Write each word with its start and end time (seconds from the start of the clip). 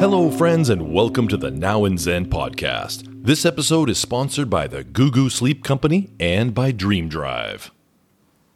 Hello, 0.00 0.30
friends, 0.30 0.68
and 0.68 0.92
welcome 0.92 1.26
to 1.26 1.36
the 1.36 1.50
Now 1.50 1.84
and 1.84 1.98
Zen 1.98 2.26
podcast. 2.26 3.02
This 3.24 3.44
episode 3.44 3.90
is 3.90 3.98
sponsored 3.98 4.48
by 4.48 4.68
the 4.68 4.84
Goo 4.84 5.10
Goo 5.10 5.28
Sleep 5.28 5.64
Company 5.64 6.08
and 6.20 6.54
by 6.54 6.70
Dream 6.70 7.08
Drive. 7.08 7.72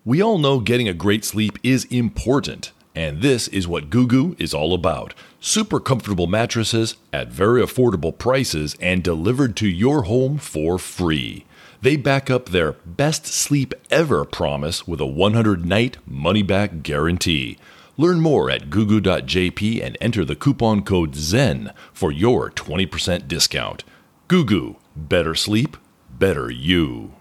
We 0.04 0.22
all 0.22 0.38
know 0.38 0.60
getting 0.60 0.86
a 0.86 0.94
great 0.94 1.24
sleep 1.24 1.58
is 1.64 1.84
important, 1.86 2.70
and 2.94 3.22
this 3.22 3.48
is 3.48 3.66
what 3.66 3.90
Goo 3.90 4.06
Goo 4.06 4.36
is 4.38 4.54
all 4.54 4.72
about. 4.72 5.14
Super 5.40 5.80
comfortable 5.80 6.28
mattresses 6.28 6.94
at 7.12 7.32
very 7.32 7.60
affordable 7.60 8.16
prices 8.16 8.76
and 8.80 9.02
delivered 9.02 9.56
to 9.56 9.66
your 9.66 10.02
home 10.02 10.38
for 10.38 10.78
free. 10.78 11.44
They 11.80 11.96
back 11.96 12.30
up 12.30 12.50
their 12.50 12.74
best 12.86 13.26
sleep 13.26 13.74
ever 13.90 14.24
promise 14.24 14.86
with 14.86 15.00
a 15.00 15.06
100 15.06 15.66
night 15.66 15.96
money 16.06 16.44
back 16.44 16.84
guarantee. 16.84 17.58
Learn 18.02 18.20
more 18.20 18.50
at 18.50 18.68
gugu.jp 18.68 19.80
and 19.80 19.96
enter 20.00 20.24
the 20.24 20.34
coupon 20.34 20.82
code 20.82 21.14
ZEN 21.14 21.72
for 21.92 22.10
your 22.10 22.50
20% 22.50 23.28
discount. 23.28 23.84
Gugu, 24.26 24.74
better 24.96 25.36
sleep, 25.36 25.76
better 26.10 26.50
you. 26.50 27.12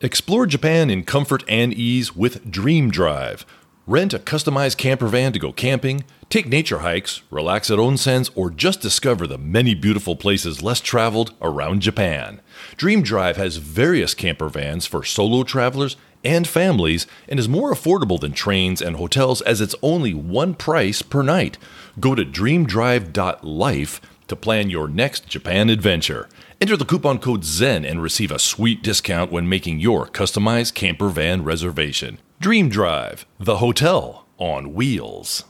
Explore 0.00 0.46
Japan 0.46 0.88
in 0.88 1.04
comfort 1.04 1.44
and 1.46 1.74
ease 1.74 2.16
with 2.16 2.50
Dream 2.50 2.90
Drive. 2.90 3.44
Rent 3.86 4.14
a 4.14 4.18
customized 4.18 4.78
camper 4.78 5.08
van 5.08 5.34
to 5.34 5.38
go 5.38 5.52
camping, 5.52 6.04
take 6.30 6.48
nature 6.48 6.78
hikes, 6.78 7.20
relax 7.30 7.70
at 7.70 7.78
onsens, 7.78 8.30
or 8.34 8.48
just 8.48 8.80
discover 8.80 9.26
the 9.26 9.36
many 9.36 9.74
beautiful 9.74 10.16
places 10.16 10.62
less 10.62 10.80
traveled 10.80 11.34
around 11.42 11.82
Japan. 11.82 12.40
Dream 12.78 13.02
Drive 13.02 13.36
has 13.36 13.58
various 13.58 14.14
camper 14.14 14.48
vans 14.48 14.86
for 14.86 15.04
solo 15.04 15.42
travelers 15.42 15.98
and 16.24 16.46
families 16.46 17.06
and 17.28 17.38
is 17.38 17.48
more 17.48 17.72
affordable 17.72 18.20
than 18.20 18.32
trains 18.32 18.80
and 18.80 18.96
hotels 18.96 19.40
as 19.42 19.60
it's 19.60 19.74
only 19.82 20.14
one 20.14 20.54
price 20.54 21.02
per 21.02 21.22
night. 21.22 21.58
Go 22.00 22.14
to 22.14 22.24
dreamdrive.life 22.24 24.00
to 24.28 24.36
plan 24.36 24.70
your 24.70 24.88
next 24.88 25.26
Japan 25.26 25.68
adventure. 25.68 26.28
Enter 26.60 26.76
the 26.76 26.84
coupon 26.84 27.18
code 27.18 27.44
ZEN 27.44 27.84
and 27.84 28.02
receive 28.02 28.30
a 28.30 28.38
sweet 28.38 28.82
discount 28.82 29.32
when 29.32 29.48
making 29.48 29.80
your 29.80 30.06
customized 30.06 30.74
camper 30.74 31.08
van 31.08 31.44
reservation. 31.44 32.18
Dream 32.40 32.68
Drive, 32.68 33.26
the 33.38 33.58
hotel 33.58 34.26
on 34.38 34.74
wheels. 34.74 35.44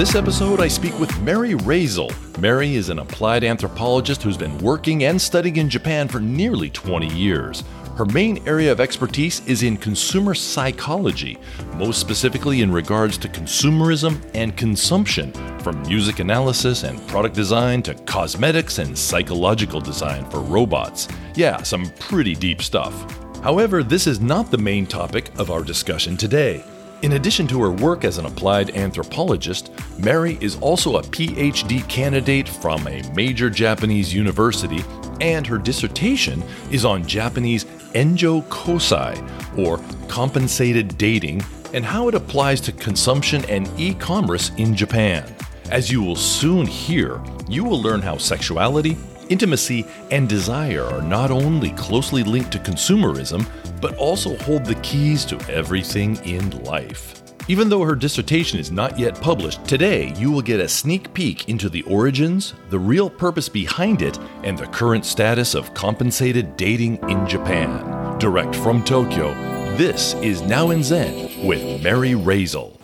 This 0.00 0.14
episode, 0.14 0.60
I 0.62 0.68
speak 0.68 0.98
with 0.98 1.20
Mary 1.20 1.52
Razel. 1.52 2.10
Mary 2.40 2.74
is 2.74 2.88
an 2.88 3.00
applied 3.00 3.44
anthropologist 3.44 4.22
who's 4.22 4.38
been 4.38 4.56
working 4.56 5.04
and 5.04 5.20
studying 5.20 5.56
in 5.56 5.68
Japan 5.68 6.08
for 6.08 6.20
nearly 6.20 6.70
20 6.70 7.06
years. 7.08 7.64
Her 7.98 8.06
main 8.06 8.42
area 8.48 8.72
of 8.72 8.80
expertise 8.80 9.46
is 9.46 9.62
in 9.62 9.76
consumer 9.76 10.32
psychology, 10.34 11.36
most 11.74 12.00
specifically 12.00 12.62
in 12.62 12.72
regards 12.72 13.18
to 13.18 13.28
consumerism 13.28 14.18
and 14.32 14.56
consumption, 14.56 15.34
from 15.58 15.82
music 15.82 16.18
analysis 16.18 16.82
and 16.82 17.06
product 17.06 17.34
design 17.34 17.82
to 17.82 17.92
cosmetics 17.92 18.78
and 18.78 18.96
psychological 18.96 19.82
design 19.82 20.24
for 20.30 20.40
robots. 20.40 21.08
Yeah, 21.34 21.62
some 21.62 21.92
pretty 21.98 22.34
deep 22.34 22.62
stuff. 22.62 22.94
However, 23.42 23.82
this 23.82 24.06
is 24.06 24.18
not 24.18 24.50
the 24.50 24.56
main 24.56 24.86
topic 24.86 25.30
of 25.38 25.50
our 25.50 25.62
discussion 25.62 26.16
today. 26.16 26.64
In 27.02 27.12
addition 27.12 27.46
to 27.46 27.62
her 27.62 27.70
work 27.70 28.04
as 28.04 28.18
an 28.18 28.26
applied 28.26 28.76
anthropologist, 28.76 29.70
Mary 29.98 30.36
is 30.42 30.58
also 30.60 30.96
a 30.96 31.02
PhD 31.02 31.88
candidate 31.88 32.46
from 32.46 32.86
a 32.86 33.02
major 33.14 33.48
Japanese 33.48 34.12
university, 34.12 34.84
and 35.22 35.46
her 35.46 35.56
dissertation 35.56 36.42
is 36.70 36.84
on 36.84 37.06
Japanese 37.06 37.64
Enjo 37.94 38.42
Kosai, 38.48 39.16
or 39.58 39.80
compensated 40.08 40.98
dating, 40.98 41.42
and 41.72 41.86
how 41.86 42.06
it 42.08 42.14
applies 42.14 42.60
to 42.60 42.72
consumption 42.72 43.46
and 43.46 43.66
e 43.80 43.94
commerce 43.94 44.50
in 44.58 44.76
Japan. 44.76 45.24
As 45.70 45.90
you 45.90 46.02
will 46.02 46.16
soon 46.16 46.66
hear, 46.66 47.18
you 47.48 47.64
will 47.64 47.80
learn 47.80 48.02
how 48.02 48.18
sexuality, 48.18 48.98
intimacy, 49.30 49.86
and 50.10 50.28
desire 50.28 50.84
are 50.84 51.02
not 51.02 51.30
only 51.30 51.70
closely 51.70 52.22
linked 52.22 52.52
to 52.52 52.58
consumerism, 52.58 53.48
but 53.80 53.96
also 53.96 54.36
hold 54.38 54.66
the 54.66 54.74
keys 54.76 55.24
to 55.24 55.38
everything 55.50 56.16
in 56.26 56.50
life. 56.64 57.16
Even 57.48 57.68
though 57.68 57.82
her 57.82 57.96
dissertation 57.96 58.60
is 58.60 58.70
not 58.70 58.96
yet 58.98 59.20
published, 59.20 59.64
today 59.64 60.12
you 60.16 60.30
will 60.30 60.42
get 60.42 60.60
a 60.60 60.68
sneak 60.68 61.12
peek 61.14 61.48
into 61.48 61.68
the 61.68 61.82
origins, 61.82 62.54
the 62.68 62.78
real 62.78 63.10
purpose 63.10 63.48
behind 63.48 64.02
it, 64.02 64.18
and 64.44 64.56
the 64.56 64.66
current 64.66 65.04
status 65.04 65.54
of 65.54 65.74
compensated 65.74 66.56
dating 66.56 66.98
in 67.08 67.26
Japan. 67.26 68.18
Direct 68.18 68.54
from 68.54 68.84
Tokyo, 68.84 69.34
this 69.76 70.14
is 70.14 70.42
Now 70.42 70.70
in 70.70 70.84
Zen 70.84 71.44
with 71.44 71.82
Mary 71.82 72.12
Razel. 72.12 72.76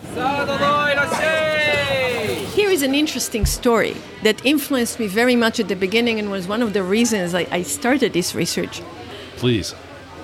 Here 2.76 2.84
is 2.84 2.90
an 2.90 2.94
interesting 2.94 3.46
story 3.46 3.96
that 4.22 4.44
influenced 4.44 5.00
me 5.00 5.06
very 5.06 5.34
much 5.34 5.58
at 5.58 5.68
the 5.68 5.74
beginning 5.74 6.18
and 6.18 6.30
was 6.30 6.46
one 6.46 6.60
of 6.60 6.74
the 6.74 6.82
reasons 6.82 7.34
I, 7.34 7.46
I 7.50 7.62
started 7.62 8.12
this 8.12 8.34
research. 8.34 8.82
Please. 9.38 9.72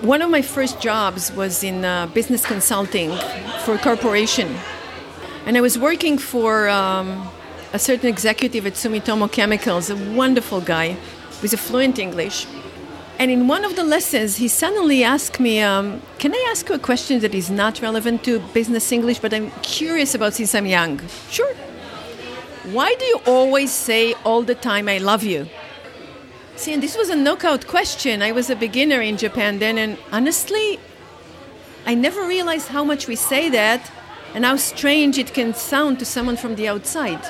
One 0.03 0.21
of 0.21 0.29
my 0.29 0.43
first 0.43 0.79
jobs 0.79 1.33
was 1.33 1.65
in 1.65 1.83
uh, 1.83 2.09
business 2.09 2.45
consulting 2.45 3.09
for 3.65 3.77
a 3.77 3.79
corporation. 3.79 4.55
And 5.47 5.57
I 5.57 5.63
was 5.63 5.79
working 5.79 6.19
for 6.19 6.69
um, 6.69 7.27
a 7.73 7.79
certain 7.79 8.11
executive 8.11 8.67
at 8.67 8.75
Sumitomo 8.75 9.33
Chemicals, 9.33 9.89
a 9.89 9.97
wonderful 9.97 10.61
guy 10.61 10.99
with 11.41 11.55
a 11.55 11.57
fluent 11.57 11.99
English. 11.99 12.47
And 13.19 13.31
in 13.31 13.49
one 13.49 13.65
of 13.65 13.77
the 13.77 13.85
lessons, 13.85 14.37
he 14.37 14.49
suddenly 14.49 15.03
asked 15.03 15.41
me, 15.41 15.63
um, 15.63 16.03
Can 16.19 16.35
I 16.35 16.47
ask 16.51 16.69
you 16.69 16.75
a 16.75 16.79
question 16.79 17.21
that 17.21 17.35
is 17.35 17.49
not 17.49 17.81
relevant 17.81 18.25
to 18.25 18.41
business 18.53 18.93
English, 18.93 19.21
but 19.21 19.33
I'm 19.33 19.51
curious 19.63 20.15
about 20.15 20.35
since 20.35 20.55
I'm 20.55 20.67
young? 20.67 21.01
Sure. 21.31 21.55
Why 22.65 22.95
do 22.95 23.05
you 23.05 23.21
always 23.27 23.73
say 23.73 24.15
all 24.25 24.43
the 24.43 24.55
time, 24.55 24.89
I 24.89 24.99
love 24.99 25.25
you? 25.25 25.49
See, 26.55 26.73
and 26.73 26.83
this 26.83 26.97
was 26.97 27.11
a 27.11 27.17
knockout 27.17 27.67
question. 27.67 28.23
I 28.23 28.31
was 28.31 28.51
a 28.51 28.55
beginner 28.55 29.01
in 29.01 29.17
Japan 29.17 29.59
then, 29.59 29.79
and 29.79 29.99
honestly, 30.13 30.79
I 31.85 31.95
never 31.95 32.25
realized 32.25 32.69
how 32.69 32.85
much 32.85 33.09
we 33.09 33.17
say 33.17 33.51
that 33.51 33.91
and 34.35 34.45
how 34.45 34.57
strange 34.57 35.19
it 35.19 35.35
can 35.35 35.55
sound 35.55 35.99
to 35.99 36.05
someone 36.05 36.37
from 36.37 36.55
the 36.55 36.69
outside. 36.69 37.21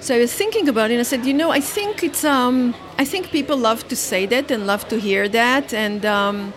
So 0.00 0.16
I 0.16 0.18
was 0.18 0.32
thinking 0.32 0.68
about 0.68 0.90
it 0.90 0.94
and 0.94 1.00
I 1.00 1.04
said, 1.04 1.24
you 1.24 1.32
know, 1.32 1.50
I 1.50 1.60
think 1.60 2.02
it's, 2.02 2.24
um, 2.24 2.74
I 2.98 3.04
think 3.04 3.30
people 3.30 3.56
love 3.56 3.86
to 3.88 3.96
say 3.96 4.26
that 4.26 4.50
and 4.50 4.66
love 4.66 4.88
to 4.88 4.98
hear 4.98 5.28
that. 5.28 5.72
And 5.72 6.04
um, 6.04 6.52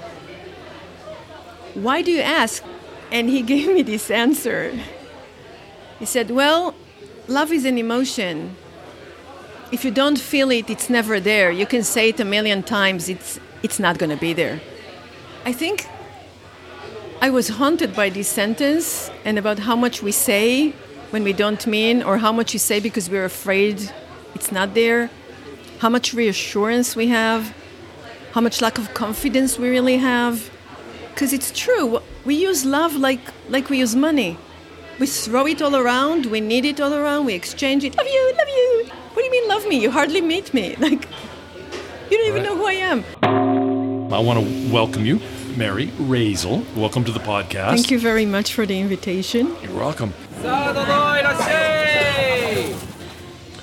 why 1.76 2.02
do 2.02 2.12
you 2.12 2.22
ask? 2.22 2.64
And 3.12 3.30
he 3.30 3.42
gave 3.54 3.68
me 3.68 3.84
this 3.84 4.10
answer. 4.10 4.74
He 6.00 6.06
said, 6.06 6.32
well, 6.32 6.74
love 7.30 7.52
is 7.52 7.66
an 7.66 7.78
emotion. 7.78 8.56
If 9.72 9.86
you 9.86 9.92
don't 9.92 10.20
feel 10.20 10.50
it, 10.52 10.70
it's 10.70 10.90
never 10.90 11.20
there. 11.20 11.52
You 11.52 11.66
can 11.66 11.84
say 11.84 12.10
it 12.10 12.20
a 12.20 12.26
million 12.26 12.64
times, 12.64 13.08
it's, 13.08 13.40
it's 13.62 13.80
not 13.80 14.00
going 14.00 14.10
to 14.10 14.18
be 14.18 14.34
there. 14.34 14.60
I 15.46 15.54
think 15.54 15.88
I 17.22 17.30
was 17.30 17.50
haunted 17.50 17.96
by 17.96 18.10
this 18.10 18.28
sentence 18.28 19.12
and 19.24 19.38
about 19.38 19.60
how 19.60 19.76
much 19.76 20.02
we 20.02 20.12
say 20.12 20.72
when 21.12 21.24
we 21.24 21.34
don't 21.34 21.66
mean, 21.68 22.02
or 22.04 22.18
how 22.18 22.32
much 22.32 22.54
we 22.54 22.60
say 22.60 22.80
because 22.80 23.10
we're 23.10 23.26
afraid 23.26 23.92
it's 24.36 24.52
not 24.52 24.74
there, 24.74 25.10
how 25.80 25.90
much 25.90 26.14
reassurance 26.14 26.96
we 26.96 27.08
have, 27.08 27.56
how 28.34 28.42
much 28.42 28.62
lack 28.62 28.78
of 28.78 28.94
confidence 28.94 29.58
we 29.58 29.70
really 29.70 29.98
have. 29.98 30.50
Because 31.10 31.34
it's 31.34 31.52
true, 31.52 32.00
we 32.26 32.36
use 32.36 32.66
love 32.66 32.96
like, 32.96 33.22
like 33.50 33.70
we 33.70 33.80
use 33.80 33.96
money. 33.96 34.38
We 35.00 35.08
throw 35.08 35.48
it 35.48 35.62
all 35.62 35.78
around, 35.78 36.26
we 36.26 36.42
need 36.42 36.66
it 36.66 36.82
all 36.82 36.94
around, 36.94 37.26
we 37.26 37.34
exchange 37.34 37.86
it. 37.86 37.96
Love 37.96 38.06
you, 38.06 38.34
love 38.38 38.50
you. 38.50 38.90
What 39.14 39.22
do 39.22 39.24
you 39.24 39.32
mean, 39.32 39.48
love 39.48 39.66
me? 39.66 39.80
You 39.82 39.92
hardly 39.92 40.20
meet 40.20 40.54
me. 40.54 40.76
Like, 40.80 41.08
you 42.12 42.18
don't 42.18 42.28
even 42.28 42.44
know 42.44 42.58
who 42.58 42.66
I 42.66 42.74
am. 42.74 43.06
I 44.12 44.20
want 44.20 44.40
to 44.40 44.74
welcome 44.74 45.06
you, 45.06 45.22
Mary 45.56 45.88
Razel. 46.00 46.66
Welcome 46.76 47.06
to 47.06 47.14
the 47.14 47.20
podcast. 47.22 47.76
Thank 47.76 47.92
you 47.92 48.00
very 48.00 48.26
much 48.26 48.54
for 48.54 48.66
the 48.66 48.78
invitation. 48.78 49.56
You're 49.64 49.74
welcome. 49.74 50.14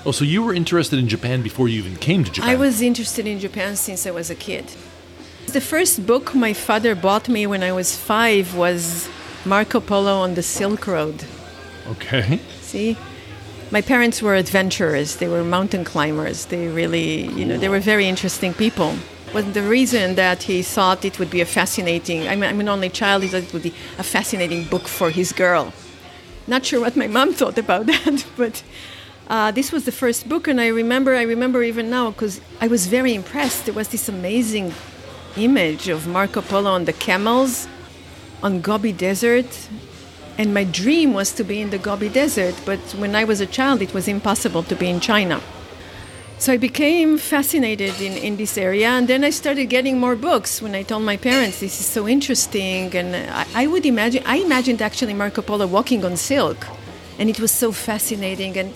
Oh, 0.06 0.12
so 0.12 0.24
you 0.24 0.42
were 0.42 0.54
interested 0.54 0.98
in 0.98 1.06
Japan 1.06 1.42
before 1.42 1.68
you 1.68 1.80
even 1.80 1.96
came 1.96 2.24
to 2.24 2.32
Japan? 2.32 2.48
I 2.48 2.54
was 2.54 2.80
interested 2.80 3.26
in 3.26 3.40
Japan 3.40 3.76
since 3.76 4.06
I 4.06 4.10
was 4.10 4.30
a 4.30 4.34
kid. 4.34 4.64
The 5.48 5.60
first 5.60 6.06
book 6.06 6.34
my 6.34 6.54
father 6.54 6.94
bought 6.94 7.28
me 7.28 7.46
when 7.46 7.62
I 7.62 7.72
was 7.72 7.94
five 7.94 8.54
was 8.56 9.10
Marco 9.46 9.78
Polo 9.78 10.18
on 10.18 10.34
the 10.34 10.42
Silk 10.42 10.88
Road. 10.88 11.24
Okay. 11.88 12.40
See? 12.60 12.96
My 13.70 13.80
parents 13.80 14.20
were 14.20 14.34
adventurers. 14.34 15.16
They 15.16 15.28
were 15.28 15.44
mountain 15.44 15.84
climbers. 15.84 16.46
They 16.46 16.66
really, 16.66 17.28
you 17.28 17.44
know, 17.44 17.56
they 17.56 17.68
were 17.68 17.78
very 17.78 18.08
interesting 18.08 18.52
people. 18.54 18.96
Was 19.32 19.52
the 19.52 19.62
reason 19.62 20.16
that 20.16 20.42
he 20.42 20.62
thought 20.62 21.04
it 21.04 21.20
would 21.20 21.30
be 21.30 21.40
a 21.40 21.44
fascinating, 21.44 22.26
I 22.26 22.34
mean, 22.34 22.50
I'm 22.50 22.60
an 22.60 22.68
only 22.68 22.88
child, 22.88 23.22
he 23.22 23.28
thought 23.28 23.44
it 23.44 23.52
would 23.52 23.62
be 23.62 23.74
a 23.98 24.02
fascinating 24.02 24.64
book 24.64 24.88
for 24.88 25.10
his 25.10 25.32
girl. 25.32 25.72
Not 26.48 26.64
sure 26.64 26.80
what 26.80 26.96
my 26.96 27.06
mom 27.06 27.32
thought 27.32 27.58
about 27.58 27.86
that, 27.92 28.26
but 28.36 28.64
uh, 29.28 29.52
this 29.52 29.70
was 29.70 29.84
the 29.84 29.92
first 29.92 30.28
book, 30.28 30.48
and 30.48 30.60
I 30.60 30.68
remember, 30.68 31.14
I 31.14 31.22
remember 31.22 31.62
even 31.62 31.88
now 31.88 32.10
because 32.10 32.40
I 32.60 32.66
was 32.66 32.86
very 32.88 33.14
impressed. 33.14 33.66
There 33.66 33.74
was 33.74 33.88
this 33.88 34.08
amazing 34.08 34.72
image 35.36 35.88
of 35.88 36.08
Marco 36.08 36.40
Polo 36.40 36.70
on 36.70 36.84
the 36.84 36.92
camels 36.92 37.68
on 38.46 38.60
Gobi 38.60 38.92
Desert, 38.92 39.50
And 40.38 40.52
my 40.52 40.64
dream 40.64 41.14
was 41.14 41.32
to 41.32 41.44
be 41.44 41.60
in 41.64 41.70
the 41.70 41.78
Gobi 41.78 42.10
Desert, 42.10 42.54
but 42.66 42.80
when 43.00 43.14
I 43.16 43.24
was 43.24 43.40
a 43.40 43.46
child, 43.46 43.80
it 43.80 43.94
was 43.94 44.06
impossible 44.06 44.62
to 44.64 44.76
be 44.76 44.88
in 44.94 45.00
China. 45.00 45.40
So 46.38 46.52
I 46.52 46.58
became 46.58 47.16
fascinated 47.16 47.94
in, 48.00 48.12
in 48.12 48.36
this 48.36 48.58
area, 48.58 48.88
and 48.90 49.08
then 49.08 49.24
I 49.24 49.30
started 49.30 49.66
getting 49.76 49.98
more 49.98 50.14
books 50.14 50.60
when 50.60 50.74
I 50.74 50.82
told 50.82 51.02
my 51.04 51.16
parents 51.16 51.60
this 51.60 51.80
is 51.80 51.86
so 51.86 52.06
interesting. 52.06 52.94
And 52.94 53.16
I, 53.16 53.46
I 53.62 53.66
would 53.66 53.86
imagine, 53.86 54.22
I 54.26 54.36
imagined 54.48 54.82
actually 54.82 55.14
Marco 55.14 55.40
Polo 55.40 55.66
walking 55.66 56.04
on 56.04 56.16
silk, 56.16 56.60
and 57.18 57.30
it 57.30 57.40
was 57.40 57.50
so 57.50 57.72
fascinating. 57.72 58.58
And 58.58 58.74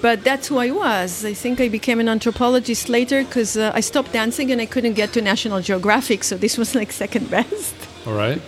but 0.00 0.22
that's 0.22 0.46
who 0.46 0.58
I 0.58 0.70
was. 0.70 1.24
I 1.24 1.34
think 1.34 1.60
I 1.60 1.68
became 1.68 1.98
an 1.98 2.08
anthropologist 2.08 2.88
later 2.88 3.24
because 3.24 3.56
uh, 3.56 3.72
I 3.74 3.80
stopped 3.80 4.12
dancing 4.12 4.52
and 4.52 4.60
I 4.60 4.66
couldn't 4.66 4.94
get 4.94 5.12
to 5.14 5.20
National 5.20 5.60
Geographic, 5.60 6.22
so 6.22 6.36
this 6.36 6.56
was 6.56 6.76
like 6.76 6.92
second 6.92 7.28
best. 7.36 7.74
All 8.06 8.14
right. 8.14 8.40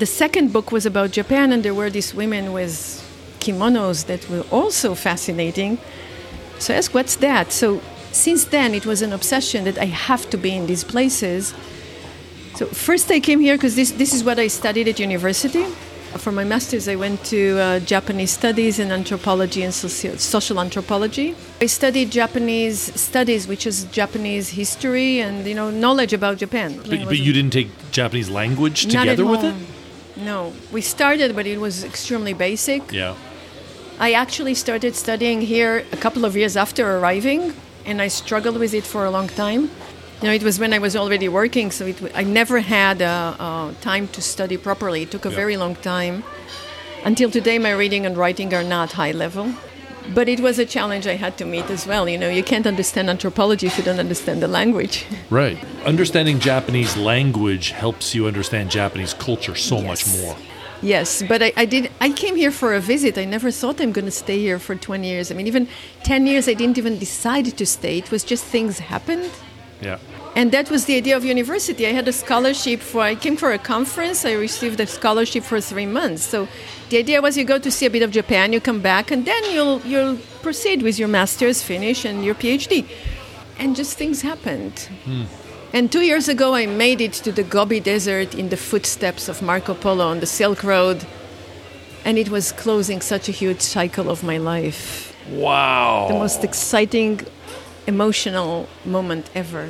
The 0.00 0.06
second 0.06 0.50
book 0.50 0.72
was 0.72 0.86
about 0.86 1.10
Japan, 1.10 1.52
and 1.52 1.62
there 1.62 1.74
were 1.74 1.90
these 1.90 2.14
women 2.14 2.54
with 2.54 2.74
kimonos 3.38 4.06
that 4.06 4.26
were 4.30 4.46
also 4.50 4.94
fascinating. 4.94 5.76
So 6.58 6.72
I 6.72 6.78
asked, 6.78 6.94
what's 6.94 7.16
that? 7.16 7.52
So 7.52 7.82
since 8.10 8.44
then, 8.46 8.72
it 8.72 8.86
was 8.86 9.02
an 9.02 9.12
obsession 9.12 9.64
that 9.64 9.76
I 9.76 9.84
have 9.84 10.30
to 10.30 10.38
be 10.38 10.56
in 10.56 10.66
these 10.66 10.84
places. 10.84 11.52
So 12.54 12.64
first, 12.64 13.10
I 13.10 13.20
came 13.20 13.40
here 13.40 13.58
because 13.58 13.76
this, 13.76 13.90
this 13.90 14.14
is 14.14 14.24
what 14.24 14.38
I 14.38 14.46
studied 14.46 14.88
at 14.88 14.98
university. 14.98 15.64
For 16.16 16.32
my 16.32 16.44
master's, 16.44 16.88
I 16.88 16.96
went 16.96 17.22
to 17.26 17.58
uh, 17.58 17.80
Japanese 17.80 18.30
studies 18.30 18.78
in 18.78 18.90
anthropology 18.90 19.64
and 19.64 19.74
socio- 19.74 20.16
social 20.16 20.60
anthropology. 20.60 21.36
I 21.60 21.66
studied 21.66 22.10
Japanese 22.10 22.80
studies, 22.98 23.46
which 23.46 23.66
is 23.66 23.84
Japanese 23.92 24.48
history 24.48 25.20
and 25.20 25.46
you 25.46 25.54
know 25.54 25.70
knowledge 25.70 26.14
about 26.14 26.38
Japan. 26.38 26.78
But, 26.78 27.04
but 27.04 27.18
you 27.18 27.34
didn't 27.34 27.52
take 27.52 27.68
Japanese 27.90 28.30
language 28.30 28.86
together 28.86 29.26
with 29.26 29.44
it? 29.44 29.54
No, 30.16 30.52
we 30.72 30.80
started, 30.80 31.34
but 31.34 31.46
it 31.46 31.58
was 31.60 31.84
extremely 31.84 32.32
basic. 32.34 32.92
Yeah. 32.92 33.14
I 33.98 34.12
actually 34.12 34.54
started 34.54 34.96
studying 34.96 35.40
here 35.42 35.84
a 35.92 35.96
couple 35.96 36.24
of 36.24 36.36
years 36.36 36.56
after 36.56 36.98
arriving, 36.98 37.52
and 37.86 38.00
I 38.02 38.08
struggled 38.08 38.58
with 38.58 38.74
it 38.74 38.84
for 38.84 39.04
a 39.04 39.10
long 39.10 39.28
time. 39.28 39.70
You 40.20 40.28
know, 40.28 40.32
it 40.32 40.42
was 40.42 40.58
when 40.58 40.72
I 40.72 40.78
was 40.78 40.96
already 40.96 41.28
working, 41.28 41.70
so 41.70 41.86
it, 41.86 41.96
I 42.14 42.24
never 42.24 42.60
had 42.60 43.00
uh, 43.02 43.34
uh, 43.38 43.72
time 43.80 44.08
to 44.08 44.20
study 44.20 44.56
properly. 44.56 45.02
It 45.02 45.10
took 45.10 45.24
a 45.26 45.30
Yeah. 45.30 45.36
very 45.36 45.56
long 45.56 45.76
time. 45.76 46.22
Until 47.04 47.30
today, 47.30 47.58
my 47.58 47.70
reading 47.72 48.04
and 48.04 48.16
writing 48.16 48.52
are 48.52 48.62
not 48.64 48.92
high 48.92 49.12
level. 49.12 49.54
But 50.14 50.28
it 50.28 50.40
was 50.40 50.58
a 50.58 50.66
challenge 50.66 51.06
I 51.06 51.14
had 51.14 51.38
to 51.38 51.44
meet 51.44 51.70
as 51.70 51.86
well. 51.86 52.08
You 52.08 52.18
know, 52.18 52.28
you 52.28 52.42
can't 52.42 52.66
understand 52.66 53.08
anthropology 53.08 53.66
if 53.66 53.78
you 53.78 53.84
don't 53.84 54.00
understand 54.00 54.42
the 54.42 54.48
language. 54.48 55.06
Right. 55.30 55.58
Understanding 55.84 56.40
Japanese 56.40 56.96
language 56.96 57.70
helps 57.70 58.14
you 58.14 58.26
understand 58.26 58.70
Japanese 58.70 59.14
culture 59.14 59.54
so 59.54 59.80
much 59.80 60.06
more. 60.08 60.36
Yes, 60.82 61.22
but 61.22 61.42
I, 61.42 61.52
I 61.56 61.66
did. 61.66 61.90
I 62.00 62.10
came 62.10 62.36
here 62.36 62.50
for 62.50 62.74
a 62.74 62.80
visit. 62.80 63.16
I 63.16 63.26
never 63.26 63.50
thought 63.50 63.80
I'm 63.80 63.92
going 63.92 64.06
to 64.06 64.10
stay 64.10 64.38
here 64.38 64.58
for 64.58 64.74
20 64.74 65.06
years. 65.06 65.30
I 65.30 65.34
mean, 65.34 65.46
even 65.46 65.68
10 66.02 66.26
years, 66.26 66.48
I 66.48 66.54
didn't 66.54 66.78
even 66.78 66.98
decide 66.98 67.44
to 67.56 67.66
stay. 67.66 67.98
It 67.98 68.10
was 68.10 68.24
just 68.24 68.44
things 68.44 68.78
happened. 68.78 69.30
Yeah. 69.80 69.98
And 70.36 70.52
that 70.52 70.70
was 70.70 70.84
the 70.84 70.96
idea 70.96 71.16
of 71.16 71.24
university. 71.24 71.86
I 71.86 71.92
had 71.92 72.06
a 72.06 72.12
scholarship 72.12 72.80
for, 72.80 73.00
I 73.00 73.14
came 73.14 73.36
for 73.36 73.52
a 73.52 73.58
conference, 73.58 74.24
I 74.24 74.32
received 74.32 74.78
a 74.78 74.86
scholarship 74.86 75.42
for 75.42 75.60
three 75.60 75.86
months. 75.86 76.22
So 76.22 76.46
the 76.88 76.98
idea 76.98 77.20
was 77.20 77.36
you 77.36 77.44
go 77.44 77.58
to 77.58 77.70
see 77.70 77.86
a 77.86 77.90
bit 77.90 78.02
of 78.02 78.12
Japan, 78.12 78.52
you 78.52 78.60
come 78.60 78.80
back, 78.80 79.10
and 79.10 79.24
then 79.24 79.42
you'll, 79.50 79.80
you'll 79.80 80.18
proceed 80.42 80.82
with 80.82 80.98
your 80.98 81.08
master's, 81.08 81.62
finish, 81.62 82.04
and 82.04 82.24
your 82.24 82.36
PhD. 82.36 82.86
And 83.58 83.74
just 83.74 83.98
things 83.98 84.22
happened. 84.22 84.88
Hmm. 85.04 85.24
And 85.72 85.90
two 85.90 86.00
years 86.00 86.28
ago, 86.28 86.54
I 86.54 86.66
made 86.66 87.00
it 87.00 87.12
to 87.24 87.32
the 87.32 87.42
Gobi 87.42 87.80
Desert 87.80 88.34
in 88.34 88.48
the 88.48 88.56
footsteps 88.56 89.28
of 89.28 89.42
Marco 89.42 89.74
Polo 89.74 90.06
on 90.06 90.20
the 90.20 90.26
Silk 90.26 90.62
Road. 90.62 91.04
And 92.04 92.18
it 92.18 92.30
was 92.30 92.52
closing 92.52 93.00
such 93.00 93.28
a 93.28 93.32
huge 93.32 93.60
cycle 93.60 94.10
of 94.10 94.22
my 94.22 94.38
life. 94.38 95.14
Wow. 95.28 96.06
The 96.08 96.14
most 96.14 96.44
exciting, 96.44 97.20
emotional 97.86 98.68
moment 98.84 99.28
ever 99.34 99.68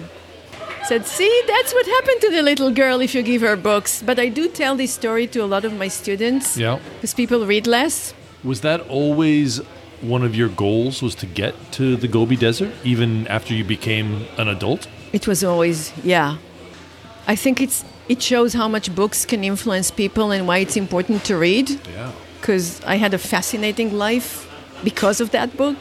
said, 0.87 1.06
See, 1.06 1.43
that's 1.47 1.73
what 1.73 1.87
happened 1.87 2.21
to 2.23 2.31
the 2.31 2.43
little 2.43 2.71
girl 2.71 3.00
if 3.00 3.15
you 3.15 3.23
give 3.23 3.43
her 3.43 3.56
books. 3.56 4.03
But 4.03 4.19
I 4.19 4.29
do 4.29 4.49
tell 4.49 4.77
this 4.77 4.93
story 4.93 5.27
to 5.29 5.41
a 5.41 5.47
lot 5.47 5.65
of 5.65 5.73
my 5.75 5.88
students 5.88 6.56
Yeah. 6.56 6.79
because 6.94 7.15
people 7.15 7.47
read 7.47 7.67
less. 7.67 8.15
Was 8.44 8.61
that 8.62 8.81
always 8.88 9.61
one 10.00 10.23
of 10.23 10.35
your 10.35 10.49
goals 10.49 11.03
was 11.03 11.15
to 11.17 11.27
get 11.27 11.55
to 11.73 11.97
the 11.97 12.09
Gobi 12.09 12.37
Desert 12.37 12.73
even 12.85 13.27
after 13.29 13.55
you 13.55 13.65
became 13.65 14.25
an 14.38 14.49
adult? 14.49 14.88
It 15.12 15.27
was 15.27 15.44
always, 15.44 15.93
yeah. 16.05 16.37
I 17.26 17.37
think 17.37 17.61
it's 17.61 17.85
it 18.09 18.21
shows 18.23 18.55
how 18.55 18.67
much 18.67 18.93
books 18.94 19.25
can 19.25 19.44
influence 19.44 19.91
people 19.93 20.33
and 20.33 20.49
why 20.49 20.59
it's 20.59 20.76
important 20.76 21.23
to 21.25 21.37
read. 21.37 21.71
Yeah. 21.71 22.11
Because 22.41 22.81
I 22.85 22.97
had 22.97 23.15
a 23.15 23.19
fascinating 23.19 23.93
life 23.97 24.49
because 24.83 25.21
of 25.21 25.31
that 25.31 25.56
book. 25.56 25.76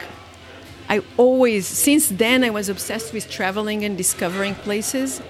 I 0.89 1.01
always, 1.17 1.67
since 1.67 2.09
then, 2.09 2.43
I 2.43 2.49
was 2.49 2.67
obsessed 2.67 3.13
with 3.13 3.29
traveling 3.29 3.85
and 3.85 3.95
discovering 3.95 4.55
places. 4.55 5.21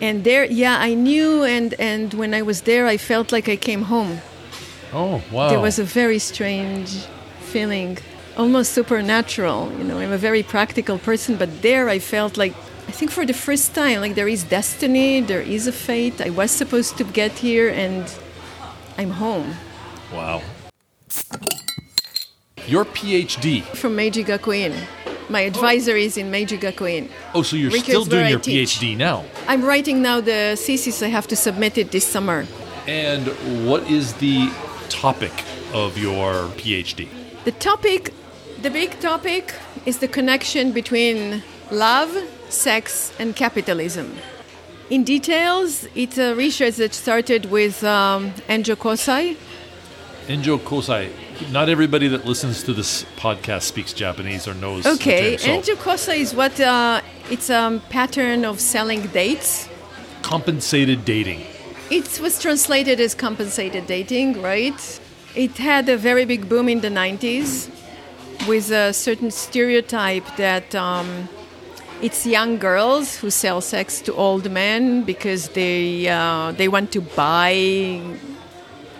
And 0.00 0.24
there, 0.24 0.44
yeah, 0.44 0.76
I 0.78 0.94
knew, 0.94 1.44
and, 1.44 1.74
and 1.74 2.12
when 2.12 2.34
I 2.34 2.42
was 2.42 2.62
there, 2.62 2.86
I 2.86 2.96
felt 2.96 3.30
like 3.30 3.48
I 3.48 3.56
came 3.56 3.82
home. 3.82 4.18
Oh, 4.92 5.22
wow. 5.30 5.48
There 5.48 5.60
was 5.60 5.78
a 5.78 5.84
very 5.84 6.18
strange 6.18 7.06
feeling, 7.40 7.98
almost 8.36 8.72
supernatural. 8.72 9.72
You 9.78 9.84
know, 9.84 9.98
I'm 9.98 10.12
a 10.12 10.18
very 10.18 10.42
practical 10.42 10.98
person, 10.98 11.36
but 11.36 11.62
there 11.62 11.88
I 11.88 12.00
felt 12.00 12.36
like, 12.36 12.54
I 12.88 12.92
think 12.92 13.12
for 13.12 13.24
the 13.24 13.32
first 13.32 13.74
time, 13.74 14.00
like 14.00 14.16
there 14.16 14.28
is 14.28 14.42
destiny, 14.42 15.20
there 15.20 15.40
is 15.40 15.66
a 15.68 15.72
fate. 15.72 16.20
I 16.20 16.30
was 16.30 16.50
supposed 16.50 16.98
to 16.98 17.04
get 17.04 17.32
here, 17.32 17.68
and 17.68 18.12
I'm 18.98 19.10
home. 19.10 19.54
wow. 20.12 20.42
Your 22.66 22.84
PhD. 22.84 23.62
From 23.76 23.94
Meiji 23.94 24.24
Gakuin. 24.24 24.74
My 25.28 25.40
advisor 25.40 25.94
is 25.96 26.16
in 26.16 26.32
Meiji 26.32 26.58
Gakuin. 26.58 27.08
Oh, 27.32 27.42
so 27.42 27.54
you're 27.54 27.70
still 27.70 28.04
doing 28.04 28.28
your 28.28 28.40
teach. 28.40 28.80
PhD 28.80 28.96
now. 28.96 29.24
I'm 29.46 29.64
writing 29.64 30.02
now 30.02 30.20
the 30.20 30.56
thesis. 30.58 31.00
I 31.02 31.08
have 31.08 31.28
to 31.28 31.36
submit 31.36 31.78
it 31.78 31.92
this 31.92 32.04
summer. 32.04 32.44
And 32.88 33.28
what 33.68 33.88
is 33.88 34.14
the 34.14 34.50
topic 34.88 35.32
of 35.72 35.96
your 35.96 36.48
PhD? 36.58 37.08
The 37.44 37.52
topic, 37.52 38.12
the 38.62 38.70
big 38.70 38.98
topic, 38.98 39.54
is 39.84 39.98
the 39.98 40.08
connection 40.08 40.72
between 40.72 41.44
love, 41.70 42.16
sex, 42.48 43.12
and 43.20 43.36
capitalism. 43.36 44.12
In 44.90 45.04
details, 45.04 45.86
it's 45.94 46.18
a 46.18 46.34
research 46.34 46.76
that 46.76 46.94
started 46.94 47.46
with 47.46 47.84
um, 47.84 48.32
Enjo 48.48 48.74
Kosai. 48.76 49.36
Enjo 50.26 50.58
Kosai. 50.58 51.10
Not 51.50 51.68
everybody 51.68 52.08
that 52.08 52.24
listens 52.24 52.62
to 52.64 52.72
this 52.72 53.04
podcast 53.16 53.62
speaks 53.62 53.92
Japanese 53.92 54.48
or 54.48 54.54
knows. 54.54 54.86
Okay, 54.86 55.36
term. 55.36 55.62
So, 55.62 56.12
is 56.12 56.34
what 56.34 56.58
uh, 56.60 57.00
it's 57.30 57.50
a 57.50 57.80
pattern 57.90 58.44
of 58.44 58.60
selling 58.60 59.06
dates. 59.08 59.68
compensated 60.22 61.04
dating. 61.04 61.42
It 61.90 62.18
was 62.20 62.40
translated 62.40 62.98
as 63.00 63.14
compensated 63.14 63.86
dating, 63.86 64.42
right? 64.42 65.00
It 65.36 65.56
had 65.58 65.88
a 65.88 65.96
very 65.96 66.24
big 66.24 66.48
boom 66.48 66.68
in 66.68 66.80
the 66.80 66.88
90s 66.88 67.70
with 68.48 68.70
a 68.70 68.92
certain 68.92 69.30
stereotype 69.30 70.26
that 70.36 70.74
um, 70.74 71.28
it's 72.02 72.26
young 72.26 72.58
girls 72.58 73.16
who 73.16 73.30
sell 73.30 73.60
sex 73.60 74.00
to 74.00 74.14
old 74.14 74.50
men 74.50 75.04
because 75.04 75.50
they, 75.50 76.08
uh, 76.08 76.52
they 76.52 76.66
want 76.66 76.90
to 76.92 77.00
buy 77.00 78.00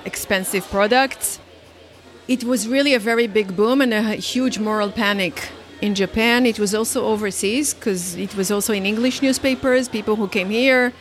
expensive 0.05 0.64
products. 0.71 1.40
It 2.28 2.42
was 2.45 2.66
really 2.66 2.95
a 2.95 2.99
very 2.99 3.26
big 3.28 3.54
boom 3.56 3.80
and 3.80 3.95
a 3.95 4.02
huge 4.14 4.59
moral 4.59 4.90
panic 4.90 5.49
in 5.80 5.95
Japan. 5.95 6.45
It 6.45 6.59
was 6.59 6.75
also 6.75 7.04
overseas 7.06 7.73
because 7.73 8.16
it 8.16 8.35
was 8.37 8.50
also 8.50 8.73
in 8.73 8.85
English 8.85 9.23
newspapers. 9.23 9.88
People 9.88 10.16
who 10.16 10.26
came 10.26 10.50
here, 10.50 10.92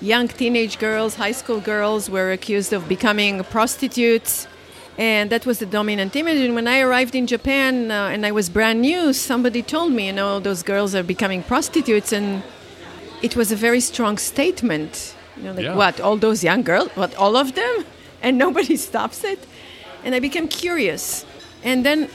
young 0.00 0.26
teenage 0.26 0.78
girls, 0.80 1.14
high 1.14 1.32
school 1.32 1.60
girls, 1.60 2.10
were 2.10 2.32
accused 2.32 2.72
of 2.72 2.88
becoming 2.88 3.44
prostitutes. 3.44 4.48
And 4.98 5.30
that 5.30 5.46
was 5.46 5.58
the 5.60 5.66
dominant 5.66 6.16
image. 6.16 6.38
And 6.38 6.54
when 6.54 6.66
I 6.66 6.80
arrived 6.80 7.14
in 7.14 7.26
Japan 7.26 7.90
uh, 7.90 8.08
and 8.12 8.26
I 8.26 8.32
was 8.32 8.50
brand 8.50 8.82
new, 8.82 9.12
somebody 9.12 9.62
told 9.62 9.92
me, 9.92 10.06
you 10.08 10.12
know, 10.12 10.40
those 10.40 10.62
girls 10.62 10.94
are 10.94 11.02
becoming 11.04 11.42
prostitutes. 11.44 12.12
And 12.12 12.42
it 13.22 13.36
was 13.36 13.52
a 13.52 13.56
very 13.56 13.80
strong 13.80 14.18
statement. 14.18 15.14
You 15.36 15.44
know, 15.44 15.52
like, 15.52 15.64
Yeah. 15.64 15.76
what, 15.76 16.00
all 16.00 16.16
those 16.16 16.42
young 16.44 16.62
girls? 16.62 16.90
What, 16.96 17.14
all 17.14 17.36
of 17.36 17.54
them? 17.54 17.84
And 18.24 18.38
nobody 18.38 18.76
stops 18.88 19.24
it? 19.24 19.38
And 20.04 20.14
I 20.14 20.20
became 20.20 20.48
curious. 20.48 21.24
And 21.62 21.84
then 21.86 22.08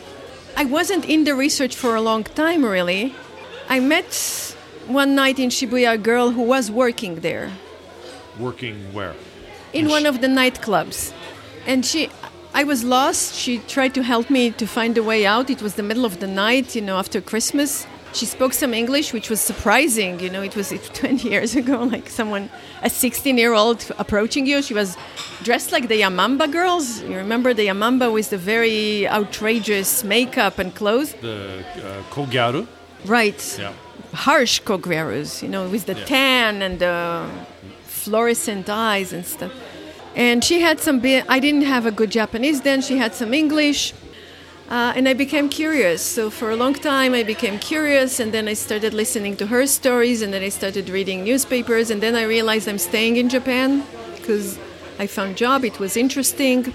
I 0.56 0.66
wasn't 0.66 1.06
in 1.06 1.24
the 1.24 1.36
research 1.36 1.76
for 1.76 1.96
a 1.96 2.02
long 2.02 2.24
time, 2.24 2.66
really. 2.66 3.14
I 3.70 3.80
met 3.80 4.56
one 4.88 5.16
night 5.16 5.40
in 5.40 5.50
Shibuya 5.50 5.94
a 5.94 5.98
girl 5.98 6.32
who 6.32 6.42
was 6.42 6.72
working 6.72 7.16
there 7.22 7.52
Working 8.40 8.94
where? 8.94 9.14
in 9.74 9.90
one 9.90 10.06
of 10.06 10.22
the 10.22 10.28
nightclubs. 10.28 11.14
And 11.66 11.86
she, 11.86 12.10
I 12.54 12.64
was 12.64 12.84
lost. 12.84 13.36
She 13.36 13.60
tried 13.60 13.94
to 13.96 14.04
help 14.04 14.30
me 14.30 14.52
to 14.52 14.66
find 14.66 14.98
a 14.98 15.04
way 15.04 15.26
out. 15.26 15.50
It 15.50 15.62
was 15.62 15.76
the 15.76 15.84
middle 15.84 16.06
of 16.06 16.20
the 16.20 16.28
night, 16.28 16.76
you 16.76 16.82
know, 16.82 16.98
after 16.98 17.20
Christmas. 17.22 17.86
She 18.18 18.26
spoke 18.26 18.54
some 18.54 18.74
English, 18.74 19.14
which 19.14 19.30
was 19.30 19.40
surprising. 19.40 20.20
You 20.20 20.30
know, 20.32 20.42
it 20.42 20.56
was 20.56 20.70
20 20.94 21.30
years 21.30 21.56
ago, 21.56 21.84
like 21.84 22.10
someone, 22.10 22.50
a 22.82 22.90
16 22.90 23.38
year 23.38 23.54
old 23.54 23.80
approaching 24.00 24.48
you. 24.48 24.62
She 24.64 24.74
was 24.74 24.98
dressed 25.44 25.72
like 25.72 25.88
the 25.88 26.02
Yamamba 26.02 26.52
girls. 26.52 27.02
You 27.04 27.16
remember 27.18 27.54
the 27.54 27.68
Yamamba 27.68 28.12
with 28.12 28.30
the 28.32 28.38
very 28.40 29.08
outrageous 29.08 30.04
makeup 30.04 30.58
and 30.58 30.74
clothes? 30.74 31.14
The 31.22 31.64
uh, 31.84 32.14
Kogyaru. 32.14 32.66
Right. 33.06 33.58
Yeah. 33.60 33.74
Harsh 34.14 34.62
Kogyarus, 34.62 35.44
you 35.44 35.50
know, 35.50 35.70
with 35.70 35.86
the 35.86 35.94
Yeah. 35.94 36.06
tan 36.06 36.62
and 36.64 36.80
the 36.80 37.24
fluorescent 37.86 38.68
eyes 38.70 39.14
and 39.14 39.26
stuff. 39.26 39.52
And 40.16 40.44
she 40.44 40.62
had 40.62 40.80
some, 40.80 40.98
I 41.30 41.40
didn't 41.40 41.66
have 41.66 41.86
a 41.86 41.92
good 41.92 42.10
Japanese 42.10 42.62
then, 42.62 42.82
she 42.82 42.98
had 42.98 43.14
some 43.14 43.34
English. 43.34 43.94
Uh, 44.70 44.92
and 44.98 45.08
I 45.08 45.14
became 45.14 45.48
curious. 45.48 46.02
So 46.02 46.30
for 46.30 46.50
a 46.50 46.56
long 46.58 46.74
time, 46.74 47.14
I 47.14 47.24
became 47.24 47.58
curious, 47.58 48.20
and 48.20 48.34
then 48.34 48.50
I 48.50 48.54
started 48.54 48.94
listening 48.94 49.38
to 49.38 49.48
her 49.48 49.66
stories, 49.66 50.22
and 50.22 50.34
then 50.34 50.44
I 50.44 50.50
started 50.50 50.90
reading 50.90 51.24
newspapers, 51.24 51.90
and 51.90 52.04
then 52.04 52.16
I 52.16 52.24
realized 52.24 52.68
I'm 52.68 52.78
staying 52.78 53.16
in 53.16 53.30
Japan 53.30 53.84
because 54.18 54.60
I 55.00 55.08
found 55.08 55.32
a 55.32 55.36
job. 55.36 55.64
It 55.64 55.80
was 55.80 55.96
interesting. 55.96 56.74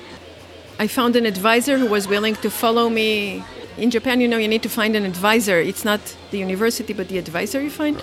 I 0.79 0.87
found 0.87 1.17
an 1.17 1.27
advisor 1.27 1.77
who 1.77 1.87
was 1.87 2.09
willing 2.09 2.35
to 2.37 2.51
follow 2.51 2.89
me. 2.89 3.45
In 3.77 3.91
Japan, 3.91 4.23
you 4.23 4.29
know, 4.29 4.39
you 4.39 4.49
need 4.49 4.63
to 4.63 4.71
find 4.71 4.97
an 4.97 5.05
advisor. 5.05 5.59
It's 5.59 5.85
not 5.85 6.01
the 6.31 6.39
university, 6.39 6.95
but 6.95 7.09
the 7.09 7.19
advisor 7.19 7.61
you 7.61 7.71
find. 7.71 8.03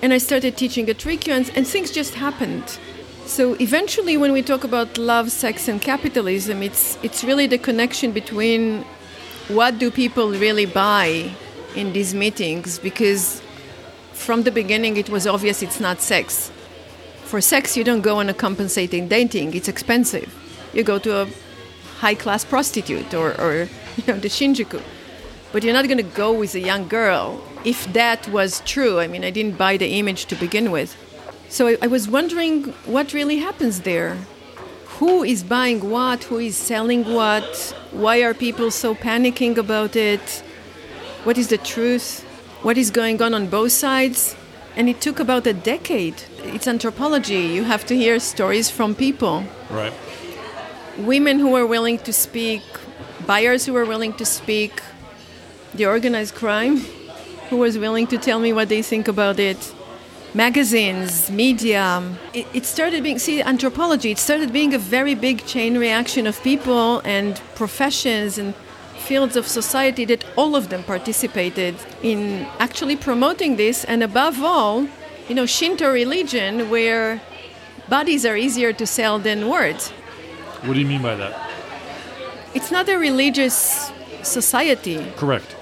And 0.00 0.14
I 0.14 0.18
started 0.18 0.56
teaching 0.56 0.88
at 0.88 0.98
Rikkyo, 0.98 1.36
and, 1.36 1.50
and 1.54 1.66
things 1.66 1.90
just 1.90 2.14
happened. 2.14 2.78
So 3.26 3.54
eventually, 3.60 4.16
when 4.16 4.32
we 4.32 4.40
talk 4.40 4.64
about 4.64 4.96
love, 4.96 5.30
sex, 5.30 5.68
and 5.68 5.82
capitalism, 5.82 6.62
it's 6.62 6.96
it's 7.02 7.22
really 7.22 7.46
the 7.46 7.58
connection 7.58 8.12
between 8.12 8.84
what 9.48 9.78
do 9.78 9.90
people 9.90 10.30
really 10.30 10.66
buy 10.66 11.30
in 11.76 11.92
these 11.92 12.14
meetings? 12.14 12.78
Because 12.78 13.40
from 14.12 14.42
the 14.42 14.50
beginning 14.50 14.96
it 14.96 15.08
was 15.08 15.26
obvious 15.26 15.62
it's 15.62 15.78
not 15.78 16.00
sex. 16.00 16.50
For 17.24 17.40
sex 17.40 17.76
you 17.76 17.84
don't 17.84 18.00
go 18.00 18.18
on 18.18 18.28
a 18.28 18.34
compensating 18.34 19.08
dating. 19.08 19.54
It's 19.54 19.68
expensive. 19.68 20.34
You 20.72 20.82
go 20.82 20.98
to 20.98 21.22
a 21.22 21.28
high 21.98 22.14
class 22.14 22.44
prostitute 22.44 23.14
or, 23.14 23.40
or 23.40 23.68
you 23.96 24.04
know 24.08 24.18
the 24.18 24.28
shinjuku. 24.28 24.82
But 25.52 25.62
you're 25.62 25.72
not 25.72 25.86
going 25.86 25.98
to 25.98 26.02
go 26.02 26.32
with 26.32 26.54
a 26.54 26.60
young 26.60 26.88
girl. 26.88 27.42
If 27.64 27.92
that 27.92 28.28
was 28.28 28.60
true 28.64 29.00
i 29.00 29.06
mean 29.06 29.24
i 29.24 29.30
didn't 29.30 29.56
buy 29.56 29.76
the 29.76 29.98
image 29.98 30.26
to 30.26 30.34
begin 30.34 30.70
with. 30.72 30.96
So 31.48 31.68
I, 31.68 31.76
I 31.82 31.86
was 31.86 32.08
wondering 32.08 32.64
what 32.84 33.12
really 33.12 33.38
happens 33.38 33.82
there 33.82 34.18
who 34.98 35.22
is 35.22 35.42
buying 35.42 35.90
what, 35.90 36.24
who 36.24 36.38
is 36.38 36.56
selling 36.56 37.04
what, 37.12 37.74
why 37.92 38.22
are 38.22 38.32
people 38.32 38.70
so 38.70 38.94
panicking 38.94 39.58
about 39.58 39.94
it, 39.94 40.42
what 41.24 41.36
is 41.36 41.48
the 41.48 41.58
truth, 41.58 42.22
what 42.62 42.78
is 42.78 42.90
going 42.90 43.20
on 43.20 43.34
on 43.34 43.46
both 43.46 43.72
sides. 43.72 44.34
And 44.74 44.88
it 44.88 45.00
took 45.00 45.20
about 45.20 45.46
a 45.46 45.52
decade. 45.52 46.22
It's 46.44 46.66
anthropology. 46.66 47.42
You 47.56 47.64
have 47.64 47.84
to 47.86 47.96
hear 47.96 48.18
stories 48.20 48.70
from 48.70 48.94
people. 48.94 49.44
Right. 49.70 49.92
Women 50.98 51.38
who 51.38 51.54
are 51.56 51.66
willing 51.66 51.98
to 51.98 52.12
speak, 52.12 52.62
buyers 53.26 53.66
who 53.66 53.76
are 53.76 53.84
willing 53.84 54.14
to 54.14 54.24
speak, 54.24 54.82
the 55.74 55.86
organized 55.86 56.34
crime 56.34 56.78
who 57.50 57.58
was 57.58 57.78
willing 57.78 58.06
to 58.08 58.18
tell 58.18 58.38
me 58.40 58.52
what 58.52 58.68
they 58.68 58.82
think 58.82 59.08
about 59.08 59.38
it 59.38 59.74
magazines, 60.36 61.30
media. 61.30 62.02
It, 62.34 62.46
it 62.52 62.66
started 62.66 63.02
being, 63.02 63.18
see, 63.18 63.40
anthropology, 63.40 64.10
it 64.10 64.18
started 64.18 64.52
being 64.52 64.74
a 64.74 64.78
very 64.78 65.14
big 65.14 65.46
chain 65.46 65.78
reaction 65.78 66.26
of 66.26 66.40
people 66.42 67.00
and 67.04 67.40
professions 67.54 68.36
and 68.36 68.54
fields 68.98 69.34
of 69.36 69.46
society 69.46 70.04
that 70.04 70.24
all 70.36 70.54
of 70.54 70.68
them 70.68 70.82
participated 70.84 71.74
in 72.02 72.46
actually 72.58 72.96
promoting 72.96 73.56
this. 73.56 73.84
And 73.84 74.02
above 74.02 74.42
all, 74.42 74.86
you 75.28 75.34
know, 75.34 75.46
Shinto 75.46 75.90
religion, 75.90 76.68
where 76.68 77.22
bodies 77.88 78.26
are 78.26 78.36
easier 78.36 78.72
to 78.74 78.86
sell 78.86 79.18
than 79.18 79.48
words. 79.48 79.90
What 80.66 80.74
do 80.74 80.80
you 80.80 80.86
mean 80.86 81.02
by 81.02 81.14
that? 81.14 81.50
It's 82.54 82.70
not 82.70 82.88
a 82.88 82.98
religious 82.98 83.90
society. 84.22 85.06
Correct. 85.16 85.56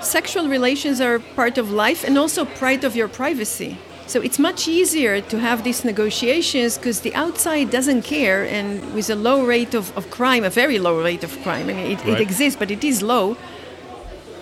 Sexual 0.00 0.48
relations 0.48 1.00
are 1.00 1.18
part 1.18 1.58
of 1.58 1.70
life 1.70 2.04
and 2.04 2.16
also 2.16 2.44
part 2.44 2.84
of 2.84 2.94
your 2.96 3.08
privacy. 3.08 3.76
So 4.08 4.22
it's 4.22 4.38
much 4.38 4.66
easier 4.66 5.20
to 5.20 5.38
have 5.38 5.64
these 5.64 5.84
negotiations 5.84 6.78
because 6.78 7.00
the 7.00 7.14
outside 7.14 7.70
doesn't 7.70 8.02
care, 8.02 8.42
and 8.56 8.94
with 8.94 9.10
a 9.10 9.14
low 9.14 9.44
rate 9.44 9.74
of, 9.74 9.94
of 9.98 10.10
crime, 10.10 10.44
a 10.44 10.50
very 10.50 10.78
low 10.78 10.96
rate 11.02 11.22
of 11.24 11.32
crime, 11.42 11.68
I 11.68 11.74
mean, 11.74 11.86
it, 11.92 11.98
Right. 12.04 12.14
it 12.14 12.20
exists, 12.22 12.56
but 12.58 12.70
it 12.70 12.82
is 12.82 13.02
low, 13.02 13.36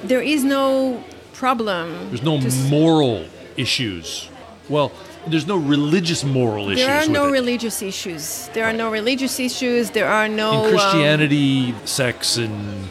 there 0.05 0.23
is 0.23 0.45
no 0.45 1.03
problem. 1.33 1.87
There's 2.11 2.23
no 2.23 2.39
to 2.41 2.47
s- 2.47 2.71
moral 2.71 3.25
issues. 3.57 4.29
Well, 4.69 4.93
there's 5.27 5.49
no 5.49 5.57
religious 5.57 6.23
moral 6.23 6.71
issues. 6.71 6.87
there 6.87 6.97
are 7.03 7.09
no 7.09 7.27
it. 7.27 7.33
religious 7.33 7.83
issues. 7.83 8.49
There 8.55 8.65
are 8.65 8.73
no 8.73 8.89
religious 8.91 9.41
issues. 9.41 9.91
There 9.91 10.07
are 10.09 10.29
no. 10.29 10.49
In 10.53 10.59
um, 10.67 10.71
Christianity, 10.71 11.75
sex 11.85 12.37
and 12.37 12.89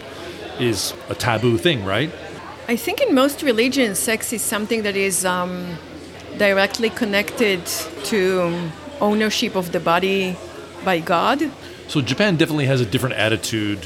is 0.60 0.94
a 1.10 1.16
taboo 1.16 1.58
thing, 1.58 1.86
right? 1.86 2.12
I 2.68 2.76
think 2.76 3.00
in 3.00 3.16
most 3.16 3.42
religions, 3.44 3.98
sex 4.00 4.34
is 4.34 4.42
something 4.42 4.84
that 4.84 4.96
is 4.98 5.24
um, 5.24 5.78
directly 6.38 6.90
connected 6.90 7.66
to 8.06 8.42
um, 8.44 8.72
ownership 9.02 9.56
of 9.56 9.72
the 9.72 9.80
body 9.80 10.36
by 10.84 11.00
God. 11.00 11.50
So 11.88 12.02
Japan 12.02 12.36
definitely 12.38 12.66
has 12.66 12.82
a 12.82 12.86
different 12.86 13.16
attitude 13.16 13.80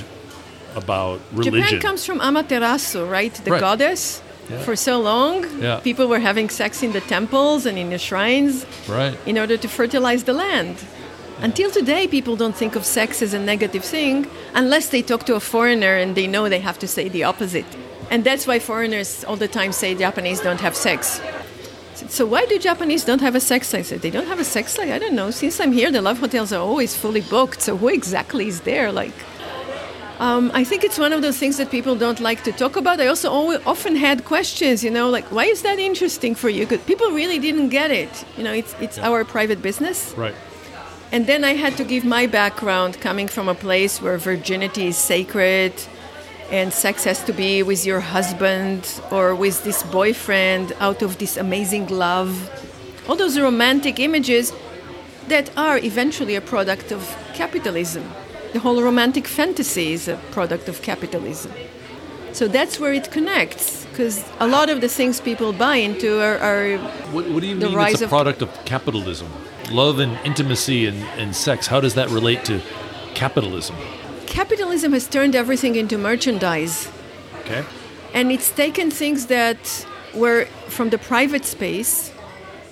about 0.75 1.19
religion. 1.31 1.61
Japan 1.61 1.79
comes 1.81 2.05
from 2.05 2.19
Amaterasu, 2.19 3.09
right? 3.09 3.33
The 3.33 3.51
Right. 3.51 3.59
goddess. 3.61 4.21
Yeah. 4.49 4.59
For 4.63 4.75
so 4.75 4.99
long, 4.99 5.45
Yeah. 5.61 5.79
people 5.83 6.07
were 6.07 6.19
having 6.19 6.49
sex 6.49 6.81
in 6.81 6.91
the 6.91 7.01
temples 7.01 7.65
and 7.65 7.77
in 7.77 7.89
the 7.91 7.97
shrines 7.99 8.65
right. 8.87 9.15
in 9.25 9.37
order 9.37 9.57
to 9.57 9.67
fertilize 9.67 10.23
the 10.23 10.33
land. 10.33 10.77
Until 11.41 11.69
today, 11.71 12.07
people 12.07 12.35
don't 12.35 12.55
think 12.55 12.75
of 12.75 12.83
sex 12.85 13.21
as 13.21 13.33
a 13.33 13.39
negative 13.39 13.83
thing 13.83 14.27
unless 14.53 14.87
they 14.87 15.01
talk 15.01 15.25
to 15.27 15.35
a 15.35 15.39
foreigner 15.39 15.95
and 15.95 16.15
they 16.15 16.27
know 16.27 16.49
they 16.49 16.59
have 16.59 16.79
to 16.79 16.87
say 16.87 17.07
the 17.09 17.23
opposite. 17.23 17.65
And 18.11 18.23
that's 18.23 18.45
why 18.47 18.59
foreigners 18.59 19.23
all 19.23 19.37
the 19.37 19.47
time 19.47 19.71
say 19.71 19.93
Japanese 19.95 20.41
don't 20.41 20.61
have 20.61 20.75
sex. 20.75 21.21
So 22.07 22.25
why 22.25 22.45
do 22.45 22.57
Japanese 22.57 23.03
don't 23.03 23.21
have 23.21 23.35
a 23.35 23.39
sex 23.39 23.73
life? 23.73 23.79
I 23.79 23.83
said, 23.83 24.01
They 24.01 24.09
don't 24.09 24.27
have 24.27 24.39
a 24.39 24.43
sex 24.43 24.77
life? 24.77 24.91
I 24.91 24.99
don't 24.99 25.15
know. 25.15 25.31
Since 25.31 25.59
I'm 25.59 25.71
here, 25.71 25.91
the 25.91 26.01
love 26.01 26.19
hotels 26.19 26.53
are 26.53 26.61
always 26.61 26.95
fully 26.95 27.21
booked. 27.21 27.61
So 27.61 27.77
who 27.77 27.89
exactly 27.89 28.47
is 28.47 28.61
there? 28.61 28.91
Like, 28.91 29.13
um, 30.19 30.51
I 30.53 30.63
think 30.63 30.83
it's 30.83 30.97
one 30.97 31.13
of 31.13 31.21
those 31.21 31.37
things 31.37 31.57
that 31.57 31.71
people 31.71 31.95
don't 31.95 32.19
like 32.19 32.43
to 32.43 32.51
talk 32.51 32.75
about. 32.75 32.99
I 32.99 33.07
also 33.07 33.31
always, 33.31 33.59
often 33.65 33.95
had 33.95 34.25
questions, 34.25 34.83
you 34.83 34.91
know, 34.91 35.09
like, 35.09 35.31
why 35.31 35.45
is 35.45 35.61
that 35.61 35.79
interesting 35.79 36.35
for 36.35 36.49
you? 36.49 36.65
Because 36.65 36.85
people 36.85 37.11
really 37.11 37.39
didn't 37.39 37.69
get 37.69 37.89
it. 37.91 38.25
You 38.37 38.43
know, 38.43 38.53
it's, 38.53 38.75
it's 38.81 38.97
our 38.99 39.23
private 39.23 39.61
business. 39.61 40.13
Right. 40.17 40.35
And 41.11 41.25
then 41.25 41.43
I 41.43 41.53
had 41.53 41.77
to 41.77 41.83
give 41.83 42.05
my 42.05 42.27
background 42.27 42.99
coming 42.99 43.27
from 43.27 43.47
a 43.49 43.55
place 43.55 44.01
where 44.01 44.17
virginity 44.17 44.87
is 44.87 44.97
sacred 44.97 45.73
and 46.51 46.73
sex 46.73 47.03
has 47.03 47.23
to 47.25 47.33
be 47.33 47.63
with 47.63 47.85
your 47.85 47.99
husband 47.99 49.01
or 49.11 49.35
with 49.35 49.63
this 49.63 49.83
boyfriend 49.83 50.73
out 50.79 51.01
of 51.01 51.17
this 51.17 51.37
amazing 51.37 51.87
love. 51.87 52.49
All 53.07 53.15
those 53.15 53.39
romantic 53.39 53.99
images 53.99 54.51
that 55.27 55.55
are 55.57 55.77
eventually 55.77 56.35
a 56.35 56.41
product 56.41 56.91
of 56.91 57.01
capitalism. 57.33 58.03
The 58.53 58.59
whole 58.59 58.81
romantic 58.81 59.27
fantasy 59.27 59.93
is 59.93 60.07
a 60.07 60.15
product 60.31 60.67
of 60.67 60.81
capitalism. 60.81 61.51
So 62.33 62.47
that's 62.47 62.79
where 62.79 62.93
it 62.93 63.11
connects, 63.11 63.85
because 63.85 64.23
a 64.39 64.47
lot 64.47 64.69
of 64.69 64.81
the 64.81 64.87
things 64.87 65.19
people 65.19 65.51
buy 65.53 65.77
into 65.77 66.19
are, 66.21 66.37
are 66.37 66.77
What, 67.11 67.29
what 67.29 67.41
do 67.41 67.47
you 67.47 67.57
The 67.59 67.67
mean 67.67 67.75
rise 67.75 67.93
it's 67.93 68.01
a 68.01 68.05
of- 68.05 68.09
product 68.11 68.41
of 68.41 68.49
capitalism? 68.65 69.27
Love 69.71 69.99
and 69.99 70.17
intimacy 70.25 70.87
and, 70.87 70.97
and 71.19 71.35
sex. 71.35 71.67
How 71.67 71.79
does 71.79 71.93
that 71.95 72.09
relate 72.09 72.43
to 72.45 72.61
capitalism? 73.13 73.75
Capitalism 74.29 74.93
has 74.93 75.07
turned 75.07 75.35
everything 75.35 75.75
into 75.75 75.97
merchandise. 75.97 76.89
Okay. 77.41 77.65
And 78.13 78.31
it's 78.31 78.51
taken 78.51 78.91
things 78.91 79.25
that 79.25 79.85
were 80.13 80.45
from 80.67 80.89
the 80.91 80.97
private 80.97 81.45
space, 81.45 82.11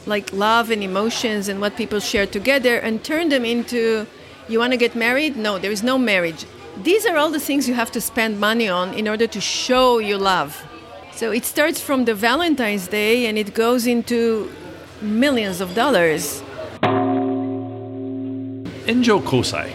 like 0.05 0.31
love 0.31 0.71
and 0.71 0.81
emotions 0.83 1.49
and 1.49 1.59
what 1.59 1.75
people 1.75 1.99
share 1.99 2.27
together, 2.27 2.77
and 2.77 3.03
turned 3.03 3.31
them 3.31 3.43
into 3.43 4.07
you 4.47 4.59
want 4.59 4.71
to 4.71 4.77
get 4.77 4.95
married? 4.95 5.35
No, 5.35 5.57
there 5.59 5.71
is 5.71 5.83
no 5.83 5.97
marriage. 5.97 6.45
These 6.83 7.05
are 7.05 7.17
all 7.17 7.29
the 7.29 7.39
things 7.39 7.67
you 7.67 7.73
have 7.73 7.91
to 7.91 7.99
spend 7.99 8.39
money 8.39 8.69
on 8.69 8.93
in 8.93 9.07
order 9.07 9.27
to 9.27 9.41
show 9.41 9.97
you 9.99 10.17
love. 10.17 10.65
So 11.11 11.31
it 11.31 11.43
starts 11.43 11.81
from 11.81 12.05
the 12.05 12.13
Valentine's 12.13 12.87
Day 12.87 13.25
and 13.25 13.37
it 13.37 13.53
goes 13.53 13.87
into 13.87 14.49
millions 15.01 15.59
of 15.59 15.73
dollars. 15.73 16.41
Enjo 18.87 19.21
Kosai, 19.21 19.73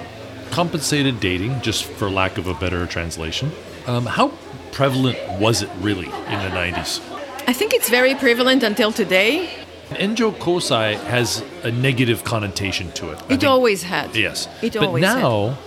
compensated 0.53 1.19
dating, 1.19 1.61
just 1.63 1.85
for 1.85 2.09
lack 2.11 2.39
of 2.39 2.47
a 2.47 2.55
better 2.55 2.87
translation. 2.87 3.51
Um, 3.87 4.07
how 4.07 4.33
prevalent 4.71 5.19
was 5.41 5.63
it 5.63 5.71
really 5.81 6.07
in 6.07 6.39
the 6.45 6.51
90s? 6.55 7.01
I 7.49 7.53
think 7.53 7.73
it's 7.75 7.89
very 7.89 8.15
prevalent 8.15 8.63
until 8.63 8.93
today. 8.93 9.51
Enjo 9.91 10.33
Kosai 10.33 11.03
has 11.05 11.43
a 11.65 11.71
negative 11.71 12.23
connotation 12.25 12.93
to 12.93 13.11
it. 13.11 13.19
It 13.29 13.45
always 13.45 13.83
had. 13.83 14.15
Yes. 14.15 14.49
It 14.63 14.75
but 14.75 14.85
always 14.85 15.05
had. 15.05 15.21
now 15.21 15.59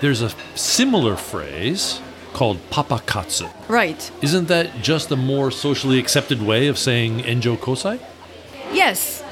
there's 0.00 0.22
a 0.22 0.30
similar 0.54 1.16
phrase 1.16 2.00
called 2.32 2.58
papakatsu. 2.70 3.50
Right. 3.68 4.10
Isn't 4.22 4.48
that 4.48 4.82
just 4.82 5.10
a 5.10 5.16
more 5.16 5.50
socially 5.50 5.98
accepted 5.98 6.40
way 6.42 6.68
of 6.68 6.78
saying 6.78 7.20
enjo 7.20 7.56
kosai? 7.56 7.98
Yes. 8.72 9.24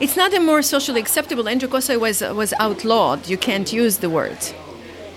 It's 0.00 0.16
not 0.16 0.34
a 0.34 0.40
more 0.40 0.62
socially 0.62 1.00
acceptable. 1.00 1.44
Enjo 1.44 1.68
kosai 1.68 1.98
was, 1.98 2.20
was 2.20 2.52
outlawed. 2.58 3.28
You 3.28 3.38
can't 3.38 3.72
use 3.72 3.98
the 3.98 4.10
word. 4.10 4.38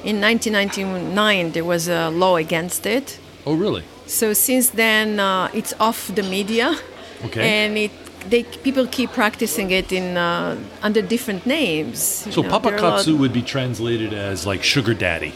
In 0.04 0.20
1999, 0.20 1.52
there 1.52 1.64
was 1.66 1.88
a 1.88 2.10
law 2.10 2.36
against 2.38 2.86
it. 2.86 3.20
Oh, 3.46 3.54
really? 3.54 3.84
So 4.08 4.34
since 4.34 4.70
then, 4.70 5.20
uh, 5.20 5.50
it's 5.54 5.74
off 5.80 6.14
the 6.16 6.24
media. 6.24 6.76
Okay. 7.26 7.48
And 7.48 7.78
it 7.78 7.92
they 8.30 8.44
people 8.44 8.86
keep 8.88 9.12
practicing 9.12 9.72
it 9.72 9.92
in 9.92 10.18
uh, 10.18 10.58
under 10.82 11.02
different 11.02 11.46
names. 11.46 12.00
So 12.00 12.42
know, 12.42 12.60
there 12.60 12.74
are 12.74 12.78
a 12.78 12.82
lot- 12.82 13.00
papakatsu 13.06 13.18
would 13.18 13.34
be 13.34 13.42
translated 13.42 14.14
as 14.14 14.46
like 14.46 14.64
sugar 14.64 14.94
daddy. 14.94 15.34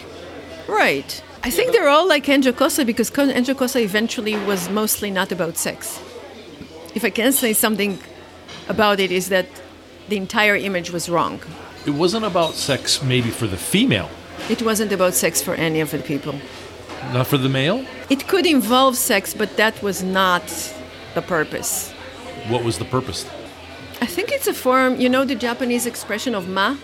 Right. 0.68 1.24
I 1.44 1.52
think 1.52 1.74
they're 1.74 1.90
all 1.90 2.08
like 2.08 2.26
Enjo 2.26 2.52
Kosa 2.52 2.86
because 2.86 3.12
Enjo 3.12 3.54
Kosa 3.54 3.80
eventually 3.82 4.36
was 4.36 4.68
mostly 4.70 5.12
not 5.12 5.32
about 5.32 5.58
sex. 5.58 6.02
If 6.96 7.04
I 7.06 7.12
can 7.12 7.32
say 7.32 7.54
something 7.54 8.00
about 8.68 9.00
it, 9.00 9.12
is 9.12 9.30
that 9.30 9.46
the 10.10 10.18
entire 10.18 10.56
image 10.56 10.92
was 10.92 11.10
wrong. 11.10 11.40
It 11.86 11.92
wasn't 11.94 12.26
about 12.26 12.54
sex 12.56 13.02
maybe 13.04 13.30
for 13.30 13.48
the 13.48 13.58
female, 13.58 14.10
It 14.50 14.62
wasn't 14.62 14.92
about 14.92 15.14
sex 15.14 15.42
for 15.42 15.56
any 15.56 15.82
of 15.82 15.92
the 15.92 16.00
people. 16.00 16.36
not 17.14 17.28
for 17.28 17.38
the 17.38 17.50
male. 17.50 17.86
It 18.10 18.28
could 18.28 18.46
involve 18.46 18.96
sex, 18.98 19.34
but 19.34 19.56
that 19.58 19.82
was 19.84 20.02
not 20.04 20.44
the 21.14 21.22
purpose. 21.22 21.92
What 22.50 22.64
was 22.64 22.78
the 22.78 22.86
purpose? 22.86 23.26
I 24.02 24.06
think 24.08 24.32
it's 24.32 24.48
a 24.48 24.54
form, 24.54 25.00
you 25.00 25.10
know, 25.10 25.24
the 25.26 25.36
Japanese 25.36 25.86
expression 25.86 26.36
of 26.36 26.48
ma, 26.48 26.76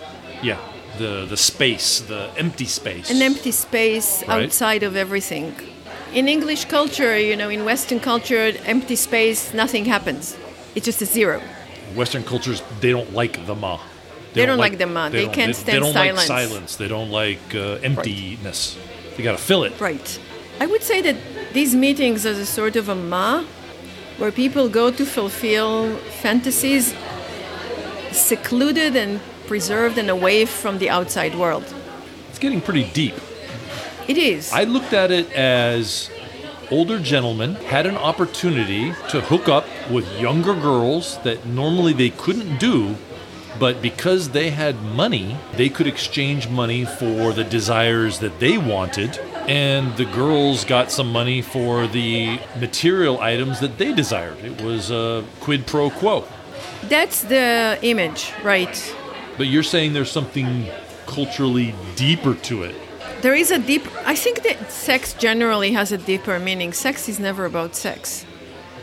Yeah, 0.42 0.58
the 0.98 1.26
the 1.28 1.36
space, 1.36 2.00
the 2.00 2.30
empty 2.36 2.66
space. 2.66 3.10
an 3.10 3.22
empty 3.22 3.52
space 3.52 4.22
Right. 4.26 4.44
outside 4.44 4.82
of 4.86 4.96
everything. 4.96 5.54
In 6.14 6.28
English 6.28 6.64
culture, 6.66 7.18
you 7.18 7.36
know, 7.36 7.50
in 7.50 7.64
Western 7.64 8.00
culture, 8.00 8.52
empty 8.66 8.96
space, 8.96 9.52
nothing 9.54 9.84
happens. 9.86 10.36
It's 10.74 10.86
just 10.86 11.02
a 11.02 11.06
zero. 11.06 11.40
Western 11.94 12.24
cultures 12.24 12.62
they 12.80 12.90
don't 12.90 13.12
like 13.12 13.46
the 13.46 13.54
ma. 13.54 13.78
They 14.34 14.46
don't 14.46 14.58
like 14.58 14.78
the 14.78 14.86
ma. 14.86 15.08
They 15.08 15.24
don't- 15.24 15.34
can't 15.34 15.48
they, 15.48 15.52
stand 15.52 15.80
don't 15.80 15.92
silence. 15.92 16.16
like 16.18 16.26
silence. 16.26 16.76
They 16.76 16.88
don't 16.88 17.10
like 17.10 17.54
uh, 17.54 17.78
emptiness. 17.82 18.78
They 19.16 19.22
got 19.22 19.32
to 19.32 19.42
fill 19.42 19.64
it. 19.64 19.78
Right. 19.78 20.18
I 20.60 20.66
would 20.66 20.82
say 20.82 21.02
that 21.02 21.16
these 21.52 21.74
meetings 21.74 22.24
are 22.24 22.30
a 22.30 22.46
sort 22.46 22.76
of 22.76 22.88
a 22.88 22.94
ma, 22.94 23.44
where 24.16 24.32
people 24.32 24.68
go 24.68 24.90
to 24.90 25.04
fulfill 25.04 25.96
fantasies 26.22 26.94
secluded 28.10 28.96
and 28.96 29.20
preserved 29.46 29.98
and 29.98 30.08
away 30.10 30.44
from 30.44 30.78
the 30.78 30.88
outside 30.88 31.34
world. 31.34 31.64
It's 32.30 32.38
getting 32.38 32.60
pretty 32.60 32.84
deep. 32.92 33.14
It 34.08 34.18
is. 34.18 34.52
I 34.52 34.64
looked 34.64 34.92
at 34.92 35.10
it 35.10 35.30
as 35.32 36.10
older 36.72 36.98
gentlemen 36.98 37.54
had 37.54 37.84
an 37.84 37.98
opportunity 37.98 38.94
to 39.10 39.20
hook 39.20 39.46
up 39.46 39.66
with 39.90 40.10
younger 40.18 40.54
girls 40.54 41.18
that 41.18 41.44
normally 41.44 41.92
they 41.92 42.08
couldn't 42.08 42.56
do, 42.56 42.96
but 43.58 43.82
because 43.82 44.30
they 44.30 44.48
had 44.48 44.80
money, 44.82 45.36
they 45.56 45.68
could 45.68 45.86
exchange 45.86 46.48
money 46.48 46.86
for 46.86 47.34
the 47.34 47.44
desires 47.44 48.20
that 48.20 48.40
they 48.40 48.56
wanted, 48.56 49.18
and 49.46 49.94
the 49.98 50.06
girls 50.06 50.64
got 50.64 50.90
some 50.90 51.12
money 51.12 51.42
for 51.42 51.86
the 51.86 52.40
material 52.58 53.20
items 53.20 53.60
that 53.60 53.76
they 53.76 53.92
desired. 53.92 54.38
It 54.38 54.62
was 54.62 54.90
a 54.90 55.26
quid 55.40 55.66
pro 55.66 55.90
quo. 55.90 56.26
That's 56.84 57.20
the 57.22 57.78
image, 57.82 58.32
right? 58.42 58.96
But 59.36 59.48
you're 59.48 59.62
saying 59.62 59.92
there's 59.92 60.10
something 60.10 60.68
culturally 61.06 61.74
deeper 61.96 62.34
to 62.34 62.62
it. 62.62 62.74
There 63.22 63.36
is 63.36 63.52
a 63.52 63.58
deep. 63.60 63.86
I 64.04 64.16
think 64.16 64.42
that 64.42 64.72
sex 64.72 65.14
generally 65.14 65.70
has 65.72 65.92
a 65.92 65.98
deeper 65.98 66.40
meaning. 66.40 66.72
Sex 66.72 67.08
is 67.08 67.20
never 67.20 67.44
about 67.44 67.76
sex, 67.76 68.26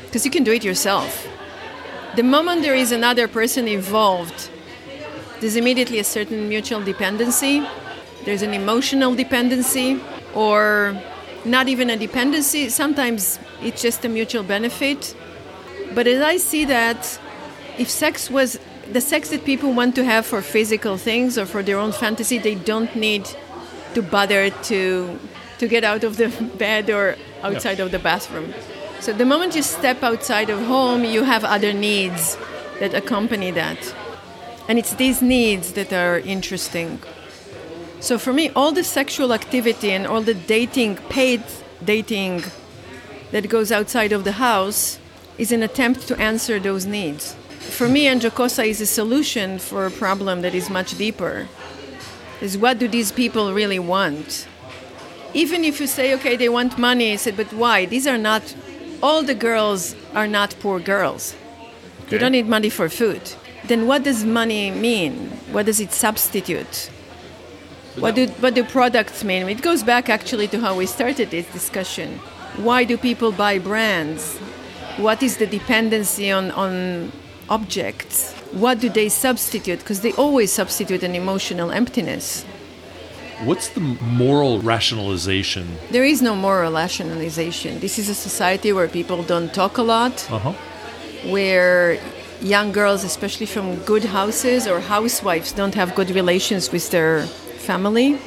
because 0.05 0.23
you 0.23 0.31
can 0.31 0.45
do 0.45 0.53
it 0.53 0.63
yourself. 0.63 1.27
The 2.15 2.23
moment 2.23 2.61
there 2.61 2.73
is 2.73 2.93
another 2.93 3.27
person 3.27 3.67
involved, 3.67 4.49
there's 5.41 5.57
immediately 5.57 5.99
a 5.99 6.05
certain 6.05 6.47
mutual 6.47 6.81
dependency. 6.81 7.67
There's 8.23 8.41
an 8.41 8.53
emotional 8.53 9.13
dependency, 9.13 9.99
or 10.33 10.97
not 11.43 11.67
even 11.67 11.89
a 11.89 11.97
dependency. 11.97 12.69
Sometimes 12.69 13.39
it's 13.61 13.81
just 13.81 14.05
a 14.05 14.09
mutual 14.09 14.43
benefit. 14.43 15.15
But 15.93 16.07
as 16.07 16.21
I 16.21 16.37
see 16.37 16.63
that, 16.63 17.19
if 17.77 17.89
sex 17.89 18.29
was 18.29 18.57
the 18.89 19.01
sex 19.01 19.31
that 19.31 19.43
people 19.43 19.73
want 19.73 19.95
to 19.95 20.05
have 20.05 20.25
for 20.25 20.41
physical 20.41 20.95
things 20.97 21.37
or 21.37 21.45
for 21.45 21.61
their 21.61 21.77
own 21.77 21.91
fantasy, 21.91 22.37
they 22.37 22.55
don't 22.55 22.95
need 22.95 23.27
to 23.93 24.01
bother 24.01 24.49
to 24.49 25.19
to 25.59 25.67
get 25.67 25.83
out 25.83 26.03
of 26.03 26.17
the 26.17 26.29
bed 26.57 26.89
or 26.89 27.15
outside 27.43 27.79
of 27.79 27.91
the 27.91 27.99
bathroom. 27.99 28.53
So 29.01 29.13
the 29.13 29.25
moment 29.25 29.55
you 29.55 29.63
step 29.63 30.03
outside 30.03 30.49
of 30.49 30.59
home, 30.65 31.03
you 31.03 31.23
have 31.23 31.43
other 31.43 31.73
needs 31.73 32.37
that 32.79 32.93
accompany 32.93 33.51
that. 33.51 33.95
And 34.67 34.79
it's 34.79 34.93
these 34.95 35.21
needs 35.21 35.73
that 35.73 35.91
are 35.91 36.19
interesting. 36.19 36.99
So 37.99 38.17
for 38.17 38.31
me, 38.31 38.49
all 38.55 38.71
the 38.71 38.83
sexual 38.83 39.33
activity 39.33 39.91
and 39.91 40.07
all 40.07 40.21
the 40.21 40.33
dating, 40.33 40.97
paid 41.09 41.43
dating 41.83 42.43
that 43.31 43.49
goes 43.49 43.71
outside 43.71 44.11
of 44.13 44.23
the 44.23 44.33
house 44.33 44.99
is 45.37 45.51
an 45.51 45.63
attempt 45.63 46.07
to 46.07 46.19
answer 46.19 46.59
those 46.59 46.85
needs. 46.85 47.35
For 47.59 47.89
me, 47.89 48.05
Anjokosa 48.05 48.65
is 48.65 48.79
a 48.81 48.85
solution 48.85 49.59
for 49.59 49.85
a 49.85 49.91
problem 49.91 50.41
that 50.41 50.55
is 50.55 50.69
much 50.69 50.97
deeper. 50.97 51.47
Is 52.41 52.57
what 52.57 52.79
do 52.79 52.87
these 52.87 53.11
people 53.11 53.53
really 53.53 53.79
want? 53.79 54.47
Even 55.33 55.63
if 55.63 55.79
you 55.79 55.87
say, 55.87 56.13
okay, 56.15 56.35
they 56.35 56.49
want 56.49 56.77
money, 56.77 57.13
I 57.13 57.17
said, 57.17 57.37
but 57.37 57.51
why? 57.53 57.85
These 57.85 58.07
are 58.07 58.17
not, 58.17 58.55
all 59.03 59.23
the 59.23 59.35
girls 59.35 59.95
are 60.15 60.27
not 60.27 60.55
poor 60.59 60.79
girls. 60.79 61.35
They 62.07 62.17
don't 62.17 62.31
need 62.31 62.47
money 62.47 62.69
for 62.69 62.89
food. 62.89 63.21
Then 63.65 63.85
what 63.85 64.03
does 64.03 64.25
money 64.25 64.71
mean? 64.71 65.29
What 65.51 65.67
does 65.67 65.79
it 65.79 65.91
substitute? 65.91 66.89
What 67.97 68.15
do, 68.15 68.27
what 68.39 68.55
do 68.55 68.63
products 68.63 69.23
mean? 69.23 69.47
It 69.49 69.61
goes 69.61 69.83
back 69.83 70.09
actually 70.09 70.47
to 70.47 70.59
how 70.59 70.75
we 70.75 70.85
started 70.85 71.29
this 71.29 71.45
discussion. 71.51 72.19
Why 72.57 72.83
do 72.85 72.97
people 72.97 73.31
buy 73.31 73.59
brands? 73.59 74.37
What 74.97 75.21
is 75.21 75.37
the 75.37 75.45
dependency 75.45 76.31
on, 76.31 76.51
on 76.51 77.11
objects? 77.49 78.33
What 78.51 78.79
do 78.79 78.89
they 78.89 79.09
substitute? 79.09 79.79
Because 79.79 80.01
they 80.01 80.11
always 80.13 80.51
substitute 80.51 81.03
an 81.03 81.13
emotional 81.15 81.71
emptiness. 81.71 82.43
What's 83.43 83.69
the 83.69 83.79
moral 83.79 84.59
rationalization? 84.61 85.67
There 85.91 86.03
is 86.03 86.21
no 86.21 86.35
moral 86.35 86.73
rationalization. 86.73 87.79
This 87.79 87.97
is 87.97 88.09
a 88.09 88.15
society 88.15 88.73
where 88.73 88.87
people 88.87 89.23
don't 89.23 89.53
talk 89.53 89.77
a 89.77 89.83
lot, 89.83 90.27
Uh 90.31 90.39
huh. 90.39 90.53
where 91.25 91.99
young 92.41 92.71
girls, 92.71 93.03
especially 93.03 93.45
from 93.45 93.75
good 93.85 94.03
houses 94.05 94.67
or 94.67 94.79
housewives, 94.81 95.51
don't 95.53 95.75
have 95.75 95.93
good 95.95 96.09
relations 96.11 96.71
with 96.71 96.89
their 96.89 97.23
family. 97.67 98.17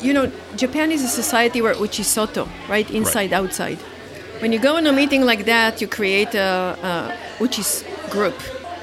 You 0.00 0.12
know, 0.12 0.30
Japan 0.56 0.92
is 0.92 1.02
a 1.02 1.08
society 1.08 1.62
where 1.62 1.74
uchisoto, 1.74 2.46
right? 2.68 2.88
Inside, 2.90 3.32
outside. 3.32 3.78
When 4.40 4.52
you 4.52 4.58
go 4.58 4.76
in 4.76 4.86
a 4.86 4.92
meeting 4.92 5.24
like 5.24 5.44
that, 5.46 5.80
you 5.80 5.86
create 5.88 6.34
a, 6.34 6.76
a 6.82 7.42
uchis 7.44 7.84
group. 8.10 8.34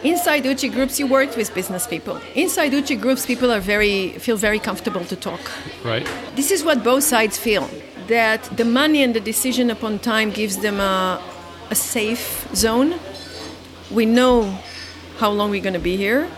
Inside 0.04 0.46
uchi 0.46 0.70
groups, 0.70 0.98
you 1.00 1.08
worked 1.08 1.36
with 1.36 1.54
business 1.54 1.86
people. 1.86 2.22
Inside 2.34 2.74
uchi 2.74 2.96
groups, 2.96 3.26
people 3.26 3.52
are 3.52 3.60
very 3.60 4.12
feel 4.20 4.38
very 4.38 4.60
comfortable 4.60 5.04
to 5.06 5.16
talk. 5.16 5.42
Right. 5.84 6.08
This 6.36 6.52
is 6.52 6.64
what 6.64 6.84
both 6.84 7.04
sides 7.04 7.38
feel 7.38 7.70
that 8.08 8.44
the 8.58 8.66
money 8.66 9.04
and 9.04 9.14
the 9.14 9.20
decision 9.20 9.70
upon 9.70 10.00
time 10.00 10.32
gives 10.32 10.58
them 10.58 10.80
a, 10.80 11.22
a 11.70 11.76
safe 11.76 12.48
zone. 12.56 12.96
We 13.92 14.06
know 14.06 14.58
how 15.18 15.32
long 15.32 15.52
we're 15.52 15.62
going 15.62 15.74
to 15.74 15.80
be 15.80 15.98
here. 15.98 16.30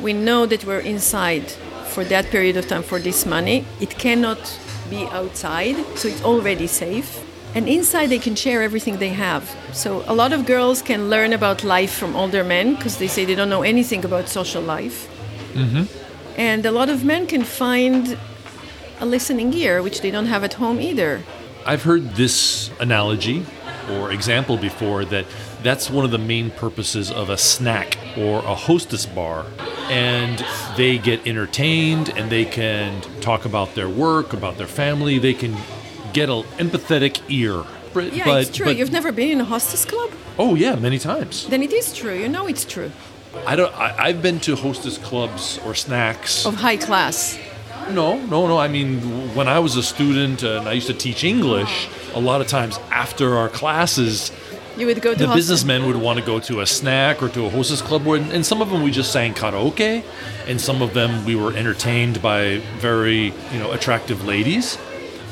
We 0.00 0.12
know 0.12 0.46
that 0.46 0.64
we're 0.64 0.80
inside 0.80 1.50
for 1.88 2.04
that 2.04 2.26
period 2.26 2.56
of 2.56 2.68
time 2.68 2.82
for 2.82 2.98
this 2.98 3.26
money. 3.26 3.64
It 3.80 3.90
cannot 3.98 4.58
be 4.88 5.04
outside, 5.06 5.76
so 5.96 6.08
it's 6.08 6.22
already 6.22 6.66
safe. 6.66 7.23
And 7.54 7.68
inside, 7.68 8.08
they 8.08 8.18
can 8.18 8.34
share 8.34 8.62
everything 8.62 8.98
they 8.98 9.10
have. 9.10 9.54
So, 9.72 10.02
a 10.06 10.14
lot 10.14 10.32
of 10.32 10.44
girls 10.44 10.82
can 10.82 11.08
learn 11.08 11.32
about 11.32 11.62
life 11.62 11.92
from 11.94 12.16
older 12.16 12.42
men 12.42 12.74
because 12.74 12.98
they 12.98 13.06
say 13.06 13.24
they 13.24 13.36
don't 13.36 13.48
know 13.48 13.62
anything 13.62 14.04
about 14.04 14.28
social 14.28 14.62
life. 14.62 15.08
Mm-hmm. 15.54 15.84
And 16.36 16.66
a 16.66 16.72
lot 16.72 16.88
of 16.88 17.04
men 17.04 17.26
can 17.26 17.44
find 17.44 18.18
a 18.98 19.06
listening 19.06 19.52
ear, 19.54 19.82
which 19.82 20.00
they 20.00 20.10
don't 20.10 20.26
have 20.26 20.42
at 20.42 20.54
home 20.54 20.80
either. 20.80 21.22
I've 21.64 21.84
heard 21.84 22.16
this 22.16 22.70
analogy 22.80 23.46
or 23.90 24.10
example 24.10 24.56
before 24.56 25.04
that 25.06 25.26
that's 25.62 25.90
one 25.90 26.04
of 26.04 26.10
the 26.10 26.18
main 26.18 26.50
purposes 26.50 27.10
of 27.10 27.30
a 27.30 27.38
snack 27.38 27.98
or 28.18 28.40
a 28.40 28.54
hostess 28.54 29.06
bar. 29.06 29.46
And 29.88 30.44
they 30.76 30.98
get 30.98 31.26
entertained 31.26 32.10
and 32.10 32.30
they 32.30 32.44
can 32.44 33.00
talk 33.20 33.44
about 33.44 33.74
their 33.74 33.88
work, 33.88 34.32
about 34.32 34.58
their 34.58 34.66
family. 34.66 35.18
They 35.18 35.34
can 35.34 35.56
get 36.14 36.28
an 36.30 36.42
empathetic 36.58 37.20
ear. 37.28 37.64
But, 37.92 38.12
Yeah, 38.12 38.24
but- 38.24 38.42
it's 38.42 38.56
true. 38.56 38.66
but- 38.66 38.76
You've 38.78 38.92
never 38.92 39.12
been 39.12 39.30
in 39.30 39.40
a 39.40 39.44
hostess 39.44 39.84
club? 39.84 40.10
oh 40.38 40.54
yeah, 40.56 40.74
many 40.76 40.98
times. 40.98 41.46
Then 41.48 41.62
it 41.62 41.72
is 41.72 41.92
true. 41.92 42.14
You 42.22 42.28
know 42.28 42.46
it's 42.46 42.64
true. 42.64 42.90
I 43.46 43.54
don't. 43.56 43.72
I, 43.86 43.88
I've 44.06 44.20
been 44.22 44.38
to 44.46 44.54
hostess 44.56 44.96
clubs 44.98 45.58
or 45.66 45.74
snacks. 45.74 46.46
Of 46.46 46.54
high 46.54 46.76
class. 46.76 47.38
No, 47.90 48.16
no, 48.34 48.46
no. 48.46 48.56
I 48.58 48.68
mean, 48.68 49.00
when 49.34 49.46
I 49.48 49.58
was 49.58 49.76
a 49.76 49.82
student 49.82 50.42
and 50.42 50.68
I 50.68 50.72
used 50.72 50.86
to 50.86 50.94
teach 50.94 51.22
English, 51.24 51.88
a 52.14 52.20
lot 52.20 52.40
of 52.40 52.46
times 52.46 52.78
after 52.90 53.36
our 53.36 53.48
classes, 53.48 54.30
You 54.78 54.86
would 54.86 55.02
go 55.02 55.12
to 55.12 55.18
the 55.18 55.26
hostel. 55.26 55.36
businessmen 55.36 55.86
would 55.86 55.96
want 55.96 56.18
to 56.20 56.24
go 56.24 56.38
to 56.50 56.60
a 56.60 56.66
snack 56.66 57.22
or 57.22 57.28
to 57.30 57.44
a 57.46 57.50
hostess 57.50 57.82
club, 57.82 58.04
where, 58.06 58.20
and 58.20 58.46
some 58.46 58.62
of 58.62 58.70
them 58.70 58.82
we 58.82 58.90
just 58.90 59.10
sang 59.12 59.34
karaoke, 59.34 60.02
and 60.48 60.60
some 60.60 60.80
of 60.80 60.94
them 60.94 61.24
we 61.26 61.34
were 61.36 61.52
entertained 61.54 62.22
by 62.22 62.58
very 62.80 63.32
you 63.52 63.58
know 63.60 63.70
attractive 63.72 64.24
ladies. 64.24 64.78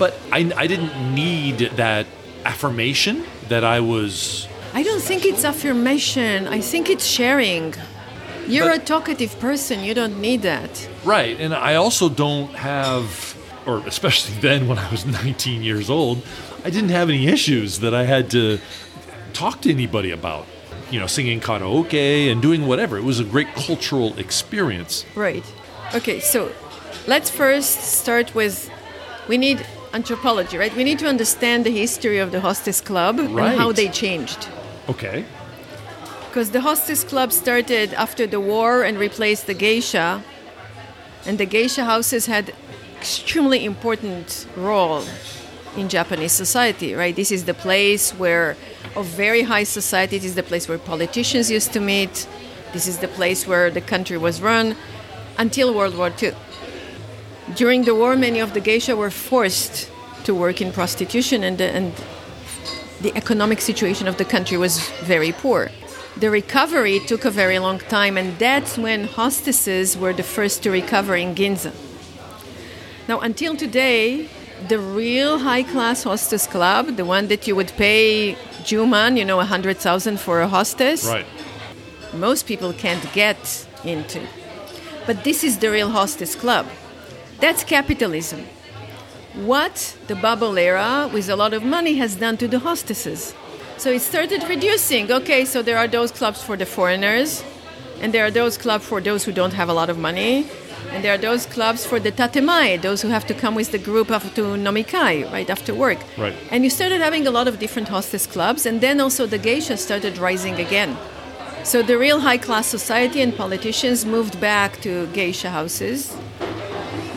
But 0.03 0.19
I, 0.33 0.51
I 0.57 0.67
didn't 0.67 1.15
need 1.15 1.59
that 1.77 2.07
affirmation 2.45 3.25
that 3.49 3.63
I 3.63 3.79
was. 3.79 4.49
I 4.75 4.83
don't 4.83 5.01
think 5.01 5.25
it's 5.25 5.45
affirmation. 5.45 6.49
I 6.49 6.61
think 6.61 6.91
it's 6.91 7.07
sharing. 7.07 7.75
You're 8.49 8.67
But- 8.71 8.83
a 8.83 8.85
talkative 8.85 9.39
person. 9.39 9.85
You 9.85 9.95
don't 9.95 10.21
need 10.21 10.43
that. 10.43 10.73
Right, 11.05 11.39
and 11.39 11.55
I 11.55 11.77
also 11.77 12.09
don't 12.09 12.53
have, 12.57 13.37
or 13.65 13.79
especially 13.87 14.35
then 14.41 14.67
when 14.67 14.77
I 14.77 14.91
was 14.91 15.07
19 15.25 15.63
years 15.63 15.89
old, 15.89 16.17
I 16.65 16.71
didn't 16.71 16.91
have 16.91 17.09
any 17.09 17.29
issues 17.29 17.79
that 17.79 17.95
I 17.95 18.03
had 18.03 18.29
to 18.31 18.59
talk 19.35 19.61
to 19.61 19.71
anybody 19.71 20.11
about. 20.11 20.47
You 20.91 20.99
know, 20.99 21.07
singing 21.07 21.41
karaoke 21.41 22.29
and 22.33 22.43
doing 22.43 22.67
whatever. 22.67 22.99
It 22.99 23.05
was 23.05 23.21
a 23.21 23.25
great 23.35 23.55
cultural 23.55 24.19
experience. 24.19 25.07
Right. 25.15 25.45
Okay, 25.95 26.19
so 26.19 26.51
let's 27.07 27.31
first 27.31 27.81
start 28.01 28.35
with 28.35 28.69
we 29.29 29.39
need 29.39 29.65
anthropology, 29.93 30.57
right? 30.59 30.75
We 30.75 30.85
need 30.85 30.99
to 31.01 31.07
understand 31.07 31.65
the 31.65 31.71
history 31.71 32.19
of 32.19 32.33
the 32.33 32.41
hostess 32.41 32.81
club 32.81 33.19
and 33.19 33.39
how 33.39 33.73
they 33.73 33.89
changed. 33.89 34.49
Okay. 34.89 35.25
Because 36.29 36.51
the 36.51 36.63
hostess 36.63 37.05
club 37.05 37.33
started 37.33 37.93
after 37.95 38.27
the 38.27 38.41
war 38.41 38.83
and 38.83 38.99
replaced 38.99 39.47
the 39.47 39.55
geisha, 39.55 40.23
and 41.27 41.39
the 41.39 41.47
geisha 41.47 41.85
houses 41.85 42.27
had 42.27 42.55
extremely 42.97 43.65
important 43.65 44.47
role 44.57 45.05
in 45.77 45.89
Japanese 45.89 46.33
society, 46.33 46.95
right? 46.95 47.15
This 47.15 47.31
is 47.31 47.45
the 47.45 47.55
place 47.55 48.13
where, 48.13 48.57
of 48.97 49.07
very 49.07 49.43
high 49.43 49.65
society, 49.65 50.17
it 50.17 50.25
is 50.25 50.35
the 50.35 50.43
place 50.43 50.69
where 50.69 50.79
politicians 50.79 51.51
used 51.51 51.73
to 51.73 51.81
meet. 51.81 52.27
This 52.73 52.87
is 52.87 52.99
the 52.99 53.09
place 53.09 53.47
where 53.47 53.71
the 53.71 53.81
country 53.81 54.17
was 54.17 54.41
run 54.41 54.77
until 55.39 55.75
World 55.75 55.97
War 55.97 56.13
II. 56.23 56.33
During 57.55 57.85
the 57.85 57.95
war, 57.95 58.17
many 58.17 58.41
of 58.41 58.55
the 58.55 58.61
geisha 58.61 58.95
were 58.97 59.11
forced 59.11 59.91
to 60.25 60.35
work 60.35 60.61
in 60.61 60.73
prostitution, 60.73 61.43
and 61.43 61.59
the, 61.59 61.65
and 61.65 61.93
the 63.01 63.13
economic 63.17 63.61
situation 63.61 64.07
of 64.07 64.17
the 64.17 64.25
country 64.25 64.57
was 64.57 64.89
very 65.03 65.33
poor. 65.33 65.71
The 66.17 66.31
recovery 66.31 67.01
took 67.01 67.25
a 67.25 67.31
very 67.31 67.59
long 67.59 67.79
time, 67.79 68.17
and 68.17 68.39
that's 68.39 68.79
when 68.79 69.05
hostesses 69.05 69.97
were 69.97 70.13
the 70.13 70.23
first 70.23 70.63
to 70.63 70.71
recover 70.71 71.17
in 71.17 71.35
Ginza. 71.35 71.73
Now, 73.09 73.19
until 73.21 73.57
today, 73.57 74.29
the 74.69 74.79
real 74.79 75.39
high 75.39 75.65
class 75.65 76.05
hostess 76.05 76.47
club, 76.47 76.97
the 76.97 77.05
one 77.05 77.27
that 77.29 77.49
you 77.49 77.57
would 77.57 77.73
pay 77.77 78.37
Juman, 78.63 79.19
you 79.19 79.25
know, 79.25 79.41
a 79.41 79.45
hundred 79.45 79.79
thousand 79.79 80.21
for 80.21 80.41
a 80.41 80.47
hostess, 80.47 81.05
Right. 81.05 81.27
most 82.15 82.47
people 82.47 82.73
can't 82.73 83.05
get 83.13 83.67
into. 83.85 84.21
But 85.07 85.25
this 85.25 85.43
is 85.43 85.59
the 85.59 85.71
real 85.71 85.91
hostess 85.91 86.37
club. 86.37 86.67
That's 87.43 87.65
capitalism. 87.65 88.47
What 89.35 89.97
the 90.07 90.15
bubble 90.15 90.57
era, 90.57 91.11
with 91.13 91.29
a 91.29 91.35
lot 91.35 91.53
of 91.53 91.65
money, 91.65 91.95
has 91.95 92.15
done 92.15 92.37
to 92.37 92.47
the 92.47 92.61
hostesses. 92.61 93.35
So 93.79 93.91
it 93.91 94.01
started 94.01 94.49
reducing. 94.49 95.11
Okay, 95.11 95.45
so 95.45 95.61
there 95.61 95.77
are 95.77 95.89
those 95.89 96.13
clubs 96.13 96.41
for 96.41 96.57
the 96.57 96.67
foreigners, 96.67 97.43
and 98.01 98.15
there 98.15 98.25
are 98.25 98.31
those 98.31 98.57
clubs 98.57 98.87
for 98.87 99.01
those 99.01 99.25
who 99.25 99.33
don't 99.33 99.55
have 99.55 99.69
a 99.69 99.73
lot 99.73 99.91
of 99.91 99.99
money, 99.99 100.47
and 100.93 101.03
there 101.03 101.13
are 101.15 101.19
those 101.19 101.45
clubs 101.47 101.85
for 101.85 101.99
the 101.99 102.13
tatemae, 102.13 102.81
those 102.81 103.03
who 103.03 103.09
have 103.09 103.27
to 103.27 103.35
come 103.35 103.57
with 103.57 103.73
the 103.73 103.79
group 103.91 104.13
of, 104.13 104.23
to 104.37 104.43
nomikai, 104.55 105.29
right 105.33 105.51
after 105.51 105.75
work. 105.75 105.99
Right. 106.17 106.37
And 106.53 106.63
you 106.63 106.71
started 106.71 107.01
having 107.01 107.27
a 107.27 107.33
lot 107.33 107.49
of 107.49 107.59
different 107.59 107.89
hostess 107.89 108.25
clubs, 108.25 108.67
and 108.67 108.81
then 108.81 109.01
also 109.01 109.27
the 109.27 109.39
geisha 109.39 109.77
started 109.79 110.17
rising 110.17 110.61
again. 110.61 110.97
So 111.65 111.83
the 111.83 111.99
real 111.99 112.21
high 112.21 112.39
class 112.39 112.69
society 112.69 113.21
and 113.21 113.37
politicians 113.37 114.07
moved 114.07 114.41
back 114.41 114.81
to 114.83 115.09
geisha 115.09 115.51
houses 115.51 116.17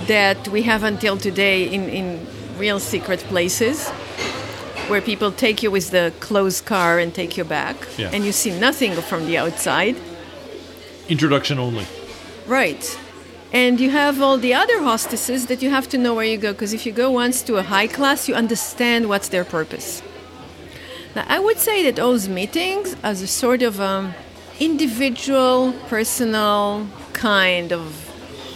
that 0.08 0.48
we 0.50 0.62
have 0.64 0.84
until 0.84 1.18
today 1.18 1.68
in, 1.68 1.90
in 1.90 2.28
real 2.58 2.80
secret 2.80 3.20
places 3.22 3.90
where 4.88 5.02
people 5.02 5.32
take 5.32 5.64
you 5.64 5.72
with 5.72 5.92
the 5.92 6.14
closed 6.20 6.66
car 6.66 7.00
and 7.00 7.14
take 7.14 7.38
you 7.38 7.44
back 7.44 7.76
Yeah. 7.98 8.12
and 8.14 8.24
you 8.24 8.32
see 8.32 8.52
nothing 8.60 8.94
from 8.94 9.26
the 9.26 9.38
outside. 9.38 9.96
Introduction 11.10 11.60
only. 11.60 11.86
Right. 12.48 13.00
And 13.52 13.80
you 13.80 13.90
have 13.90 14.22
all 14.22 14.38
the 14.38 14.54
other 14.54 14.82
hostesses 14.84 15.48
that 15.48 15.62
you 15.62 15.70
have 15.70 15.88
to 15.90 15.98
know 15.98 16.14
where 16.14 16.26
you 16.26 16.38
go 16.38 16.52
because 16.52 16.74
if 16.74 16.86
you 16.86 16.92
go 16.92 17.10
once 17.10 17.42
to 17.44 17.56
a 17.58 17.64
high 17.64 17.88
class, 17.88 18.28
you 18.28 18.36
understand 18.36 19.08
what's 19.10 19.30
their 19.30 19.46
purpose. 19.46 20.02
Now, 21.16 21.26
I 21.28 21.40
would 21.40 21.58
say 21.58 21.82
that 21.84 21.96
those 21.96 22.28
meetings 22.28 22.96
as 23.02 23.22
a 23.22 23.28
sort 23.28 23.62
of 23.62 23.80
um, 23.80 24.14
individual, 24.60 25.74
personal 25.88 26.88
kind 27.14 27.72
of 27.72 27.82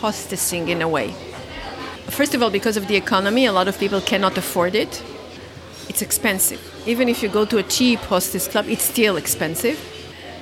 hostessing 0.02 0.68
in 0.70 0.82
a 0.82 0.88
way. 0.88 1.16
First 2.10 2.36
of 2.36 2.42
all, 2.44 2.50
because 2.50 2.78
of 2.78 2.88
the 2.88 2.96
economy, 2.96 3.46
a 3.46 3.52
lot 3.52 3.68
of 3.68 3.80
people 3.80 4.02
cannot 4.02 4.38
afford 4.38 4.76
it. 4.76 5.04
It's 5.88 6.02
expensive. 6.02 6.62
Even 6.86 7.10
if 7.10 7.24
you 7.24 7.30
go 7.30 7.46
to 7.46 7.58
a 7.58 7.64
cheap 7.64 8.00
hostess 8.00 8.48
club, 8.48 8.68
it's 8.68 8.84
still 8.84 9.18
expensive. 9.18 9.78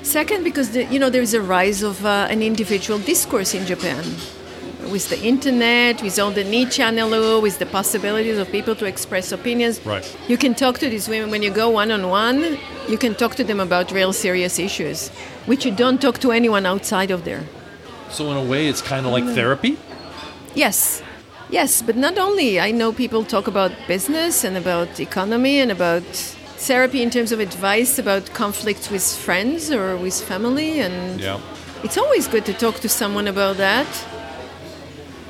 Second, 0.04 0.44
because 0.44 0.72
the, 0.72 0.86
you 0.86 1.00
know 1.00 1.10
there 1.10 1.22
is 1.22 1.34
a 1.34 1.42
rise 1.42 1.84
of 1.84 2.06
uh, 2.06 2.28
an 2.30 2.42
individual 2.42 3.00
discourse 3.00 3.54
in 3.54 3.66
Japan, 3.66 4.04
with 4.92 5.10
the 5.10 5.20
internet, 5.22 6.02
with 6.02 6.18
all 6.20 6.32
the 6.32 6.44
ni 6.44 6.66
channel, 6.66 7.42
with 7.42 7.60
the 7.60 7.66
possibilities 7.66 8.38
of 8.38 8.50
people 8.52 8.76
to 8.76 8.86
express 8.86 9.32
opinions. 9.32 9.86
Right. 9.86 10.06
You 10.28 10.38
can 10.38 10.54
talk 10.56 10.80
to 10.80 10.90
these 10.90 11.10
women 11.10 11.30
when 11.30 11.44
you 11.44 11.52
go 11.52 11.70
one 11.70 11.92
on 11.92 12.10
one. 12.10 12.58
You 12.88 12.98
can 12.98 13.16
talk 13.16 13.36
to 13.36 13.44
them 13.44 13.60
about 13.60 13.92
real 13.92 14.14
serious 14.14 14.60
issues, 14.60 15.10
which 15.46 15.66
you 15.66 15.72
don't 15.72 16.02
talk 16.02 16.20
to 16.20 16.32
anyone 16.32 16.66
outside 16.66 17.12
of 17.12 17.26
there. 17.26 17.44
So 18.10 18.32
in 18.32 18.38
a 18.38 18.44
way, 18.44 18.68
it's 18.68 18.82
kind 18.82 19.06
of 19.06 19.12
like 19.12 19.26
therapy. 19.36 19.78
Yes. 20.56 21.04
Yes, 21.50 21.82
but 21.82 21.96
not 21.96 22.18
only. 22.18 22.60
I 22.60 22.72
know 22.72 22.92
people 22.92 23.24
talk 23.24 23.48
about 23.48 23.72
business 23.88 24.44
and 24.44 24.58
about 24.58 25.00
economy 25.00 25.60
and 25.62 25.72
about 25.72 26.04
therapy 26.58 27.02
in 27.02 27.10
terms 27.10 27.32
of 27.32 27.40
advice 27.40 27.98
about 28.00 28.34
conflicts 28.34 28.90
with 28.92 29.04
friends 29.16 29.72
or 29.72 29.96
with 29.96 30.20
family 30.22 30.80
and 30.82 31.20
Yeah. 31.22 31.40
it's 31.84 31.98
always 31.98 32.28
good 32.28 32.46
to 32.46 32.54
talk 32.54 32.80
to 32.82 32.90
someone 32.90 33.28
about 33.30 33.58
that. 33.58 33.88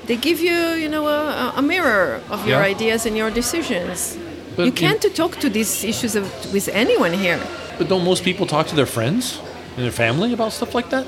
They 0.08 0.16
give 0.16 0.40
you, 0.40 0.56
you 0.82 0.88
know, 0.90 1.08
a, 1.08 1.54
a 1.58 1.62
mirror 1.62 2.22
of 2.30 2.48
your 2.48 2.62
Yeah. 2.62 2.72
ideas 2.76 3.06
and 3.06 3.16
your 3.18 3.30
decisions. 3.30 4.18
But 4.56 4.66
you 4.66 4.72
can't 4.72 5.06
talk 5.16 5.38
to 5.40 5.50
these 5.50 5.84
issues 5.84 6.16
of, 6.16 6.26
with 6.54 6.68
anyone 6.74 7.14
here. 7.14 7.40
But 7.78 7.90
don't 7.90 8.04
most 8.06 8.24
people 8.24 8.48
talk 8.48 8.68
to 8.68 8.76
their 8.76 8.88
friends 8.88 9.40
and 9.76 9.84
their 9.86 9.92
family 9.92 10.34
about 10.34 10.54
stuff 10.54 10.74
like 10.74 10.90
that? 10.90 11.06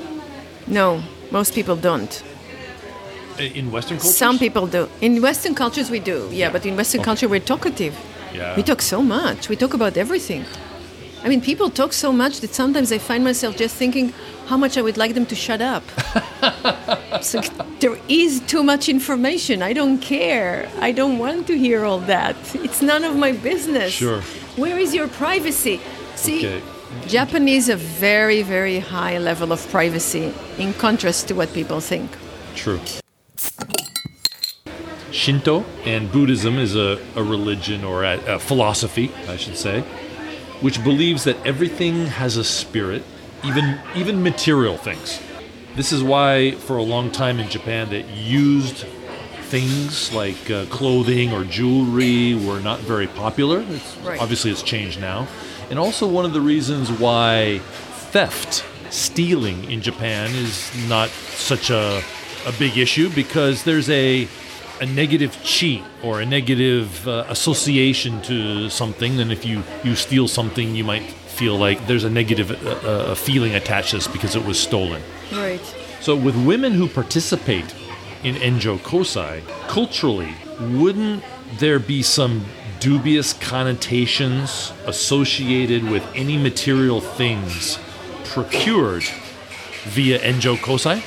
No, 0.66 1.02
most 1.30 1.54
people 1.54 1.74
don't. 1.76 2.22
I- 3.38 3.42
In 3.54 3.70
Western 3.72 3.98
cultures? 3.98 4.16
Some 4.16 4.38
people 4.38 4.66
do. 4.66 4.88
In 5.00 5.20
Western 5.22 5.54
cultures, 5.54 5.90
we 5.90 6.00
do. 6.00 6.28
Yeah, 6.32 6.50
but 6.50 6.64
in 6.66 6.76
Western 6.76 7.02
culture, 7.02 7.28
we're 7.28 7.40
talkative. 7.44 7.94
Yeah. 8.34 8.56
We 8.56 8.62
talk 8.62 8.82
so 8.82 9.02
much. 9.02 9.48
We 9.48 9.56
talk 9.56 9.74
about 9.74 9.96
everything. 9.96 10.44
I 11.24 11.28
mean, 11.28 11.40
people 11.40 11.68
talk 11.70 11.92
so 11.92 12.12
much 12.12 12.40
that 12.40 12.54
sometimes 12.54 12.92
I 12.92 12.98
find 12.98 13.22
myself 13.24 13.56
just 13.56 13.76
thinking 13.76 14.12
how 14.46 14.56
much 14.56 14.78
I 14.78 14.82
would 14.82 14.96
like 14.96 15.14
them 15.14 15.26
to 15.26 15.34
shut 15.34 15.60
up. 15.60 15.82
so 17.22 17.40
there 17.80 17.98
is 18.08 18.40
too 18.46 18.62
much 18.62 18.88
information. 18.88 19.62
I 19.62 19.72
don't 19.74 19.98
care. 19.98 20.68
I 20.80 20.92
don't 20.92 21.18
want 21.18 21.46
to 21.48 21.58
hear 21.58 21.84
all 21.84 22.00
that. 22.06 22.36
It's 22.54 22.80
none 22.80 23.04
of 23.04 23.16
my 23.16 23.32
business. 23.32 23.92
Sure. 23.92 24.22
Where 24.56 24.78
is 24.78 24.94
your 24.94 25.08
privacy? 25.08 25.80
See, 26.16 26.38
Okay. 26.46 26.62
Japanese 27.06 27.68
a 27.68 27.76
very, 27.76 28.42
very 28.42 28.78
high 28.80 29.18
level 29.18 29.52
of 29.52 29.60
privacy 29.70 30.32
in 30.58 30.72
contrast 30.74 31.28
to 31.28 31.34
what 31.34 31.52
people 31.52 31.80
think. 31.80 32.10
True. 32.56 32.80
Shinto 35.12 35.64
and 35.84 36.10
Buddhism 36.10 36.58
is 36.58 36.76
a, 36.76 37.00
a 37.16 37.22
religion 37.22 37.84
or 37.84 38.04
a, 38.04 38.36
a 38.36 38.38
philosophy, 38.38 39.10
I 39.28 39.36
should 39.36 39.56
say, 39.56 39.80
which 40.60 40.82
believes 40.84 41.24
that 41.24 41.36
everything 41.44 42.06
has 42.06 42.36
a 42.36 42.44
spirit, 42.44 43.02
even 43.44 43.80
even 43.96 44.22
material 44.22 44.76
things. 44.76 45.20
This 45.76 45.92
is 45.92 46.02
why, 46.02 46.52
for 46.52 46.76
a 46.76 46.82
long 46.82 47.10
time 47.10 47.38
in 47.38 47.48
Japan, 47.48 47.90
that 47.90 48.08
used 48.08 48.86
things 49.42 50.12
like 50.12 50.50
uh, 50.50 50.64
clothing 50.66 51.32
or 51.32 51.44
jewelry 51.44 52.34
were 52.34 52.60
not 52.60 52.78
very 52.80 53.06
popular. 53.08 53.64
It's, 53.68 53.96
Right. 53.98 54.20
Obviously, 54.20 54.50
it's 54.50 54.62
changed 54.62 55.00
now, 55.00 55.26
and 55.70 55.78
also 55.78 56.06
one 56.06 56.24
of 56.24 56.32
the 56.32 56.40
reasons 56.40 56.90
why 56.90 57.58
theft, 58.12 58.64
stealing 58.90 59.70
in 59.70 59.80
Japan 59.82 60.30
is 60.30 60.70
not 60.88 61.08
such 61.08 61.70
a 61.70 62.02
a 62.46 62.52
big 62.52 62.76
issue 62.78 63.10
because 63.10 63.64
there's 63.64 63.90
a 63.90 64.28
a 64.80 64.86
negative 64.86 65.38
cheat 65.44 65.82
or 66.02 66.22
a 66.22 66.26
negative 66.26 67.06
uh, 67.06 67.24
association 67.28 68.22
to 68.22 68.70
something. 68.70 69.20
And 69.20 69.30
if 69.30 69.44
you 69.44 69.62
you 69.84 69.94
steal 69.94 70.26
something, 70.28 70.74
you 70.74 70.84
might 70.84 71.02
feel 71.02 71.56
like 71.56 71.86
there's 71.86 72.04
a 72.04 72.10
negative 72.10 72.50
uh, 72.50 72.70
uh, 72.70 73.14
feeling 73.14 73.54
attached 73.54 73.90
to 73.90 73.96
this 73.96 74.08
because 74.08 74.36
it 74.36 74.44
was 74.44 74.58
stolen. 74.58 75.02
Right. 75.32 75.64
So, 76.00 76.16
with 76.16 76.36
women 76.46 76.72
who 76.72 76.88
participate 76.88 77.74
in 78.22 78.34
Enjo 78.36 78.78
Kosai, 78.78 79.42
culturally, 79.68 80.34
wouldn't 80.60 81.22
there 81.58 81.78
be 81.78 82.02
some 82.02 82.44
dubious 82.80 83.34
connotations 83.34 84.72
associated 84.86 85.84
with 85.84 86.02
any 86.14 86.38
material 86.38 87.00
things 87.00 87.78
procured 88.24 89.04
via 89.84 90.18
Enjo 90.20 90.56
Kosai? 90.56 91.02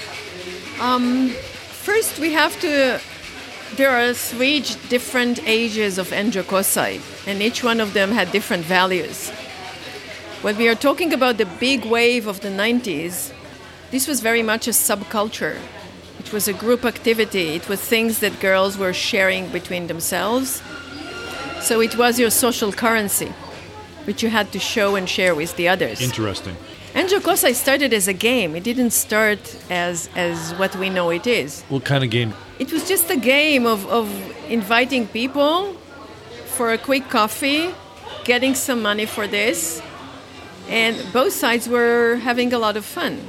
Um, 0.83 1.29
first, 1.29 2.19
we 2.19 2.33
have 2.33 2.59
to. 2.59 2.99
There 3.77 3.89
are 3.89 4.13
three 4.13 4.59
different 4.89 5.39
ages 5.47 5.97
of 5.97 6.09
Enjo 6.09 6.43
and 7.25 7.41
each 7.41 7.63
one 7.63 7.79
of 7.79 7.93
them 7.93 8.11
had 8.11 8.33
different 8.33 8.65
values. 8.65 9.29
When 10.41 10.57
we 10.57 10.67
are 10.67 10.75
talking 10.75 11.13
about 11.13 11.37
the 11.37 11.45
big 11.45 11.85
wave 11.85 12.27
of 12.27 12.41
the 12.41 12.49
90s, 12.49 13.31
this 13.91 14.09
was 14.09 14.19
very 14.19 14.43
much 14.43 14.67
a 14.67 14.71
subculture. 14.71 15.57
It 16.19 16.33
was 16.33 16.49
a 16.49 16.53
group 16.53 16.83
activity, 16.83 17.55
it 17.55 17.69
was 17.69 17.79
things 17.79 18.19
that 18.19 18.41
girls 18.41 18.77
were 18.77 18.93
sharing 18.93 19.47
between 19.53 19.87
themselves. 19.87 20.61
So 21.61 21.79
it 21.79 21.97
was 21.97 22.19
your 22.19 22.29
social 22.29 22.73
currency, 22.73 23.31
which 24.03 24.21
you 24.21 24.29
had 24.29 24.51
to 24.51 24.59
show 24.59 24.95
and 24.95 25.07
share 25.07 25.33
with 25.33 25.55
the 25.55 25.69
others. 25.69 26.01
Interesting. 26.01 26.57
Enjo 26.93 27.19
Kosai 27.19 27.55
started 27.55 27.91
as 27.91 28.07
a 28.07 28.13
game, 28.13 28.55
it 28.55 28.63
didn't 28.63 28.91
start 28.91 29.57
as, 29.71 30.09
as 30.15 30.53
what 30.59 30.75
we 30.75 30.91
know 30.91 31.09
it 31.09 31.25
is. 31.25 31.63
What 31.63 31.85
kind 31.85 32.03
of 32.03 32.11
game? 32.11 32.35
It 32.59 32.71
was 32.71 32.87
just 32.87 33.09
a 33.09 33.17
game 33.17 33.65
of, 33.65 33.87
of 33.87 34.07
inviting 34.47 35.07
people 35.07 35.73
for 36.45 36.71
a 36.71 36.77
quick 36.77 37.09
coffee, 37.09 37.73
getting 38.25 38.53
some 38.53 38.83
money 38.83 39.07
for 39.07 39.25
this, 39.25 39.81
and 40.69 40.95
both 41.11 41.33
sides 41.33 41.67
were 41.67 42.17
having 42.17 42.53
a 42.53 42.59
lot 42.59 42.77
of 42.77 42.85
fun. 42.85 43.19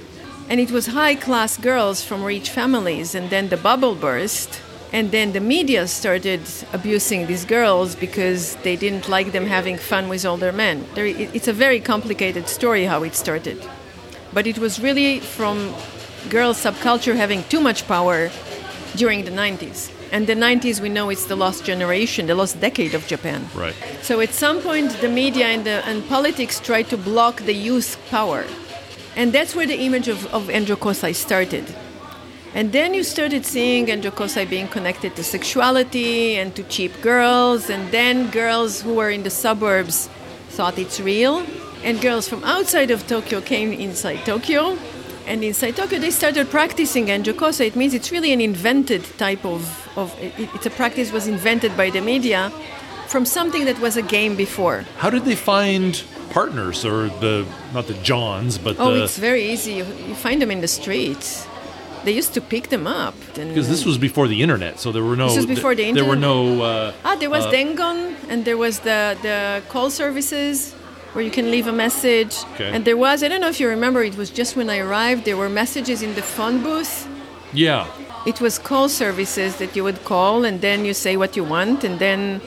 And 0.50 0.60
it 0.60 0.70
was 0.70 0.88
high 0.88 1.14
class 1.14 1.56
girls 1.56 2.04
from 2.04 2.22
rich 2.22 2.50
families, 2.50 3.14
and 3.14 3.30
then 3.30 3.48
the 3.48 3.56
bubble 3.56 3.94
burst, 3.94 4.60
and 4.92 5.10
then 5.10 5.32
the 5.32 5.40
media 5.40 5.88
started 5.88 6.40
abusing 6.72 7.26
these 7.26 7.44
girls 7.44 7.94
because 7.94 8.56
they 8.56 8.76
didn't 8.76 9.08
like 9.08 9.32
them 9.32 9.46
having 9.46 9.76
fun 9.76 10.08
with 10.08 10.24
older 10.24 10.52
men. 10.52 10.86
There, 10.94 11.06
it's 11.06 11.48
a 11.48 11.52
very 11.52 11.80
complicated 11.80 12.48
story 12.48 12.84
how 12.84 13.02
it 13.02 13.14
started. 13.14 13.58
But 14.32 14.46
it 14.46 14.58
was 14.58 14.80
really 14.80 15.20
from 15.20 15.74
girl 16.28 16.54
subculture 16.54 17.16
having 17.16 17.44
too 17.44 17.60
much 17.60 17.86
power 17.86 18.30
during 18.96 19.24
the 19.24 19.30
90s. 19.30 19.90
And 20.12 20.28
the 20.28 20.34
90s, 20.34 20.80
we 20.80 20.88
know 20.88 21.10
it's 21.10 21.26
the 21.26 21.34
lost 21.34 21.64
generation, 21.64 22.26
the 22.26 22.36
lost 22.36 22.60
decade 22.60 22.94
of 22.94 23.04
Japan. 23.06 23.48
Right. 23.54 23.74
So 24.02 24.20
at 24.20 24.32
some 24.32 24.60
point, 24.60 24.92
the 25.00 25.08
media 25.08 25.46
and, 25.46 25.64
the, 25.64 25.84
and 25.86 26.06
politics 26.08 26.60
tried 26.60 26.88
to 26.90 26.96
block 26.96 27.42
the 27.42 27.54
youth 27.54 27.98
power. 28.10 28.44
And 29.16 29.32
that's 29.32 29.56
where 29.56 29.66
the 29.66 29.80
image 29.80 30.06
of, 30.06 30.26
of 30.32 30.44
Enjo 30.44 30.76
Kosai 30.76 31.14
started. 31.14 31.64
And 32.54 32.70
then 32.70 32.94
you 32.94 33.02
started 33.02 33.44
seeing 33.44 33.86
Kosai 33.86 34.48
being 34.48 34.68
connected 34.68 35.16
to 35.16 35.24
sexuality 35.24 36.36
and 36.36 36.54
to 36.54 36.62
cheap 36.62 36.92
girls. 37.02 37.68
And 37.68 37.90
then 37.90 38.30
girls 38.30 38.82
who 38.82 38.94
were 38.94 39.10
in 39.10 39.24
the 39.24 39.30
suburbs 39.30 40.08
thought 40.50 40.78
it's 40.78 41.00
real. 41.00 41.44
And 41.82 42.00
girls 42.00 42.28
from 42.28 42.44
outside 42.44 42.92
of 42.92 43.06
Tokyo 43.08 43.40
came 43.40 43.72
inside 43.72 44.24
Tokyo. 44.24 44.78
And 45.26 45.42
inside 45.42 45.74
Tokyo, 45.74 45.98
they 45.98 46.12
started 46.12 46.48
practicing 46.48 47.06
Enjo 47.06 47.32
Kosai. 47.32 47.66
It 47.66 47.76
means 47.76 47.92
it's 47.92 48.12
really 48.12 48.32
an 48.32 48.40
invented 48.40 49.02
type 49.18 49.44
of, 49.44 49.62
of 49.98 50.16
it, 50.20 50.32
it's 50.54 50.66
a 50.66 50.70
practice 50.70 51.10
was 51.10 51.26
invented 51.26 51.76
by 51.76 51.90
the 51.90 52.00
media 52.00 52.50
from 53.08 53.24
something 53.24 53.64
that 53.64 53.80
was 53.80 53.96
a 53.96 54.02
game 54.02 54.36
before. 54.36 54.84
How 54.98 55.10
did 55.10 55.24
they 55.24 55.34
find 55.34 56.00
partners 56.30 56.84
or 56.84 57.08
the 57.20 57.46
not 57.72 57.86
the 57.86 57.94
Johns, 57.94 58.58
but 58.58 58.76
Oh, 58.78 58.94
the 58.94 59.04
it's 59.04 59.18
very 59.18 59.50
easy. 59.50 59.74
You, 59.74 59.84
you 60.06 60.14
find 60.14 60.40
them 60.40 60.50
in 60.50 60.60
the 60.60 60.68
streets. 60.68 61.46
They 62.04 62.12
used 62.12 62.34
to 62.34 62.40
pick 62.40 62.68
them 62.68 62.86
up. 62.86 63.14
Because 63.34 63.68
this 63.68 63.84
was 63.84 63.96
before 63.98 64.26
the 64.28 64.40
internet, 64.42 64.78
so 64.78 64.92
there 64.92 65.02
were 65.02 65.16
no 65.16 65.28
This 65.28 65.36
was 65.36 65.46
before 65.46 65.74
the 65.74 65.84
internet. 65.84 66.02
there 66.04 66.08
were 66.14 66.20
no 66.20 66.62
uh, 66.62 66.92
ah, 67.04 67.16
there 67.16 67.30
was 67.30 67.44
uh, 67.46 67.50
Dengon, 67.56 67.98
and 68.30 68.44
there 68.44 68.58
was 68.66 68.74
the 68.80 69.16
the 69.22 69.62
call 69.72 69.88
services 69.90 70.56
where 71.14 71.24
you 71.24 71.30
can 71.38 71.46
leave 71.50 71.66
a 71.66 71.76
message. 71.86 72.34
Okay. 72.54 72.70
And 72.74 72.84
there 72.84 72.96
was 73.06 73.22
I 73.24 73.28
don't 73.28 73.40
know 73.44 73.48
if 73.56 73.60
you 73.62 73.68
remember. 73.68 74.00
It 74.02 74.16
was 74.16 74.30
just 74.40 74.56
when 74.58 74.68
I 74.68 74.78
arrived. 74.86 75.24
There 75.24 75.36
were 75.42 75.48
messages 75.62 76.02
in 76.02 76.14
the 76.14 76.22
phone 76.36 76.56
booth. 76.62 76.94
yeah. 77.52 77.86
It 78.26 78.40
was 78.40 78.58
call 78.58 78.88
services 78.88 79.50
that 79.60 79.76
you 79.76 79.82
would 79.84 80.00
call, 80.12 80.36
and 80.48 80.56
then 80.66 80.78
you 80.88 80.94
say 80.94 81.14
what 81.22 81.36
you 81.36 81.44
want, 81.56 81.84
and 81.84 81.98
then 81.98 82.40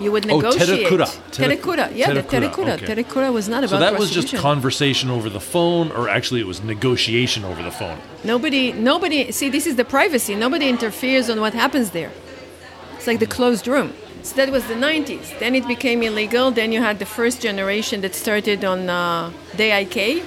you 0.00 0.10
would 0.12 0.24
Oh, 0.30 0.36
negotiate. 0.36 0.86
terekura. 0.86 1.06
Tere- 1.30 1.56
Terekura, 1.56 1.90
yeah, 1.94 2.12
the 2.12 2.22
terekura, 2.22 2.50
terekura. 2.50 2.74
okay. 2.82 2.86
Terekura 2.94 3.32
was 3.32 3.48
not 3.48 3.62
about 3.64 3.70
So 3.70 3.78
that 3.78 3.98
was 3.98 4.10
just 4.10 4.34
conversation 4.34 5.10
over 5.10 5.28
the 5.30 5.40
phone, 5.40 5.90
or 5.92 6.08
actually 6.08 6.40
it 6.40 6.46
was 6.46 6.62
negotiation 6.62 7.44
over 7.44 7.62
the 7.62 7.70
phone. 7.70 7.98
Nobody, 8.24 8.72
nobody. 8.72 9.30
See, 9.32 9.48
this 9.50 9.66
is 9.66 9.76
the 9.76 9.84
privacy. 9.84 10.34
Nobody 10.34 10.68
interferes 10.68 11.30
on 11.30 11.40
what 11.40 11.54
happens 11.54 11.90
there. 11.90 12.10
It's 12.96 13.06
like 13.06 13.18
the 13.20 13.26
closed 13.26 13.66
room. 13.68 13.92
So 14.22 14.34
that 14.36 14.50
was 14.50 14.64
the 14.66 14.74
90s. 14.74 15.38
Then 15.38 15.54
it 15.54 15.66
became 15.68 16.02
illegal. 16.02 16.50
Then 16.50 16.72
you 16.72 16.80
had 16.80 16.98
the 16.98 17.04
first 17.06 17.42
generation 17.42 18.00
that 18.00 18.14
started 18.14 18.64
on 18.64 18.88
uh, 18.88 19.30
DIK. 19.56 20.22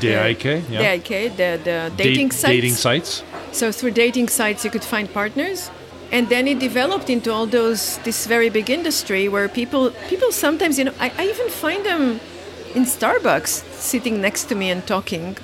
DIK, 0.00 0.44
yeah. 0.70 0.96
DIK, 0.96 1.08
the, 1.36 1.60
the 1.64 1.92
Date- 1.96 1.96
dating 1.96 2.30
sites. 2.30 2.52
Dating 2.52 2.74
sites. 2.74 3.22
So 3.52 3.70
through 3.72 3.92
dating 3.92 4.28
sites, 4.28 4.64
you 4.64 4.70
could 4.70 4.84
find 4.84 5.10
partners, 5.12 5.70
and 6.14 6.28
then 6.28 6.46
it 6.46 6.60
developed 6.60 7.10
into 7.10 7.32
all 7.32 7.46
those 7.46 7.98
this 8.04 8.26
very 8.26 8.48
big 8.48 8.70
industry 8.70 9.28
where 9.28 9.48
people 9.48 9.90
people 10.08 10.30
sometimes 10.30 10.78
you 10.78 10.84
know 10.84 10.94
I, 11.00 11.08
I 11.18 11.24
even 11.32 11.48
find 11.50 11.84
them 11.84 12.20
in 12.74 12.84
Starbucks 12.84 13.52
sitting 13.90 14.20
next 14.20 14.44
to 14.44 14.54
me 14.54 14.70
and 14.70 14.86
talking. 14.86 15.36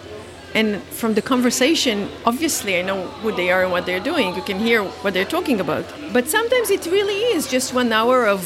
And 0.52 0.82
from 1.00 1.14
the 1.14 1.22
conversation, 1.22 2.08
obviously, 2.26 2.76
I 2.76 2.82
know 2.82 3.06
who 3.22 3.30
they 3.30 3.52
are 3.52 3.62
and 3.62 3.70
what 3.70 3.86
they're 3.86 4.06
doing. 4.12 4.34
You 4.34 4.42
can 4.42 4.58
hear 4.58 4.82
what 4.82 5.14
they're 5.14 5.32
talking 5.38 5.60
about. 5.60 5.84
But 6.12 6.28
sometimes 6.28 6.70
it 6.70 6.86
really 6.86 7.20
is 7.36 7.48
just 7.48 7.72
one 7.72 7.92
hour 7.92 8.26
of 8.26 8.40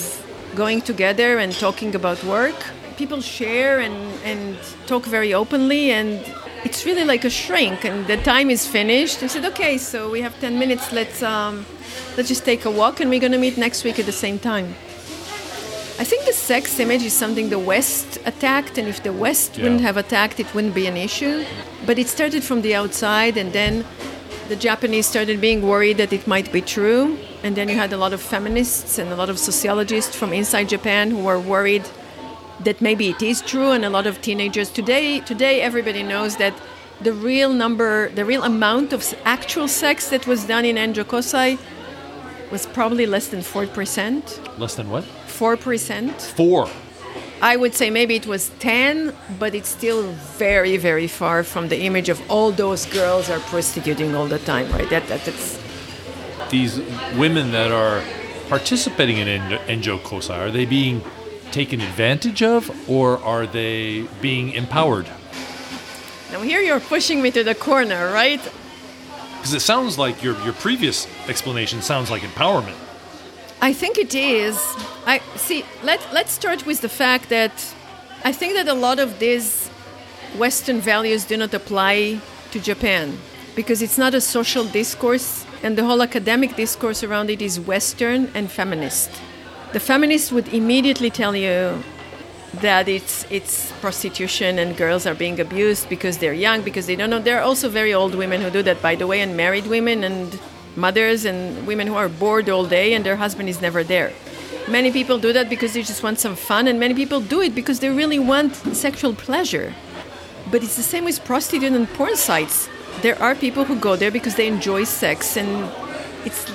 going 0.55 0.83
together 0.83 1.39
and 1.39 1.51
talking 1.55 1.95
about 1.95 2.23
work. 2.25 2.57
People 2.99 3.23
share 3.23 3.81
and, 3.81 3.97
and 4.23 4.59
talk 4.87 5.07
very 5.07 5.33
openly, 5.33 5.91
and 5.91 6.21
it's 6.65 6.85
really 6.87 7.05
like 7.05 7.25
a 7.25 7.31
shrink. 7.31 7.85
And 7.85 8.07
the 8.07 8.17
time 8.17 8.51
is 8.51 8.67
finished. 8.67 9.23
I 9.23 9.27
said, 9.27 9.45
okay, 9.47 9.79
so 9.79 10.11
we 10.11 10.23
have 10.23 10.39
10 10.41 10.59
minutes. 10.59 10.93
Let's, 10.93 11.23
um, 11.23 11.67
let's 12.17 12.29
just 12.29 12.45
take 12.45 12.65
a 12.65 12.71
walk, 12.71 13.01
and 13.01 13.11
we're 13.11 13.21
going 13.21 13.33
to 13.33 13.39
meet 13.39 13.59
next 13.59 13.85
week 13.85 13.99
at 13.99 14.07
the 14.07 14.13
same 14.13 14.39
time. 14.39 14.75
I 15.97 16.03
think 16.03 16.25
the 16.25 16.33
sex 16.33 16.81
image 16.81 17.03
is 17.03 17.13
something 17.13 17.51
the 17.51 17.59
West 17.59 18.19
attacked, 18.27 18.79
and 18.79 18.89
if 18.89 19.03
the 19.03 19.13
West 19.13 19.59
wouldn't 19.59 19.83
have 19.83 19.97
attacked, 19.97 20.41
it 20.41 20.53
wouldn't 20.53 20.75
be 20.75 20.87
an 20.89 20.97
issue. 20.97 21.45
But 21.87 21.99
it 21.99 22.09
started 22.09 22.43
from 22.43 22.63
the 22.63 22.75
outside, 22.75 23.37
and 23.37 23.53
then 23.53 23.85
the 24.49 24.57
Japanese 24.57 25.07
started 25.07 25.41
being 25.41 25.63
worried 25.63 25.99
that 25.99 26.13
it 26.13 26.27
might 26.27 26.53
be 26.53 26.61
true. 26.61 27.17
And 27.45 27.55
then 27.55 27.69
you 27.69 27.77
had 27.77 27.93
a 27.93 27.97
lot 27.97 28.13
of 28.13 28.21
feminists 28.21 28.99
and 28.99 29.13
a 29.13 29.17
lot 29.17 29.31
of 29.31 29.39
sociologists 29.39 30.17
from 30.17 30.33
inside 30.33 30.69
Japan 30.69 31.11
who 31.11 31.23
were 31.23 31.39
worried 31.39 31.85
that 32.61 32.81
maybe 32.81 33.09
it 33.09 33.23
is 33.23 33.41
true, 33.41 33.71
and 33.73 33.85
a 33.85 33.91
lot 33.91 34.07
of 34.07 34.21
teenagers 34.21 34.71
today. 34.71 35.21
Today, 35.21 35.61
everybody 35.61 36.03
knows 36.03 36.37
that 36.37 36.55
the 37.01 37.13
real 37.13 37.53
number, 37.53 38.09
the 38.11 38.25
real 38.25 38.45
amount 38.45 38.93
of 38.93 39.15
actual 39.25 39.69
sex 39.69 40.09
that 40.11 40.27
was 40.27 40.45
done 40.45 40.65
in 40.65 40.77
Enjokosai 40.77 41.59
was 42.51 42.67
probably 42.67 43.07
less 43.07 43.29
than 43.29 43.43
four 43.43 43.67
percent. 43.67 44.41
Less 44.59 44.75
than 44.75 44.91
what? 44.91 45.05
Four 45.27 45.57
percent. 45.57 46.21
Four. 46.21 46.69
I 47.43 47.57
would 47.57 47.75
say 47.75 47.91
maybe 47.91 48.15
it 48.17 48.27
was 48.27 48.51
10, 48.61 49.13
but 49.39 49.55
it's 49.55 49.69
still 49.69 50.13
very, 50.39 50.79
very 50.79 51.07
far 51.07 51.43
from 51.43 51.69
the 51.69 51.81
image 51.83 52.09
of 52.09 52.19
all 52.31 52.53
those 52.53 52.87
girls 52.87 53.29
are 53.29 53.41
prostituting 53.41 54.15
all 54.15 54.27
the 54.27 54.39
time, 54.39 54.71
right? 54.73 54.89
That, 54.89 55.07
that 55.09 55.25
that's 55.25 55.59
These 56.49 56.79
women 57.19 57.53
that 57.53 57.71
are 57.71 58.03
participating 58.49 59.19
in 59.19 59.29
En- 59.29 59.59
Enjo 59.83 59.99
Kosai, 60.01 60.39
are 60.39 60.51
they 60.51 60.65
being 60.65 61.03
taken 61.55 61.81
advantage 61.81 62.43
of 62.43 62.63
or 62.91 63.23
are 63.23 63.47
they 63.47 64.03
being 64.21 64.53
empowered? 64.53 65.09
now 66.33 66.41
here 66.43 66.61
you're 66.61 66.81
pushing 66.81 67.23
me 67.23 67.31
to 67.31 67.45
the 67.45 67.55
corner, 67.55 68.13
right? 68.13 68.43
Because 69.37 69.55
it 69.55 69.61
sounds 69.61 69.97
like 69.97 70.17
your, 70.25 70.35
your 70.43 70.55
previous 70.55 71.07
explanation 71.29 71.81
sounds 71.81 72.11
like 72.11 72.23
empowerment. 72.23 72.79
I 73.61 73.73
think 73.73 73.99
it 73.99 74.15
is. 74.15 74.57
I 75.07 75.21
see. 75.37 75.65
Let 75.85 76.01
Let's 76.13 76.33
start 76.33 76.67
with 76.67 76.81
the 76.81 76.89
fact 76.89 77.29
that 77.29 77.53
I 78.25 78.33
think 78.33 78.55
that 78.55 78.67
a 78.67 78.79
lot 78.87 78.99
of 78.99 79.19
these 79.21 79.69
Western 80.37 80.81
values 80.81 81.25
do 81.25 81.37
not 81.37 81.55
apply 81.55 82.19
to 82.53 82.59
Japan 82.59 83.17
because 83.55 83.81
it's 83.81 83.99
not 84.05 84.13
a 84.15 84.21
social 84.21 84.65
discourse, 84.65 85.47
and 85.63 85.79
the 85.79 85.85
whole 85.85 86.03
academic 86.03 86.57
discourse 86.57 87.05
around 87.07 87.31
it 87.31 87.41
is 87.41 87.61
Western 87.61 88.21
and 88.35 88.51
feminist. 88.51 89.11
The 89.75 89.81
feminists 89.81 90.31
would 90.31 90.55
immediately 90.55 91.11
tell 91.11 91.35
you 91.35 91.83
that 92.61 92.87
it's 92.87 93.27
it's 93.29 93.73
prostitution 93.81 94.61
and 94.61 94.77
girls 94.77 95.05
are 95.05 95.17
being 95.17 95.41
abused 95.41 95.89
because 95.89 96.19
they're 96.19 96.41
young 96.47 96.63
because 96.63 96.87
they 96.87 96.95
don't 96.95 97.11
know. 97.11 97.19
There 97.19 97.37
are 97.41 97.43
also 97.43 97.69
very 97.69 97.93
old 97.93 98.15
women 98.15 98.41
who 98.41 98.51
do 98.51 98.63
that, 98.63 98.81
by 98.81 98.95
the 98.95 99.09
way, 99.09 99.21
and 99.21 99.37
married 99.37 99.67
women 99.67 100.05
and 100.05 100.39
mothers 100.77 101.25
and 101.25 101.67
women 101.67 101.89
who 101.89 101.97
are 101.97 102.09
bored 102.09 102.49
all 102.49 102.65
day 102.65 102.95
and 102.95 103.05
their 103.05 103.17
husband 103.17 103.49
is 103.49 103.61
never 103.61 103.83
there. 103.83 104.13
Many 104.69 104.93
people 104.93 105.19
do 105.19 105.33
that 105.33 105.51
because 105.51 105.73
they 105.73 105.83
just 105.83 106.05
want 106.05 106.21
some 106.21 106.37
fun, 106.37 106.69
and 106.69 106.79
many 106.79 106.95
people 106.95 107.21
do 107.21 107.41
it 107.41 107.53
because 107.53 107.81
they 107.81 107.91
really 107.91 108.21
want 108.21 108.55
sexual 108.77 109.13
pleasure. 109.13 109.75
But 110.53 110.63
it's 110.63 110.77
the 110.77 110.89
same 110.93 111.05
with 111.05 111.25
prostitute 111.25 111.73
and 111.73 111.89
porn 111.95 112.15
sites. 112.15 112.69
There 113.03 113.21
are 113.21 113.35
people 113.35 113.65
who 113.65 113.75
go 113.75 113.97
there 113.97 114.13
because 114.13 114.37
they 114.37 114.47
enjoy 114.47 114.85
sex 114.85 115.37
and 115.37 115.69
it's 116.25 116.47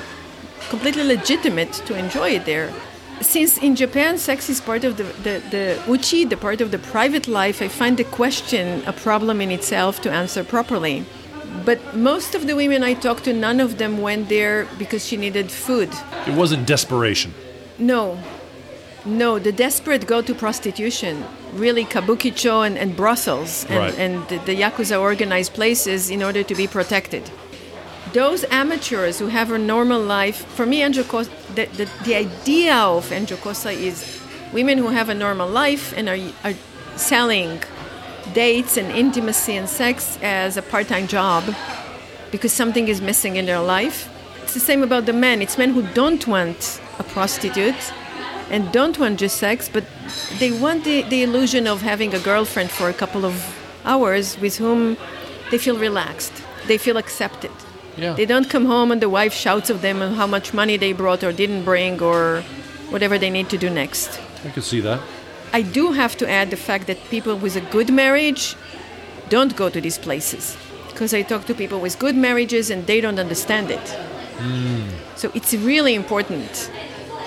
completely 0.69 1.03
legitimate 1.03 1.73
to 1.87 1.97
enjoy 1.97 2.29
it 2.39 2.45
there. 2.45 2.71
Since 3.21 3.57
in 3.57 3.75
Japan, 3.75 4.17
sex 4.17 4.49
is 4.49 4.61
part 4.61 4.83
of 4.83 4.97
the, 4.97 5.03
the, 5.03 5.41
the 5.51 5.83
uchi, 5.91 6.25
the 6.25 6.37
part 6.37 6.61
of 6.61 6.71
the 6.71 6.79
private 6.79 7.27
life, 7.27 7.61
I 7.61 7.67
find 7.67 7.97
the 7.97 8.03
question 8.05 8.81
a 8.87 8.93
problem 8.93 9.41
in 9.41 9.51
itself 9.51 10.01
to 10.01 10.11
answer 10.11 10.43
properly. 10.43 11.05
But 11.65 11.95
most 11.95 12.35
of 12.35 12.47
the 12.47 12.55
women 12.55 12.83
I 12.83 12.93
talked 12.93 13.25
to, 13.25 13.33
none 13.33 13.59
of 13.59 13.77
them 13.77 14.01
went 14.01 14.29
there 14.29 14.67
because 14.77 15.05
she 15.05 15.17
needed 15.17 15.51
food. 15.51 15.89
It 16.27 16.33
wasn't 16.35 16.65
desperation. 16.65 17.33
No. 17.77 18.17
No, 19.05 19.39
the 19.39 19.51
desperate 19.51 20.05
go 20.07 20.21
to 20.21 20.33
prostitution. 20.35 21.25
Really, 21.53 21.85
kabukicho 21.85 22.65
and, 22.65 22.77
and 22.77 22.95
brothels 22.95 23.65
and, 23.65 23.77
Right. 23.77 23.97
and 23.97 24.27
the, 24.29 24.37
the 24.39 24.55
yakuza 24.55 24.99
organized 24.99 25.53
places 25.53 26.09
in 26.09 26.21
order 26.23 26.43
to 26.43 26.55
be 26.55 26.67
protected. 26.67 27.23
Those 28.13 28.43
amateurs 28.49 29.19
who 29.19 29.27
have 29.27 29.51
a 29.51 29.57
normal 29.57 30.01
life, 30.01 30.45
for 30.55 30.65
me, 30.65 30.81
Anjokosa, 30.81 31.29
the, 31.53 31.65
the, 31.65 31.89
the 32.05 32.15
idea 32.15 32.75
of 32.75 33.09
Anjokosa 33.09 33.71
is 33.71 34.19
women 34.51 34.77
who 34.77 34.87
have 34.87 35.09
a 35.09 35.13
normal 35.13 35.47
life 35.47 35.93
and 35.95 36.09
are, 36.09 36.17
are 36.43 36.55
selling 36.95 37.61
dates 38.33 38.77
and 38.77 38.91
intimacy 38.91 39.55
and 39.55 39.69
sex 39.69 40.17
as 40.21 40.57
a 40.57 40.61
part 40.61 40.87
time 40.87 41.07
job 41.07 41.43
because 42.31 42.51
something 42.51 42.87
is 42.87 43.01
missing 43.01 43.35
in 43.35 43.45
their 43.45 43.59
life. 43.59 44.09
It's 44.43 44.53
the 44.53 44.59
same 44.59 44.81
about 44.81 45.05
the 45.05 45.13
men. 45.13 45.41
It's 45.41 45.57
men 45.57 45.71
who 45.71 45.83
don't 45.93 46.25
want 46.27 46.81
a 46.97 47.03
prostitute 47.03 47.93
and 48.49 48.71
don't 48.71 48.97
want 48.97 49.19
just 49.19 49.37
sex, 49.37 49.69
but 49.71 49.83
they 50.39 50.51
want 50.51 50.83
the, 50.83 51.03
the 51.03 51.21
illusion 51.21 51.67
of 51.67 51.81
having 51.81 52.13
a 52.13 52.19
girlfriend 52.19 52.71
for 52.71 52.89
a 52.89 52.93
couple 52.93 53.25
of 53.25 53.35
hours 53.85 54.39
with 54.39 54.57
whom 54.57 54.97
they 55.51 55.57
feel 55.57 55.77
relaxed, 55.77 56.33
they 56.67 56.77
feel 56.77 56.97
accepted. 56.97 57.51
Yeah. 57.99 58.13
They 58.13 58.25
don't 58.25 58.49
come 58.49 58.65
home 58.65 58.91
and 58.91 59.01
the 59.01 59.09
wife 59.09 59.33
shouts 59.33 59.69
at 59.69 59.81
them 59.81 60.01
on 60.01 60.13
how 60.13 60.27
much 60.27 60.53
money 60.53 60.77
they 60.77 60.93
brought 60.93 61.23
or 61.23 61.31
didn't 61.33 61.63
bring 61.63 62.01
or 62.01 62.43
whatever 62.89 63.17
they 63.17 63.29
need 63.29 63.49
to 63.49 63.57
do 63.57 63.69
next. 63.69 64.19
I 64.45 64.49
could 64.49 64.63
see 64.63 64.81
that. 64.81 64.99
I 65.51 65.61
do 65.63 65.91
have 65.91 66.15
to 66.17 66.29
add 66.29 66.49
the 66.49 66.57
fact 66.57 66.87
that 66.87 66.97
people 67.09 67.35
with 67.35 67.55
a 67.55 67.61
good 67.61 67.91
marriage 67.91 68.55
don't 69.29 69.55
go 69.55 69.69
to 69.69 69.81
these 69.81 69.97
places. 69.97 70.57
Because 70.87 71.13
I 71.13 71.21
talk 71.23 71.45
to 71.45 71.53
people 71.53 71.79
with 71.79 71.97
good 71.99 72.15
marriages 72.15 72.69
and 72.69 72.85
they 72.85 73.01
don't 73.01 73.19
understand 73.19 73.71
it. 73.71 73.87
Hmm. 74.37 74.89
So 75.15 75.31
it's 75.33 75.53
really 75.53 75.95
important. 75.95 76.71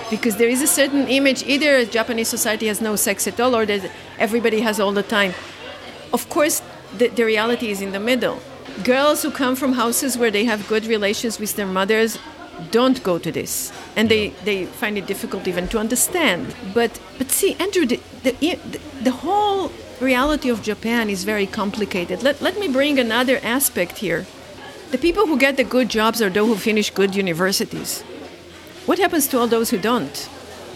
Because 0.09 0.37
there 0.37 0.49
is 0.49 0.61
a 0.61 0.67
certain 0.67 1.07
image 1.07 1.43
either 1.43 1.85
Japanese 1.85 2.27
society 2.27 2.67
has 2.67 2.81
no 2.81 2.95
sex 2.95 3.27
at 3.27 3.39
all 3.39 3.55
or 3.55 3.65
that 3.65 3.89
everybody 4.19 4.61
has 4.61 4.79
all 4.79 4.91
the 4.91 5.03
time. 5.03 5.33
Of 6.11 6.29
course, 6.29 6.61
the, 6.97 7.07
the 7.07 7.23
reality 7.25 7.69
is 7.69 7.81
in 7.81 7.91
the 7.91 7.99
middle. 7.99 8.39
Girls 8.81 9.21
who 9.21 9.29
come 9.29 9.55
from 9.55 9.73
houses 9.73 10.17
where 10.17 10.31
they 10.31 10.45
have 10.45 10.67
good 10.67 10.87
relations 10.87 11.39
with 11.39 11.55
their 11.55 11.67
mothers 11.67 12.17
don't 12.71 13.03
go 13.03 13.19
to 13.19 13.31
this. 13.31 13.71
And 13.95 14.09
they, 14.09 14.29
they 14.45 14.65
find 14.65 14.97
it 14.97 15.05
difficult 15.05 15.47
even 15.47 15.67
to 15.69 15.77
understand. 15.77 16.55
But 16.73 16.99
but 17.17 17.29
see 17.29 17.55
andrew 17.59 17.85
the, 17.85 17.99
the, 18.23 18.59
the 19.01 19.11
whole 19.11 19.71
reality 20.01 20.49
of 20.49 20.63
japan 20.63 21.09
is 21.09 21.23
very 21.23 21.45
complicated. 21.45 22.23
Let, 22.23 22.41
let 22.41 22.59
me 22.59 22.67
bring 22.67 22.99
another 22.99 23.39
aspect 23.43 23.99
here. 23.99 24.25
The 24.91 24.97
people 24.97 25.27
who 25.27 25.37
get 25.37 25.57
the 25.57 25.63
good 25.63 25.89
jobs 25.89 26.21
are 26.21 26.29
those 26.29 26.47
who 26.47 26.55
finish 26.55 26.89
good 26.89 27.15
universities. 27.15 28.01
What 28.85 28.99
happens 28.99 29.27
to 29.29 29.39
all 29.39 29.47
those 29.47 29.69
who 29.69 29.77
don't? 29.77 30.29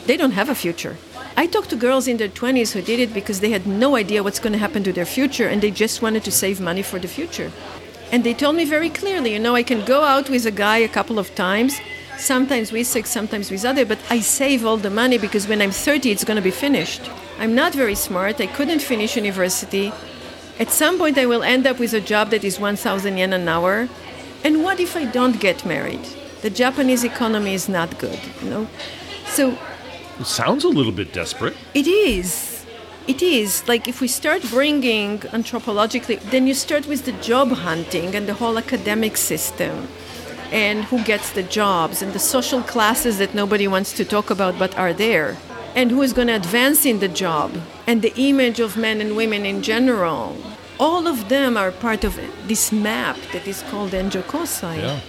They 0.06 0.18
don't 0.18 0.32
have 0.32 0.50
a 0.50 0.56
future. 0.56 0.98
I 1.36 1.46
talked 1.46 1.70
to 1.72 1.76
girls 1.76 2.08
in 2.08 2.18
their 2.18 2.30
20s 2.30 2.72
who 2.72 2.82
did 2.82 3.00
it 3.00 3.14
because 3.14 3.42
they 3.42 3.52
had 3.52 3.68
no 3.68 3.96
idea 3.96 4.24
what's 4.24 4.40
going 4.40 4.54
to 4.54 4.60
happen 4.60 4.84
to 4.84 4.94
their 4.94 5.06
future 5.06 5.48
and 5.48 5.62
they 5.62 5.70
just 5.70 6.02
wanted 6.02 6.24
to 6.24 6.32
save 6.32 6.60
money 6.60 6.82
for 6.82 6.98
the 6.98 7.08
future 7.08 7.52
and 8.12 8.24
they 8.24 8.34
told 8.34 8.56
me 8.56 8.66
very 8.66 8.90
clearly, 8.90 9.34
you 9.34 9.40
know, 9.40 9.56
I 9.56 9.64
can 9.64 9.84
go 9.86 10.04
out 10.04 10.30
with 10.30 10.46
a 10.46 10.52
guy 10.52 10.78
a 10.78 10.88
couple 10.88 11.20
of 11.20 11.34
times, 11.36 11.80
sometimes 12.18 12.72
with 12.72 12.88
sex, 12.88 13.10
sometimes 13.10 13.52
with 13.52 13.66
other, 13.66 13.86
but 13.86 14.00
I 14.10 14.22
save 14.22 14.66
all 14.66 14.78
the 14.78 14.90
money 14.90 15.18
because 15.18 15.48
when 15.48 15.62
I'm 15.62 15.72
30, 15.72 16.12
it's 16.12 16.24
going 16.24 16.38
to 16.38 16.42
be 16.42 16.52
finished. 16.52 17.02
I'm 17.40 17.54
not 17.54 17.74
very 17.74 17.96
smart. 17.96 18.40
I 18.42 18.48
couldn't 18.48 18.80
finish 18.82 19.16
university. 19.16 19.92
At 20.60 20.72
some 20.72 20.98
point, 20.98 21.18
I 21.18 21.26
will 21.28 21.44
end 21.44 21.68
up 21.68 21.78
with 21.80 21.94
a 21.94 22.02
job 22.02 22.32
that 22.32 22.44
is 22.44 22.60
1,000 22.60 23.18
yen 23.18 23.34
an 23.34 23.48
hour. 23.48 23.88
And 24.44 24.64
what 24.64 24.80
if 24.80 24.96
I 24.96 25.06
don't 25.06 25.40
get 25.40 25.66
married? 25.66 26.04
The 26.42 26.50
Japanese 26.50 27.04
economy 27.04 27.54
is 27.54 27.68
not 27.70 27.98
good, 28.00 28.20
you 28.42 28.50
know. 28.50 28.68
So 29.28 29.58
It 30.20 30.26
sounds 30.26 30.64
a 30.64 30.70
little 30.70 30.92
bit 30.92 31.14
desperate. 31.14 31.56
it 31.76 31.86
is. 31.88 32.57
It 33.08 33.22
is. 33.22 33.66
Like 33.68 33.88
if 33.88 34.02
we 34.02 34.08
start 34.10 34.42
bringing 34.50 35.20
anthropologically, 35.20 36.20
then 36.30 36.46
you 36.46 36.54
start 36.54 36.88
with 36.88 37.06
the 37.06 37.14
job 37.14 37.52
hunting 37.52 38.14
and 38.16 38.28
the 38.28 38.34
whole 38.34 38.58
academic 38.58 39.16
system 39.16 39.88
and 40.52 40.84
who 40.86 41.04
gets 41.04 41.32
the 41.32 41.44
jobs 41.44 42.02
and 42.02 42.14
the 42.14 42.20
social 42.20 42.62
classes 42.62 43.18
that 43.18 43.34
nobody 43.34 43.68
wants 43.68 43.94
to 43.94 44.06
talk 44.06 44.30
about 44.30 44.58
but 44.60 44.78
are 44.78 44.94
there 44.94 45.38
and 45.76 45.92
who 45.92 46.02
is 46.02 46.12
going 46.12 46.28
to 46.28 46.36
advance 46.36 46.86
in 46.86 47.00
the 47.00 47.08
job 47.08 47.52
and 47.86 48.02
the 48.02 48.14
image 48.18 48.60
of 48.60 48.78
men 48.78 49.00
and 49.00 49.16
women 49.16 49.46
in 49.46 49.62
general. 49.62 50.36
All 50.80 51.08
of 51.08 51.30
them 51.30 51.56
are 51.58 51.72
part 51.72 52.04
of 52.04 52.20
this 52.48 52.72
map 52.72 53.18
that 53.32 53.48
is 53.48 53.62
called 53.64 53.92
Enjokosai. 53.92 54.78
Yeah. 54.78 55.00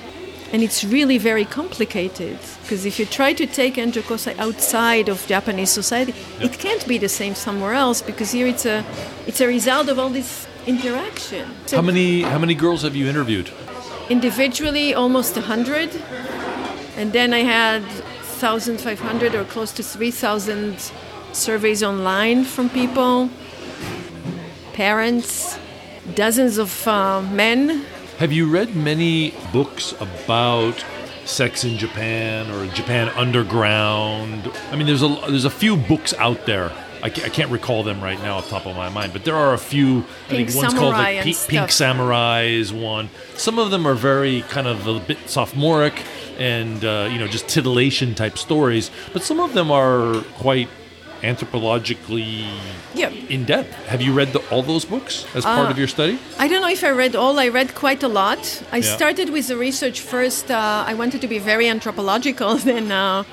And 0.53 0.63
it's 0.63 0.83
really 0.83 1.19
very 1.19 1.45
complicated 1.45 2.39
because 2.63 2.87
if 2.87 2.99
you 2.99 3.05
try 3.07 3.35
to 3.35 3.47
take 3.47 3.75
Enjokosai 3.75 4.39
outside 4.39 5.09
of 5.11 5.27
Japanese 5.27 5.71
society, 5.71 6.15
it 6.41 6.59
can't 6.59 6.87
be 6.89 6.97
the 6.99 7.09
same 7.09 7.35
somewhere 7.35 7.75
else 7.75 8.01
because 8.03 8.33
here 8.33 8.47
it's 8.47 8.65
a 8.65 8.83
it's 9.27 9.41
a 9.43 9.47
result 9.47 9.89
of 9.91 9.99
all 9.99 10.09
this 10.11 10.47
interaction. 10.67 11.45
So 11.67 11.77
How 11.77 11.83
many 11.83 12.23
how 12.23 12.39
many 12.39 12.55
girls 12.55 12.83
have 12.83 12.97
you 12.97 13.09
interviewed? 13.09 13.51
individually 14.11 14.95
almost 14.95 15.37
100 15.37 15.91
and 16.97 17.13
then 17.13 17.35
I 17.35 17.41
had 17.41 17.83
1500 17.83 19.35
or 19.35 19.45
close 19.45 19.71
to 19.73 19.83
3000 19.83 20.93
surveys 21.33 21.83
online 21.83 22.45
from 22.45 22.71
people, 22.71 23.29
parents, 24.73 25.59
dozens 26.15 26.57
of 26.59 26.89
uh, 26.89 27.21
men 27.21 27.85
Have 28.19 28.33
you 28.33 28.51
read 28.51 28.75
many 28.75 29.33
books 29.53 29.93
about 30.01 30.85
sex 31.25 31.63
in 31.63 31.79
Japan 31.79 32.51
or 32.51 32.67
Japan 32.75 33.11
Underground? 33.11 34.51
I 34.73 34.77
mean, 34.77 34.89
there's 34.89 35.05
a 35.05 35.19
there's 35.29 35.45
a 35.45 35.51
few 35.51 35.77
books 35.77 36.13
out 36.15 36.45
there. 36.45 36.73
I 37.01 37.11
can't, 37.11 37.27
I 37.27 37.31
can't 37.31 37.49
recall 37.53 37.85
them 37.85 38.03
right 38.03 38.21
now 38.21 38.39
off 38.39 38.47
the 38.47 38.51
top 38.51 38.67
of 38.67 38.75
my 38.75 38.89
mind, 38.89 39.13
but 39.13 39.25
there 39.25 39.37
are 39.37 39.55
a 39.55 39.59
few. 39.59 40.01
I 40.27 40.31
think 40.31 40.53
one's 40.53 40.75
called 40.75 40.95
like 40.95 41.15
and 41.15 41.25
Pink, 41.27 41.39
Pink. 41.47 41.71
Samurai 41.71 42.43
is 42.43 42.73
one. 42.73 43.09
Some 43.37 43.61
of 43.61 43.71
them 43.71 43.87
are 43.87 43.95
very 43.95 44.43
kind 44.43 44.67
of 44.67 44.89
a 44.89 44.99
bit 44.99 45.19
sophomoric 45.29 46.03
and 46.39 46.85
uh, 46.85 47.09
you 47.13 47.21
know 47.21 47.29
just 47.29 47.47
titillation 47.47 48.17
type 48.17 48.37
stories, 48.37 48.91
but 49.13 49.23
some 49.23 49.39
of 49.39 49.55
them 49.55 49.71
are 49.71 50.23
quite 50.39 50.69
anthropologically 51.23 52.45
Yeah. 52.95 53.11
in 53.29 53.45
depth. 53.45 53.73
Have 53.87 54.01
you 54.03 54.13
read 54.13 54.33
the, 54.33 54.41
all 54.51 54.63
those 54.63 54.85
books 54.85 55.25
as 55.35 55.45
part 55.45 55.71
of 55.71 55.79
your 55.79 55.89
study? 55.89 56.19
I 56.39 56.49
don't 56.49 56.61
know 56.63 56.69
if 56.69 56.83
I 56.85 56.91
read 56.91 57.15
all. 57.17 57.39
I 57.39 57.49
read 57.49 57.75
quite 57.75 58.03
a 58.03 58.09
lot. 58.09 58.63
I 58.73 58.79
Yeah. 58.79 58.97
started 58.97 59.31
with 59.31 59.49
the 59.49 59.57
research 59.57 60.01
first. 60.01 60.51
Uh, 60.51 60.85
I 60.87 60.95
wanted 60.95 61.21
to 61.21 61.29
be 61.29 61.39
very 61.39 61.69
anthropological. 61.69 62.57
Then 62.69 62.93
uh, 62.93 63.25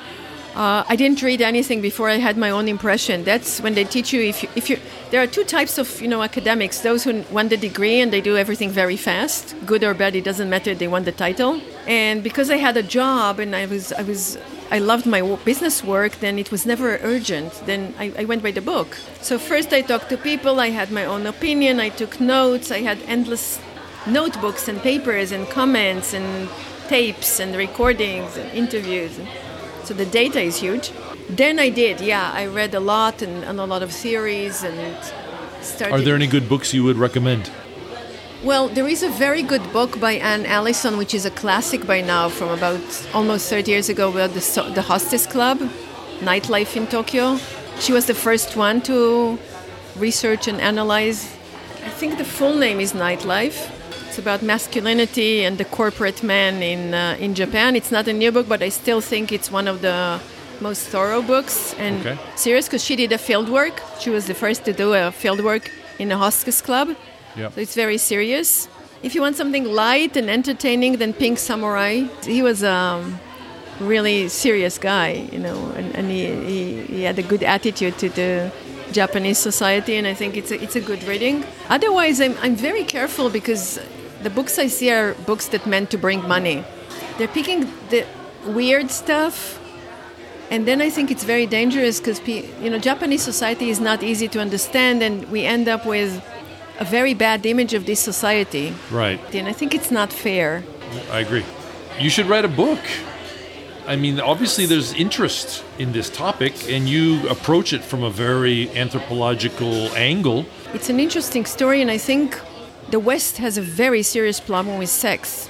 uh, 0.56 0.84
I 0.88 0.96
didn't 0.96 1.22
read 1.22 1.42
anything 1.42 1.82
before 1.82 2.10
I 2.10 2.18
had 2.18 2.38
my 2.38 2.50
own 2.50 2.68
impression. 2.68 3.24
That's 3.26 3.60
when 3.62 3.74
they 3.76 3.84
teach 3.84 4.14
you 4.14 4.22
if 4.22 4.44
you, 4.44 4.50
if 4.56 4.70
you. 4.70 4.78
There 5.12 5.22
are 5.22 5.28
two 5.28 5.44
types 5.44 5.78
of 5.78 6.02
you 6.02 6.08
know 6.08 6.22
academics: 6.24 6.80
those 6.80 7.04
who 7.04 7.24
want 7.32 7.50
the 7.50 7.58
degree 7.58 8.00
and 8.02 8.12
they 8.14 8.22
do 8.22 8.38
everything 8.38 8.70
very 8.72 8.96
fast, 8.98 9.54
good 9.66 9.84
or 9.84 9.94
bad, 9.94 10.16
it 10.16 10.24
doesn't 10.24 10.50
matter. 10.50 10.74
They 10.74 10.88
want 10.88 11.04
the 11.06 11.12
title. 11.12 11.60
And 11.88 12.24
because 12.24 12.50
I 12.50 12.58
had 12.58 12.78
a 12.78 12.84
job 12.84 13.40
and 13.40 13.54
I 13.56 13.66
was 13.66 13.92
I 13.92 14.04
was 14.04 14.38
I 14.72 14.80
loved 14.80 15.06
my 15.06 15.22
business 15.46 15.84
work, 15.84 16.20
then 16.20 16.40
it 16.40 16.52
was 16.52 16.66
never 16.66 16.98
urgent. 17.04 17.54
Then 17.66 17.94
I, 18.00 18.12
I 18.18 18.26
went 18.26 18.42
by 18.42 18.52
the 18.52 18.62
book. 18.62 18.98
So 19.22 19.38
first 19.38 19.72
I 19.72 19.82
talked 19.82 20.10
to 20.10 20.18
people, 20.18 20.60
I 20.60 20.70
had 20.70 20.92
my 20.92 21.06
own 21.06 21.26
opinion, 21.28 21.80
I 21.80 21.90
took 21.90 22.20
notes, 22.20 22.72
I 22.72 22.82
had 22.82 23.00
endless 23.08 23.60
notebooks 24.08 24.68
and 24.68 24.82
papers 24.82 25.32
and 25.32 25.48
comments 25.50 26.14
and 26.14 26.50
tapes 26.88 27.40
and 27.40 27.56
recordings 27.56 28.38
and 28.38 28.52
interviews. 28.52 29.20
So 29.84 29.94
the 29.94 30.06
data 30.06 30.42
is 30.42 30.58
huge. 30.58 30.92
Then 31.30 31.60
I 31.60 31.70
did, 31.70 32.02
yeah, 32.02 32.32
I 32.34 32.48
read 32.48 32.74
a 32.74 32.80
lot 32.80 33.22
and, 33.22 33.44
and 33.44 33.60
a 33.60 33.66
lot 33.66 33.84
of 33.84 33.92
theories 33.92 34.64
and 34.64 34.98
started. 35.62 35.96
Are 35.96 36.02
there 36.02 36.16
any 36.16 36.28
good 36.28 36.50
books 36.50 36.74
you 36.74 36.84
would 36.84 36.98
recommend? 36.98 37.52
Well, 38.46 38.68
there 38.68 38.88
is 38.88 39.02
a 39.02 39.10
very 39.10 39.42
good 39.42 39.74
book 39.74 40.00
by 40.00 40.14
Anne 40.14 40.46
Allison, 40.46 40.98
which 40.98 41.16
is 41.16 41.26
a 41.26 41.32
classic 41.32 41.88
by 41.88 42.02
now 42.02 42.30
from 42.30 42.50
about 42.50 42.80
almost 43.12 43.50
30 43.50 43.72
years 43.72 43.90
ago, 43.90 44.10
about 44.12 44.36
the, 44.36 44.72
the 44.76 44.84
Hostess 44.84 45.26
Club, 45.26 45.58
nightlife 46.20 46.76
in 46.76 46.86
Tokyo. 46.86 47.40
She 47.80 47.92
was 47.92 48.06
the 48.06 48.14
first 48.14 48.56
one 48.56 48.82
to 48.82 49.40
research 49.98 50.48
and 50.48 50.62
analyze. 50.62 51.26
I 51.84 51.90
think 51.90 52.20
the 52.20 52.24
full 52.24 52.56
name 52.56 52.80
is 52.80 52.94
Nightlife. 52.94 53.72
It's 54.08 54.20
about 54.20 54.44
masculinity 54.44 55.44
and 55.44 55.58
the 55.58 55.66
corporate 55.66 56.22
man 56.22 56.62
in, 56.62 56.94
uh, 56.94 57.18
in 57.20 57.34
Japan. 57.34 57.76
It's 57.76 57.92
not 57.92 58.08
a 58.08 58.14
new 58.14 58.32
book, 58.32 58.48
but 58.48 58.62
I 58.62 58.70
still 58.70 59.02
think 59.02 59.32
it's 59.32 59.50
one 59.52 59.68
of 59.68 59.82
the 59.82 60.20
most 60.62 60.88
thorough 60.90 61.24
books 61.24 61.74
and 61.80 62.06
Okay. 62.06 62.18
serious 62.36 62.68
because 62.68 62.84
she 62.84 62.96
did 62.96 63.12
a 63.12 63.18
field 63.18 63.50
work. 63.50 63.82
She 64.00 64.12
was 64.12 64.28
the 64.28 64.36
first 64.36 64.66
to 64.66 64.72
do 64.72 64.94
a 64.94 65.12
field 65.12 65.42
work 65.42 65.72
in 65.98 66.12
a 66.12 66.18
Hostess 66.18 66.62
Club. 66.62 66.96
Yeah. 67.36 67.50
So 67.50 67.62
it's 67.62 67.76
very 67.76 67.98
serious. 67.98 68.68
If 69.04 69.14
you 69.14 69.22
want 69.22 69.36
something 69.36 69.66
light 69.66 70.16
and 70.18 70.30
entertaining, 70.30 70.98
then 70.98 71.14
Pink 71.14 71.38
Samurai. 71.38 72.06
He 72.24 72.42
was 72.42 72.64
a 72.64 73.04
really 73.80 74.30
serious 74.30 74.78
guy, 74.78 75.28
you 75.32 75.40
know, 75.40 75.72
and, 75.76 75.96
and 75.96 76.10
he, 76.10 76.28
he, 76.28 76.82
he 76.84 77.04
had 77.04 77.20
a 77.20 77.24
good 77.24 77.44
attitude 77.44 77.98
to 78.00 78.10
the 78.10 78.52
Japanese 78.92 79.38
society, 79.38 79.96
and 79.96 80.08
I 80.08 80.14
think 80.14 80.38
it's 80.38 80.52
a, 80.52 80.62
it's 80.62 80.76
a 80.76 80.82
good 80.82 81.04
reading. 81.04 81.44
Otherwise, 81.70 82.22
I'm, 82.22 82.38
I'm 82.42 82.56
very 82.56 82.84
careful 82.84 83.30
because 83.30 83.80
the 84.24 84.30
books 84.30 84.58
I 84.58 84.68
see 84.68 84.90
are 84.90 85.14
books 85.26 85.50
that 85.50 85.68
meant 85.68 85.92
to 85.92 85.98
bring 85.98 86.26
money. 86.28 86.64
They're 87.18 87.28
picking 87.28 87.72
the 87.90 88.06
weird 88.46 88.90
stuff, 88.92 89.60
and 90.50 90.66
then 90.66 90.82
I 90.82 90.90
think 90.90 91.12
it's 91.12 91.24
very 91.24 91.46
dangerous 91.46 92.00
because 92.00 92.26
you 92.28 92.70
know 92.70 92.80
Japanese 92.80 93.24
society 93.24 93.70
is 93.70 93.80
not 93.80 94.04
easy 94.04 94.28
to 94.30 94.40
understand, 94.40 95.04
and 95.04 95.30
we 95.30 95.46
end 95.46 95.68
up 95.68 95.86
with 95.86 96.24
a 96.80 96.86
very 96.86 97.14
bad 97.14 97.46
image 97.46 97.74
of 97.74 97.86
this 97.86 98.00
society. 98.00 98.74
Right. 98.92 99.20
And 99.34 99.48
I 99.48 99.54
think 99.54 99.74
it's 99.74 99.92
not 99.92 100.12
fair. 100.12 100.64
I 101.12 101.20
agree. 101.20 101.46
You 102.00 102.10
should 102.10 102.28
write 102.28 102.46
a 102.46 102.50
book. 102.50 102.80
I 103.88 103.96
mean, 103.96 104.20
obviously, 104.20 104.66
there's 104.66 104.94
interest 104.94 105.64
in 105.78 105.92
this 105.92 106.10
topic, 106.10 106.54
and 106.70 106.90
you 106.90 107.28
approach 107.30 107.72
it 107.72 107.84
from 107.84 108.04
a 108.04 108.10
very 108.10 108.70
anthropological 108.72 109.96
angle. 109.96 110.46
It's 110.74 110.90
an 110.90 111.00
interesting 111.00 111.46
story, 111.46 111.82
and 111.82 111.92
I 111.92 112.00
think 112.00 112.40
the 112.90 113.00
West 113.00 113.38
has 113.38 113.58
a 113.58 113.62
very 113.62 114.02
serious 114.02 114.40
problem 114.40 114.80
with 114.80 114.90
sex. 114.90 115.50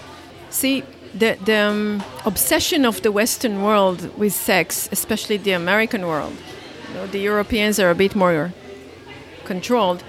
See, 0.49 0.83
the, 1.13 1.37
the 1.45 1.55
um, 1.55 2.03
obsession 2.25 2.85
of 2.85 3.01
the 3.03 3.11
Western 3.11 3.63
world 3.63 4.15
with 4.17 4.33
sex, 4.33 4.89
especially 4.91 5.37
the 5.37 5.53
American 5.53 6.05
world, 6.05 6.33
you 6.89 6.95
know, 6.95 7.07
the 7.07 7.19
Europeans 7.19 7.79
are 7.79 7.89
a 7.89 7.95
bit 7.95 8.15
more 8.15 8.53
controlled. 9.45 10.03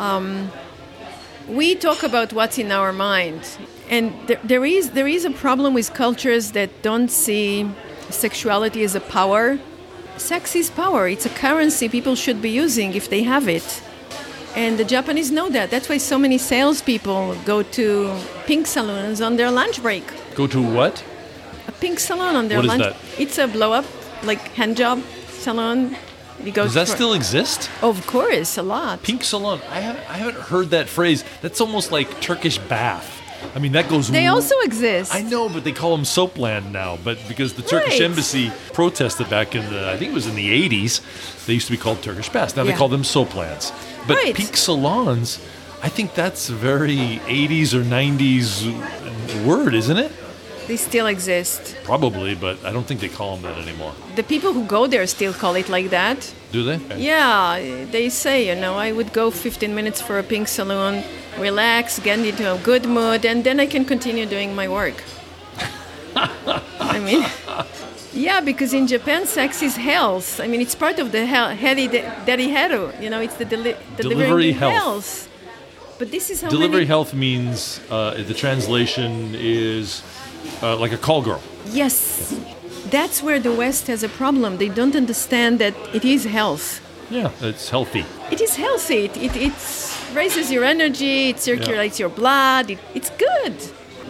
Um, 0.00 0.50
we 1.48 1.74
talk 1.74 2.02
about 2.02 2.32
what's 2.32 2.58
in 2.58 2.72
our 2.72 2.92
mind 2.92 3.42
and 3.90 4.14
there, 4.28 4.40
there 4.44 4.64
is 4.64 4.90
there 4.90 5.08
is 5.08 5.24
a 5.24 5.30
problem 5.30 5.74
with 5.74 5.92
cultures 5.92 6.52
that 6.52 6.70
don't 6.82 7.10
see 7.10 7.68
sexuality 8.08 8.84
as 8.84 8.94
a 8.94 9.00
power. 9.00 9.58
Sex 10.16 10.54
is 10.54 10.70
power. 10.70 11.08
It's 11.08 11.26
a 11.26 11.30
currency 11.30 11.88
people 11.88 12.14
should 12.14 12.40
be 12.40 12.50
using 12.50 12.94
if 12.94 13.10
they 13.10 13.22
have 13.24 13.48
it. 13.48 13.82
And 14.54 14.78
the 14.78 14.84
Japanese 14.84 15.30
know 15.30 15.48
that. 15.50 15.70
That's 15.70 15.88
why 15.88 15.98
so 15.98 16.18
many 16.18 16.38
salespeople 16.38 17.36
go 17.44 17.62
to 17.62 18.16
pink 18.46 18.66
salons 18.66 19.20
on 19.20 19.36
their 19.36 19.50
lunch 19.50 19.82
break. 19.82 20.04
Go 20.34 20.46
to 20.46 20.60
what? 20.62 21.04
A 21.68 21.72
pink 21.72 21.98
salon 21.98 22.36
on 22.36 22.48
their 22.48 22.58
what 22.58 22.66
lunch. 22.66 22.80
What 22.80 22.96
is 22.96 23.16
that? 23.16 23.20
It's 23.22 23.38
a 23.38 23.46
blow 23.48 23.72
up, 23.72 23.84
like 24.22 24.40
hand 24.54 24.76
job 24.76 25.02
salon. 25.28 25.96
You 26.44 26.52
go 26.52 26.64
Does 26.64 26.74
that 26.74 26.88
for, 26.88 26.94
still 26.94 27.12
exist? 27.12 27.70
Oh, 27.82 27.90
of 27.90 28.06
course, 28.06 28.56
a 28.56 28.62
lot. 28.62 29.02
Pink 29.02 29.24
salon. 29.24 29.60
I 29.68 29.80
haven't, 29.80 30.10
I 30.10 30.14
haven't 30.14 30.36
heard 30.36 30.70
that 30.70 30.88
phrase. 30.88 31.24
That's 31.42 31.60
almost 31.60 31.92
like 31.92 32.20
Turkish 32.20 32.58
bath. 32.58 33.18
I 33.54 33.58
mean, 33.58 33.72
that 33.72 33.88
goes. 33.88 34.08
They 34.08 34.26
also 34.26 34.54
exist. 34.60 35.14
I 35.14 35.22
know, 35.22 35.48
but 35.48 35.64
they 35.64 35.72
call 35.72 35.96
them 35.96 36.04
Soapland 36.04 36.70
now. 36.70 36.98
But 37.02 37.18
because 37.26 37.54
the 37.54 37.62
Turkish 37.62 37.94
right. 37.94 38.02
embassy 38.02 38.52
protested 38.72 39.28
back 39.28 39.54
in 39.54 39.68
the, 39.70 39.90
I 39.90 39.96
think 39.96 40.12
it 40.12 40.14
was 40.14 40.26
in 40.26 40.34
the 40.34 40.68
80s, 40.68 41.46
they 41.46 41.54
used 41.54 41.66
to 41.66 41.72
be 41.72 41.78
called 41.78 42.02
Turkish 42.02 42.28
baths. 42.28 42.56
Now 42.56 42.62
yeah. 42.62 42.72
they 42.72 42.78
call 42.78 42.88
them 42.88 43.02
Soaplands. 43.02 43.72
But 44.06 44.16
right. 44.16 44.34
pink 44.34 44.56
salons, 44.56 45.38
I 45.82 45.88
think 45.88 46.14
that's 46.14 46.48
a 46.48 46.54
very 46.54 47.20
80s 47.26 47.72
or 47.74 47.82
90s 47.82 49.44
word, 49.44 49.74
isn't 49.74 49.96
it? 49.96 50.12
They 50.70 50.76
still 50.76 51.08
exist. 51.08 51.76
Probably, 51.82 52.36
but 52.36 52.64
I 52.64 52.70
don't 52.70 52.86
think 52.86 53.00
they 53.00 53.08
call 53.08 53.34
them 53.34 53.42
that 53.42 53.58
anymore. 53.58 53.92
The 54.14 54.22
people 54.22 54.52
who 54.52 54.62
go 54.66 54.86
there 54.86 55.04
still 55.08 55.32
call 55.32 55.56
it 55.56 55.68
like 55.68 55.90
that. 55.90 56.32
Do 56.52 56.62
they? 56.62 56.78
Yeah, 56.94 57.58
they 57.90 58.08
say, 58.08 58.46
you 58.46 58.54
know, 58.54 58.74
I 58.74 58.92
would 58.92 59.12
go 59.12 59.32
15 59.32 59.74
minutes 59.74 60.00
for 60.00 60.20
a 60.20 60.22
pink 60.22 60.46
salon, 60.46 61.02
relax, 61.40 61.98
get 61.98 62.20
into 62.20 62.54
a 62.54 62.56
good 62.58 62.86
mood, 62.86 63.24
and 63.24 63.42
then 63.42 63.58
I 63.58 63.66
can 63.66 63.84
continue 63.84 64.26
doing 64.26 64.54
my 64.54 64.68
work. 64.68 65.02
I 66.14 67.00
mean, 67.00 67.26
yeah, 68.12 68.40
because 68.40 68.72
in 68.72 68.86
Japan, 68.86 69.26
sex 69.26 69.64
is 69.64 69.74
health. 69.74 70.38
I 70.38 70.46
mean, 70.46 70.60
it's 70.60 70.76
part 70.76 71.00
of 71.00 71.10
the 71.10 71.26
he- 71.26 71.56
heavy 71.66 71.88
daddy 71.88 72.48
heru. 72.48 72.92
You 73.00 73.10
know, 73.10 73.20
it's 73.20 73.34
the 73.34 73.44
deli- 73.44 73.76
delivery 73.96 74.52
health. 74.52 74.74
health. 74.74 75.28
But 75.98 76.12
this 76.12 76.30
is 76.30 76.42
how 76.42 76.48
delivery 76.48 76.86
many... 76.86 76.86
health 76.86 77.12
means 77.12 77.80
uh, 77.90 78.22
the 78.22 78.34
translation 78.34 79.34
is 79.34 80.04
uh, 80.62 80.76
like 80.76 80.92
a 80.92 80.98
call 80.98 81.22
girl. 81.22 81.40
Yes. 81.66 82.34
That's 82.90 83.22
where 83.22 83.38
the 83.38 83.52
West 83.52 83.86
has 83.86 84.02
a 84.02 84.08
problem. 84.08 84.56
They 84.56 84.68
don't 84.68 84.96
understand 84.96 85.58
that 85.58 85.74
it 85.94 86.04
is 86.04 86.24
health. 86.24 86.80
Yeah, 87.10 87.30
it's 87.40 87.68
healthy. 87.68 88.04
It 88.30 88.40
is 88.40 88.56
healthy. 88.56 89.04
It, 89.06 89.16
it, 89.16 89.36
it 89.36 89.52
raises 90.14 90.50
your 90.50 90.64
energy, 90.64 91.30
it 91.30 91.40
circulates 91.40 91.98
yeah. 91.98 92.04
your 92.04 92.14
blood. 92.14 92.70
It, 92.70 92.78
it's 92.94 93.10
good. 93.10 93.54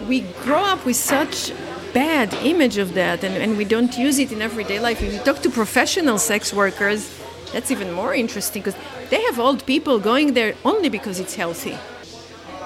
We 0.07 0.21
grow 0.43 0.63
up 0.63 0.85
with 0.85 0.95
such 0.95 1.51
bad 1.93 2.33
image 2.35 2.77
of 2.77 2.93
that 2.93 3.23
and, 3.23 3.35
and 3.35 3.57
we 3.57 3.65
don't 3.65 3.97
use 3.97 4.17
it 4.17 4.31
in 4.31 4.41
everyday 4.41 4.79
life. 4.79 5.01
If 5.01 5.13
you 5.13 5.19
talk 5.19 5.41
to 5.41 5.49
professional 5.49 6.17
sex 6.17 6.53
workers, 6.53 7.19
that's 7.51 7.69
even 7.69 7.91
more 7.91 8.15
interesting 8.15 8.61
because 8.63 8.79
they 9.09 9.21
have 9.23 9.39
old 9.39 9.65
people 9.65 9.99
going 9.99 10.33
there 10.33 10.55
only 10.63 10.89
because 10.89 11.19
it's 11.19 11.35
healthy 11.35 11.77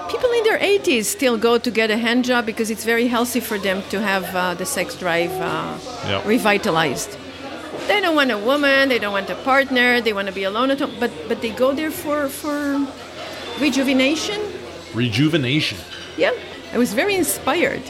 people 0.10 0.32
in 0.32 0.44
their 0.44 0.60
80s 0.60 1.06
still 1.06 1.38
go 1.38 1.58
to 1.58 1.72
get 1.72 1.92
a 1.92 1.98
hand 1.98 2.26
job 2.26 2.46
because 2.46 2.70
it's 2.70 2.84
very 2.84 3.08
healthy 3.08 3.40
for 3.40 3.58
them 3.58 3.84
to 3.90 4.02
have 4.02 4.24
uh, 4.36 4.54
the 4.54 4.66
sex 4.66 4.96
drive 4.96 5.32
uh, 5.32 5.78
yep. 6.06 6.26
revitalized. 6.26 7.18
They 7.88 8.02
don't 8.02 8.16
want 8.16 8.32
a 8.32 8.38
woman, 8.38 8.90
they 8.90 9.00
don't 9.00 9.14
want 9.14 9.30
a 9.30 9.36
partner, 9.36 10.02
they 10.02 10.14
want 10.14 10.28
to 10.28 10.34
be 10.34 10.44
alone 10.44 10.72
at 10.72 10.80
home, 10.80 10.96
but 11.00 11.12
but 11.28 11.42
they 11.42 11.52
go 11.52 11.74
there 11.74 11.92
for 11.92 12.30
for 12.30 12.88
rejuvenation. 13.60 14.42
Rejuvenation. 14.94 15.78
Yeah, 16.18 16.34
I 16.74 16.78
was 16.78 16.94
very 16.94 17.16
inspired. 17.16 17.84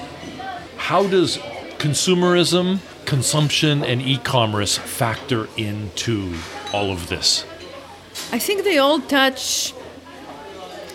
How 0.78 1.08
does 1.08 1.38
consumerism, 1.78 2.80
consumption, 3.06 3.84
and 3.84 4.02
e-commerce 4.02 4.78
factor 4.78 5.48
into 5.56 6.34
all 6.74 6.92
of 6.92 7.08
this? 7.08 7.46
I 8.32 8.40
think 8.40 8.64
they 8.64 8.78
all 8.78 9.00
touch 9.00 9.74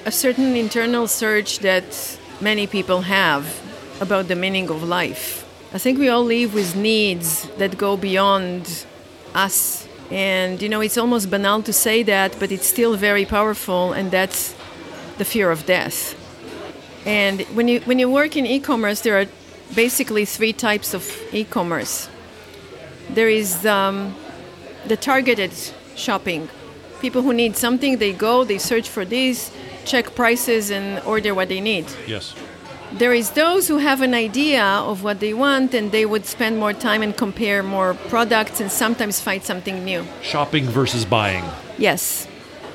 a 0.05 0.13
certain 0.13 0.57
internal 0.57 1.07
search 1.07 1.59
that 1.61 2.19
many 2.41 2.67
people 2.67 3.03
have 3.03 3.45
about 4.01 4.29
the 4.29 4.37
meaning 4.37 4.71
of 4.71 4.83
life. 4.83 5.47
I 5.73 5.79
think 5.79 5.99
we 5.99 6.09
all 6.09 6.25
live 6.25 6.55
with 6.55 6.75
needs 6.75 7.49
that 7.59 7.79
go 7.79 7.97
beyond 7.97 8.87
us. 9.35 9.87
And, 10.11 10.61
you 10.61 10.69
know, 10.69 10.81
it's 10.81 10.99
almost 10.99 11.31
banal 11.31 11.63
to 11.63 11.73
say 11.73 12.03
that, 12.03 12.37
but 12.41 12.51
it's 12.51 12.67
still 12.67 12.97
very 12.97 13.25
powerful, 13.25 13.93
and 13.93 14.11
that's 14.11 14.55
the 15.19 15.25
fear 15.25 15.51
of 15.51 15.67
death. 15.67 16.17
And 17.07 17.43
when 17.55 17.69
you, 17.69 17.81
when 17.81 17.99
you 17.99 18.11
work 18.11 18.37
in 18.37 18.47
e 18.47 18.59
commerce, 18.59 19.01
there 19.03 19.21
are 19.21 19.27
basically 19.75 20.25
three 20.25 20.53
types 20.53 20.95
of 20.95 21.05
e 21.33 21.45
commerce 21.45 22.09
there 23.15 23.29
is 23.29 23.67
um, 23.67 24.15
the 24.87 24.97
targeted 24.97 25.53
shopping. 25.97 26.49
People 27.01 27.23
who 27.23 27.33
need 27.33 27.57
something, 27.57 27.99
they 27.99 28.13
go, 28.13 28.45
they 28.45 28.59
search 28.59 28.89
for 28.89 29.05
this, 29.05 29.51
check 29.85 30.15
prices 30.15 30.71
and 30.71 31.01
order 31.05 31.35
what 31.35 31.49
they 31.49 31.61
need. 31.61 31.87
Yes. 32.07 32.35
There 32.93 33.15
is 33.15 33.31
those 33.31 33.69
who 33.69 33.79
have 33.79 34.03
an 34.03 34.15
idea 34.15 34.65
of 34.65 35.05
what 35.05 35.21
they 35.21 35.33
want 35.33 35.75
and 35.75 35.93
they 35.93 36.05
would 36.05 36.27
spend 36.27 36.59
more 36.59 36.73
time 36.73 37.03
and 37.03 37.17
compare 37.17 37.63
more 37.63 37.95
products 38.09 38.61
and 38.61 38.71
sometimes 38.71 39.21
find 39.21 39.43
something 39.43 39.85
new. 39.85 40.05
Shopping 40.23 40.65
versus 40.65 41.05
buying. 41.05 41.45
Yes. 41.79 42.27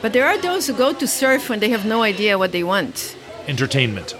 But 0.01 0.13
there 0.13 0.25
are 0.25 0.37
those 0.37 0.67
who 0.67 0.73
go 0.73 0.93
to 0.93 1.07
surf 1.07 1.49
when 1.49 1.59
they 1.59 1.69
have 1.69 1.85
no 1.85 2.01
idea 2.01 2.37
what 2.37 2.53
they 2.53 2.63
want. 2.63 3.17
Entertainment. 3.47 4.15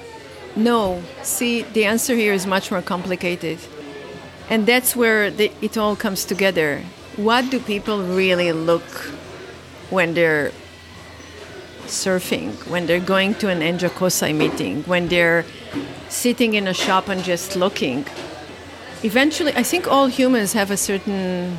No. 0.56 1.02
See, 1.22 1.62
the 1.62 1.86
answer 1.86 2.16
here 2.16 2.34
is 2.34 2.46
much 2.46 2.72
more 2.72 2.82
complicated. 2.82 3.60
And 4.50 4.66
that's 4.66 4.96
where 4.96 5.32
the, 5.32 5.52
it 5.62 5.78
all 5.78 5.96
comes 5.96 6.26
together. 6.26 6.84
What 7.16 7.50
do 7.50 7.60
people 7.60 8.04
really 8.04 8.52
look 8.52 8.84
when 9.90 10.14
they're 10.14 10.52
surfing, 11.88 12.52
when 12.68 12.86
they're 12.86 13.00
going 13.00 13.36
to 13.36 13.50
an 13.50 13.60
Enjo 13.60 13.90
Kosai 13.90 14.36
meeting, 14.36 14.84
when 14.84 15.08
they're 15.08 15.46
sitting 16.10 16.54
in 16.54 16.68
a 16.68 16.74
shop 16.74 17.10
and 17.10 17.24
just 17.24 17.56
looking. 17.56 18.06
Eventually, 19.04 19.54
I 19.56 19.64
think 19.64 19.88
all 19.88 20.08
humans 20.08 20.54
have 20.54 20.72
a 20.72 20.78
certain 20.78 21.58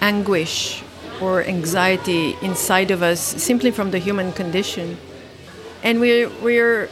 anguish 0.00 0.82
or 1.20 1.42
anxiety 1.44 2.36
inside 2.42 2.90
of 2.90 3.02
us 3.02 3.20
simply 3.20 3.70
from 3.70 3.90
the 3.90 3.98
human 3.98 4.32
condition. 4.32 4.96
And 5.82 6.00
we're, 6.00 6.28
we're 6.42 6.88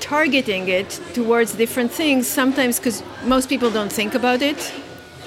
targeting 0.00 0.68
it 0.68 1.00
towards 1.14 1.54
different 1.54 1.92
things, 1.92 2.26
sometimes 2.26 2.78
because 2.78 3.02
most 3.24 3.48
people 3.48 3.70
don't 3.70 3.92
think 3.92 4.14
about 4.14 4.42
it. 4.42 4.72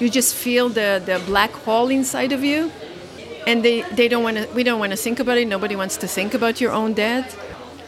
You 0.00 0.10
just 0.10 0.34
feel 0.34 0.68
the, 0.68 1.02
the 1.04 1.22
black 1.26 1.52
hole 1.52 1.88
inside 1.88 2.32
of 2.32 2.42
you 2.44 2.72
and 3.46 3.64
they, 3.64 3.82
they 3.92 4.08
don't 4.08 4.22
want 4.22 4.36
to 4.36 4.46
we 4.54 4.62
don't 4.62 4.78
want 4.78 4.92
to 4.92 4.96
think 4.96 5.20
about 5.20 5.38
it 5.38 5.46
nobody 5.46 5.76
wants 5.76 5.96
to 5.96 6.06
think 6.06 6.34
about 6.34 6.60
your 6.60 6.72
own 6.72 6.92
death 6.92 7.38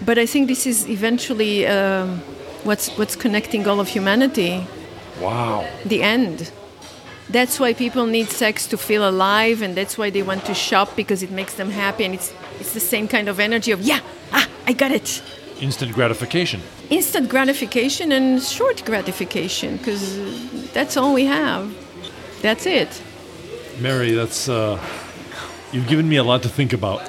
but 0.05 0.19
i 0.19 0.27
think 0.27 0.49
this 0.49 0.67
is 0.67 0.89
eventually 0.89 1.67
um, 1.67 2.19
what's 2.65 2.89
what's 2.99 3.17
connecting 3.17 3.67
all 3.67 3.81
of 3.81 3.89
humanity 3.89 4.67
wow 5.21 5.69
the 5.85 6.03
end 6.03 6.53
that's 7.29 7.59
why 7.59 7.73
people 7.73 8.07
need 8.07 8.29
sex 8.29 8.67
to 8.67 8.77
feel 8.77 9.09
alive 9.09 9.63
and 9.63 9.77
that's 9.77 9.99
why 9.99 10.11
they 10.11 10.23
want 10.23 10.45
to 10.45 10.55
shop 10.55 10.95
because 10.95 11.23
it 11.23 11.31
makes 11.31 11.55
them 11.55 11.71
happy 11.71 12.05
and 12.05 12.15
it's 12.15 12.33
it's 12.61 12.73
the 12.73 12.81
same 12.81 13.09
kind 13.09 13.29
of 13.29 13.41
energy 13.41 13.73
of 13.73 13.81
yeah 13.83 14.01
ah 14.33 14.49
i 14.67 14.73
got 14.73 14.91
it 14.91 15.23
instant 15.61 15.93
gratification. 15.93 16.61
Instant 16.91 17.29
gratification 17.29 18.13
and 18.13 18.43
short 18.43 18.85
gratification, 18.85 19.77
because 19.77 20.19
that's 20.73 20.97
all 20.97 21.15
we 21.15 21.25
have. 21.25 21.75
That's 22.43 22.67
it. 22.67 23.03
Mary, 23.81 24.13
that's 24.13 24.49
uh, 24.49 24.79
you've 25.77 25.89
given 25.89 26.09
me 26.09 26.17
a 26.17 26.25
lot 26.25 26.43
to 26.43 26.49
think 26.49 26.73
about. 26.73 27.03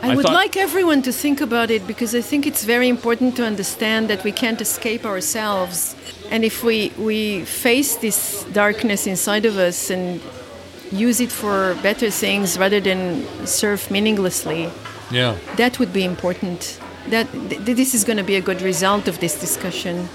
I, 0.00 0.12
I 0.12 0.16
would 0.16 0.24
like 0.24 0.56
everyone 0.56 1.02
to 1.02 1.12
think 1.12 1.40
about 1.40 1.70
it 1.70 1.86
because 1.86 2.14
I 2.14 2.20
think 2.20 2.46
it's 2.46 2.64
very 2.64 2.88
important 2.88 3.36
to 3.36 3.44
understand 3.44 4.08
that 4.10 4.24
we 4.24 4.32
can't 4.32 4.60
escape 4.60 5.04
ourselves. 5.04 5.94
And 6.30 6.44
if 6.44 6.64
we, 6.64 6.92
we 6.98 7.44
face 7.44 7.96
this 7.96 8.44
darkness 8.52 9.06
inside 9.06 9.44
of 9.44 9.58
us 9.58 9.90
and 9.90 10.20
use 10.90 11.20
it 11.20 11.30
for 11.30 11.76
better 11.82 12.10
things 12.10 12.58
rather 12.58 12.80
than 12.80 13.24
serve 13.46 13.90
meaninglessly, 13.90 14.70
Yeah. 15.10 15.36
that 15.56 15.78
would 15.78 15.92
be 15.92 16.04
important. 16.04 16.80
That 17.08 17.26
th- 17.32 17.60
this 17.80 17.94
is 17.94 18.04
going 18.04 18.18
to 18.18 18.24
be 18.24 18.36
a 18.36 18.40
good 18.40 18.62
result 18.62 19.08
of 19.08 19.18
this 19.18 19.38
discussion. 19.40 20.06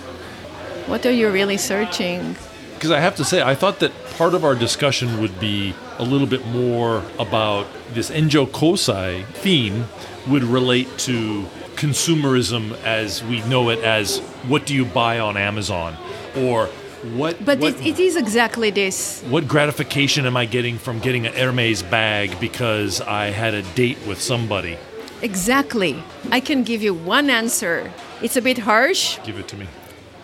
What 0.88 1.06
are 1.06 1.12
you 1.12 1.30
really 1.30 1.58
searching? 1.58 2.36
Because 2.74 2.92
I 2.92 3.00
have 3.00 3.16
to 3.18 3.26
say, 3.26 3.42
I 3.42 3.56
thought 3.56 3.80
that 3.80 3.92
part 4.18 4.34
of 4.34 4.44
our 4.44 4.56
discussion 4.56 5.20
would 5.22 5.40
be 5.40 5.74
a 6.00 6.04
little 6.04 6.28
bit 6.28 6.46
more 6.48 7.04
about 7.20 7.66
this 7.94 8.10
Enjo 8.10 8.46
Kosai 8.48 9.26
theme 9.34 9.86
would 10.28 10.44
relate 10.44 10.88
to 11.00 11.46
consumerism 11.76 12.78
as 12.84 13.24
we 13.24 13.42
know 13.48 13.70
it 13.70 13.80
as 13.80 14.20
what 14.48 14.66
do 14.66 14.74
you 14.74 14.86
buy 14.86 15.20
on 15.20 15.38
Amazon 15.38 15.96
or 16.36 16.68
what 17.16 17.44
But 17.46 17.60
what, 17.60 17.76
it, 17.76 17.86
it 17.86 18.00
is 18.00 18.16
exactly 18.16 18.70
this. 18.72 19.22
what 19.30 19.48
gratification 19.48 20.26
am 20.26 20.36
I 20.36 20.46
getting 20.46 20.78
from 20.78 21.00
getting 21.00 21.26
an 21.28 21.34
Hermes 21.34 21.84
bag 21.84 22.40
because 22.40 23.02
I 23.02 23.26
had 23.28 23.54
a 23.54 23.62
date 23.76 23.98
with 24.08 24.20
somebody? 24.22 24.78
Exactly. 25.22 26.04
I 26.32 26.40
can 26.40 26.64
give 26.64 26.82
you 26.84 26.94
one 26.94 27.30
answer. 27.30 27.92
It's 28.22 28.36
a 28.36 28.42
bit 28.42 28.60
harsh, 28.60 29.20
Give 29.24 29.38
it 29.40 29.48
to 29.50 29.58
me. 29.58 29.68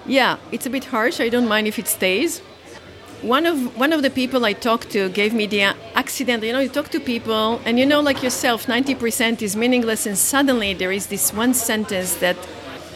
Yeah, 0.05 0.37
it's 0.51 0.65
a 0.65 0.69
bit 0.69 0.85
harsh. 0.85 1.19
I 1.21 1.29
don't 1.29 1.47
mind 1.47 1.67
if 1.67 1.79
it 1.79 1.87
stays. 1.87 2.41
One 3.23 3.45
of 3.45 3.77
one 3.77 3.93
of 3.93 4.01
the 4.01 4.09
people 4.09 4.43
I 4.43 4.51
talked 4.51 4.91
to 4.91 5.07
gave 5.07 5.33
me 5.33 5.47
the 5.47 5.61
accident. 5.95 6.43
You 6.43 6.51
know, 6.51 6.59
you 6.59 6.67
talk 6.67 6.89
to 6.89 6.99
people, 6.99 7.61
and 7.65 7.79
you 7.79 7.85
know, 7.85 8.01
like 8.01 8.21
yourself, 8.21 8.67
ninety 8.67 8.95
percent 8.95 9.41
is 9.41 9.55
meaningless, 9.55 10.05
and 10.05 10.17
suddenly 10.17 10.73
there 10.73 10.91
is 10.91 11.07
this 11.07 11.33
one 11.33 11.53
sentence 11.53 12.15
that. 12.15 12.35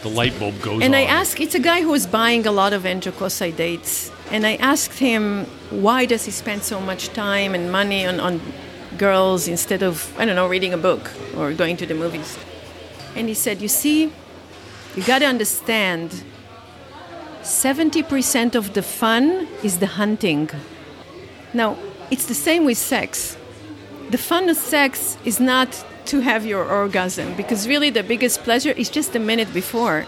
The 0.02 0.10
light 0.10 0.38
bulb 0.38 0.60
goes 0.60 0.82
And 0.82 0.94
on. 0.94 1.00
I 1.00 1.04
asked, 1.04 1.40
it's 1.40 1.56
a 1.56 1.58
guy 1.58 1.80
who 1.82 1.90
was 1.90 2.06
buying 2.06 2.46
a 2.46 2.52
lot 2.52 2.72
of 2.72 2.84
Enjokosai 2.84 3.56
dates, 3.56 4.12
and 4.30 4.46
I 4.46 4.54
asked 4.56 4.98
him 4.98 5.46
why 5.70 6.06
does 6.06 6.24
he 6.24 6.30
spend 6.30 6.62
so 6.62 6.78
much 6.80 7.08
time 7.08 7.54
and 7.54 7.72
money 7.72 8.06
on, 8.06 8.20
on 8.20 8.40
girls 8.96 9.48
instead 9.48 9.82
of 9.82 10.14
I 10.18 10.24
don't 10.26 10.36
know 10.36 10.46
reading 10.46 10.72
a 10.74 10.78
book 10.78 11.10
or 11.36 11.52
going 11.52 11.76
to 11.78 11.86
the 11.86 11.94
movies. 11.94 12.38
And 13.16 13.28
he 13.28 13.34
said, 13.34 13.60
you 13.60 13.68
see, 13.68 14.12
you 14.94 15.02
got 15.04 15.20
to 15.20 15.26
understand 15.26 16.22
70% 17.48 18.54
of 18.54 18.74
the 18.74 18.82
fun 18.82 19.48
is 19.62 19.78
the 19.78 19.86
hunting. 19.86 20.50
Now, 21.54 21.78
it's 22.10 22.26
the 22.26 22.34
same 22.34 22.66
with 22.66 22.76
sex. 22.76 23.38
The 24.10 24.18
fun 24.18 24.50
of 24.50 24.56
sex 24.58 25.16
is 25.24 25.40
not 25.40 25.82
to 26.06 26.20
have 26.20 26.44
your 26.44 26.62
orgasm 26.62 27.34
because 27.36 27.66
really 27.66 27.88
the 27.88 28.02
biggest 28.02 28.42
pleasure 28.42 28.72
is 28.72 28.90
just 28.90 29.16
a 29.16 29.18
minute 29.18 29.52
before. 29.54 30.04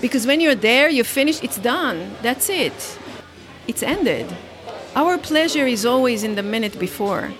Because 0.00 0.26
when 0.26 0.40
you're 0.40 0.56
there, 0.56 0.90
you're 0.90 1.04
finished, 1.04 1.44
it's 1.44 1.58
done. 1.58 2.10
That's 2.22 2.50
it. 2.50 2.98
It's 3.68 3.84
ended. 3.84 4.26
Our 4.96 5.16
pleasure 5.16 5.68
is 5.68 5.86
always 5.86 6.24
in 6.24 6.34
the 6.34 6.42
minute 6.42 6.76
before. 6.80 7.32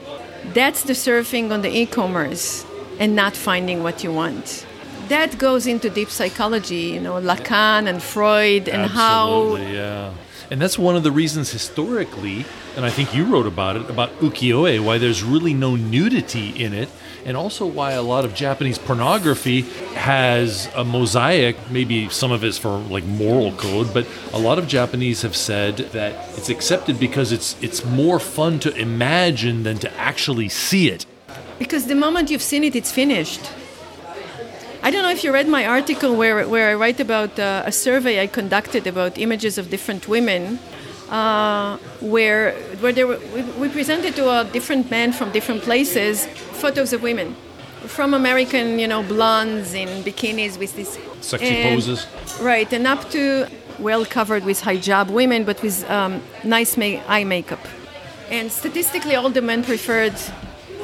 That's 0.52 0.84
the 0.84 0.92
surfing 0.92 1.50
on 1.50 1.62
the 1.62 1.76
e 1.76 1.86
commerce 1.86 2.64
and 3.00 3.16
not 3.16 3.34
finding 3.34 3.82
what 3.82 4.04
you 4.04 4.12
want. 4.12 4.64
That 5.08 5.38
goes 5.38 5.66
into 5.66 5.90
deep 5.90 6.08
psychology, 6.08 6.92
you 6.94 7.00
know, 7.00 7.14
Lacan 7.14 7.86
and 7.88 8.02
Freud, 8.02 8.68
and 8.68 8.90
how 8.90 9.52
Absolutely, 9.56 9.76
yeah. 9.76 10.12
And 10.50 10.60
that's 10.60 10.78
one 10.78 10.94
of 10.94 11.02
the 11.02 11.10
reasons 11.10 11.50
historically, 11.50 12.44
and 12.76 12.84
I 12.84 12.90
think 12.90 13.14
you 13.14 13.24
wrote 13.24 13.46
about 13.46 13.76
it, 13.76 13.88
about 13.88 14.10
ukiyo-e, 14.20 14.78
why 14.78 14.98
there's 14.98 15.22
really 15.22 15.54
no 15.54 15.74
nudity 15.74 16.50
in 16.50 16.74
it, 16.74 16.90
and 17.24 17.36
also 17.36 17.66
why 17.66 17.92
a 17.92 18.02
lot 18.02 18.24
of 18.24 18.34
Japanese 18.34 18.78
pornography 18.78 19.62
has 19.94 20.68
a 20.74 20.84
mosaic, 20.84 21.56
maybe 21.70 22.08
some 22.10 22.30
of 22.30 22.44
it's 22.44 22.58
for 22.58 22.76
like 22.78 23.04
moral 23.04 23.52
code, 23.52 23.92
but 23.94 24.06
a 24.32 24.38
lot 24.38 24.58
of 24.58 24.68
Japanese 24.68 25.22
have 25.22 25.34
said 25.34 25.78
that 25.92 26.12
it's 26.36 26.50
accepted 26.50 27.00
because 27.00 27.32
it's 27.32 27.56
it's 27.62 27.84
more 27.84 28.20
fun 28.20 28.58
to 28.60 28.74
imagine 28.76 29.62
than 29.62 29.78
to 29.78 29.92
actually 29.94 30.50
see 30.50 30.90
it. 30.90 31.06
Because 31.58 31.86
the 31.86 31.94
moment 31.94 32.30
you've 32.30 32.42
seen 32.42 32.64
it, 32.64 32.76
it's 32.76 32.92
finished. 32.92 33.40
I 34.84 34.90
don't 34.90 35.02
know 35.02 35.08
if 35.10 35.24
you 35.24 35.32
read 35.32 35.48
my 35.48 35.64
article 35.64 36.14
where, 36.14 36.46
where 36.46 36.68
I 36.70 36.74
write 36.74 37.00
about 37.00 37.38
uh, 37.38 37.62
a 37.64 37.72
survey 37.72 38.20
I 38.20 38.26
conducted 38.26 38.86
about 38.86 39.16
images 39.16 39.56
of 39.56 39.70
different 39.70 40.08
women, 40.08 40.58
uh, 41.08 41.78
where, 42.00 42.52
where 42.80 42.92
they 42.92 43.04
were, 43.04 43.18
we, 43.34 43.40
we 43.62 43.68
presented 43.70 44.14
to 44.16 44.28
a 44.28 44.44
different 44.44 44.90
men 44.90 45.14
from 45.14 45.32
different 45.32 45.62
places 45.62 46.26
photos 46.26 46.92
of 46.92 47.02
women. 47.02 47.34
From 47.86 48.12
American, 48.12 48.78
you 48.78 48.86
know, 48.86 49.02
blondes 49.02 49.72
in 49.72 49.88
bikinis 50.04 50.58
with 50.58 50.76
this 50.76 50.98
Sexy 51.22 51.46
and- 51.46 51.74
poses. 51.74 52.06
Right, 52.42 52.70
and 52.70 52.86
up 52.86 53.08
to 53.12 53.46
well 53.78 54.04
covered 54.04 54.44
with 54.44 54.60
hijab 54.60 55.08
women, 55.08 55.44
but 55.44 55.62
with 55.62 55.88
um, 55.90 56.22
nice 56.44 56.76
ma- 56.76 57.00
eye 57.08 57.24
makeup. 57.24 57.60
And 58.30 58.52
statistically, 58.52 59.14
all 59.14 59.30
the 59.30 59.40
men 59.40 59.64
preferred 59.64 60.14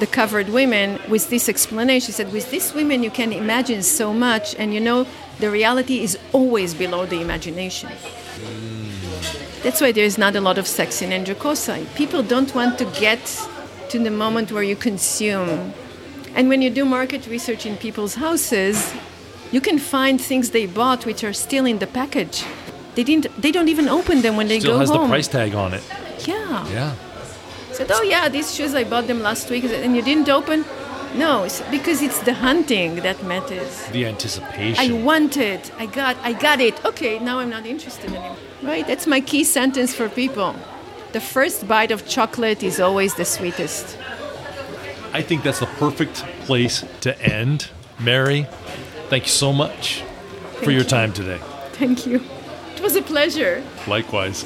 the 0.01 0.07
covered 0.07 0.49
women 0.49 0.99
with 1.09 1.31
this 1.31 1.49
explanation. 1.49 2.07
She 2.07 2.13
said, 2.13 2.33
with 2.33 2.51
these 2.51 2.75
women, 2.75 3.03
you 3.03 3.11
can 3.11 3.33
imagine 3.33 3.83
so 3.83 4.13
much, 4.13 4.55
and 4.57 4.75
you 4.75 4.81
know, 4.81 5.07
the 5.39 5.51
reality 5.51 6.03
is 6.03 6.19
always 6.33 6.75
below 6.75 7.07
the 7.07 7.21
imagination. 7.21 7.91
Mm. 7.91 9.63
That's 9.63 9.81
why 9.81 9.93
there 9.93 10.05
is 10.05 10.17
not 10.17 10.37
a 10.37 10.41
lot 10.41 10.57
of 10.59 10.67
sex 10.67 11.03
in 11.03 11.11
Enjokosai. 11.11 11.95
People 11.95 12.23
don't 12.23 12.55
want 12.55 12.79
to 12.79 12.87
get 12.99 13.21
to 13.91 13.99
the 13.99 14.11
moment 14.11 14.51
where 14.51 14.63
you 14.63 14.75
consume. 14.75 15.75
And 16.35 16.49
when 16.49 16.63
you 16.63 16.71
do 16.71 16.85
market 16.85 17.27
research 17.27 17.67
in 17.67 17.77
people's 17.77 18.15
houses, 18.15 18.95
you 19.53 19.61
can 19.61 19.79
find 19.79 20.21
things 20.21 20.51
they 20.51 20.67
bought 20.67 21.05
which 21.05 21.23
are 21.25 21.33
still 21.33 21.67
in 21.67 21.79
the 21.79 21.87
package. 21.87 22.45
They 22.95 23.05
didn't. 23.05 23.27
They 23.41 23.53
don't 23.53 23.69
even 23.69 23.89
open 23.89 24.23
them 24.23 24.37
when 24.37 24.49
they 24.49 24.61
Still 24.61 24.73
go 24.73 24.79
home. 24.79 24.87
Still 24.87 24.99
has 24.99 25.09
the 25.09 25.13
price 25.13 25.29
tag 25.29 25.55
on 25.55 25.75
it. 25.75 25.83
Yeah. 26.27 26.69
Yeah. 26.69 26.95
Said, 27.81 27.93
oh 27.93 28.03
yeah, 28.03 28.29
these 28.29 28.55
shoes 28.55 28.75
I 28.75 28.85
bought 28.85 29.07
them 29.07 29.21
last 29.23 29.49
week, 29.49 29.65
and 29.65 29.97
you 29.97 30.03
didn't 30.03 30.29
open. 30.29 30.67
No, 31.15 31.45
it's 31.45 31.63
because 31.71 32.03
it's 32.03 32.19
the 32.19 32.35
hunting 32.35 32.97
that 32.97 33.23
matters. 33.25 33.87
The 33.87 34.05
anticipation. 34.05 34.79
I 34.79 35.03
want 35.03 35.39
it. 35.39 35.73
I 35.79 35.87
got. 35.87 36.19
I 36.19 36.35
got 36.35 36.61
it. 36.61 36.85
Okay, 36.85 37.19
now 37.19 37.39
I'm 37.39 37.49
not 37.49 37.65
interested 37.65 38.11
anymore. 38.11 38.37
Right? 38.63 38.87
That's 38.87 39.07
my 39.07 39.23
key 39.23 39.45
sentence 39.45 39.95
for 39.95 40.11
people. 40.11 40.55
The 41.13 41.23
first 41.23 41.67
bite 41.67 41.91
of 41.91 42.07
chocolate 42.07 42.63
is 42.63 42.81
always 42.81 43.15
the 43.15 43.25
sweetest. 43.25 43.97
I 45.15 45.23
think 45.23 45.43
that's 45.43 45.61
the 45.61 45.73
perfect 45.79 46.17
place 46.45 46.85
to 47.01 47.19
end. 47.23 47.71
Mary, 47.99 48.47
thank 49.09 49.25
you 49.25 49.31
so 49.31 49.55
much 49.55 50.05
for 50.63 50.71
your 50.71 50.83
you. 50.83 50.89
time 50.99 51.15
today. 51.15 51.41
Thank 51.73 52.07
you. 52.07 52.23
It 52.77 52.83
was 52.83 52.95
a 52.95 53.03
pleasure. 53.03 53.65
Likewise. 53.87 54.45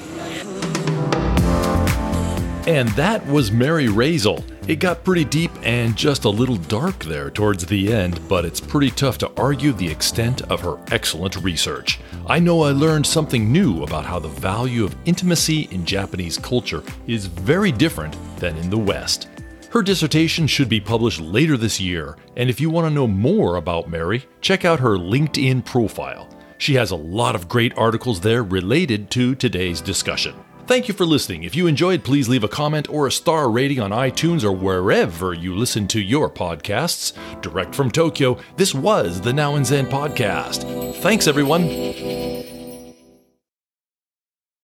And 2.67 2.89
that 2.91 3.27
was 3.27 3.53
Mary 3.53 3.89
Razel. 3.89 4.43
It 4.67 4.77
got 4.77 5.05
pretty 5.05 5.27
deep 5.27 5.51
and 5.63 5.95
just 5.95 6.25
a 6.25 6.31
little 6.31 6.57
dark 6.57 7.05
there 7.05 7.29
towards 7.29 7.67
the 7.67 7.93
end, 7.93 8.19
but 8.27 8.47
it's 8.47 8.59
pretty 8.59 8.91
tough 8.91 9.19
to 9.19 9.31
argue 9.37 9.73
the 9.73 9.91
extent 9.91 10.41
of 10.51 10.63
her 10.63 10.79
excellent 10.91 11.37
research. 11.37 12.01
I 12.27 12.39
know 12.39 12.63
I 12.63 12.71
learned 12.71 13.07
something 13.07 13.53
new 13.53 13.83
about 13.83 14.07
how 14.07 14.19
the 14.19 14.29
value 14.29 14.83
of 14.83 14.97
intimacy 15.05 15.69
in 15.73 15.85
Japanese 15.85 16.39
culture 16.39 16.83
is 17.07 17.27
very 17.27 17.71
different 17.71 18.17
than 18.39 18.57
in 18.57 18.71
the 18.71 18.79
West. 18.79 19.29
Her 19.71 19.83
dissertation 19.83 20.47
should 20.47 20.71
be 20.71 20.81
published 20.81 21.21
later 21.21 21.59
this 21.59 21.79
year, 21.79 22.17
and 22.39 22.49
if 22.49 22.63
you 22.63 22.71
want 22.71 22.87
to 22.87 22.95
know 22.95 23.07
more 23.07 23.57
about 23.57 23.91
Mary, 23.91 24.25
check 24.41 24.65
out 24.65 24.81
her 24.81 24.97
LinkedIn 24.97 25.67
profile. 25.67 26.31
She 26.57 26.77
has 26.77 26.93
a 26.93 26.97
lot 26.97 27.35
of 27.35 27.47
great 27.47 27.77
articles 27.77 28.23
there 28.23 28.43
related 28.43 29.11
to 29.11 29.35
today's 29.35 29.83
discussion. 29.83 30.35
Thank 30.67 30.89
you 30.89 30.95
for 30.95 31.05
listening. 31.05 31.45
If 31.45 31.55
you 31.55 31.67
enjoyed, 31.67 32.05
please 32.05 32.27
leave 32.27 32.43
a 32.43 32.49
comment 32.49 32.89
or 32.89 33.07
a 33.07 33.13
star 33.13 33.51
rating 33.51 33.81
on 33.81 33.91
iTunes 33.91 34.45
or 34.45 34.53
wherever 34.53 35.35
you 35.35 35.55
listen 35.55 35.87
to 35.89 36.01
your 36.01 36.31
podcasts. 36.31 37.13
Direct 37.43 37.75
from 37.75 37.91
Tokyo, 37.91 38.39
this 38.57 38.75
was 38.75 39.21
the 39.21 39.33
Now 39.33 39.57
and 39.57 39.67
Zen 39.67 39.87
podcast. 39.87 40.95
Thanks, 41.03 41.27
everyone. 41.27 42.54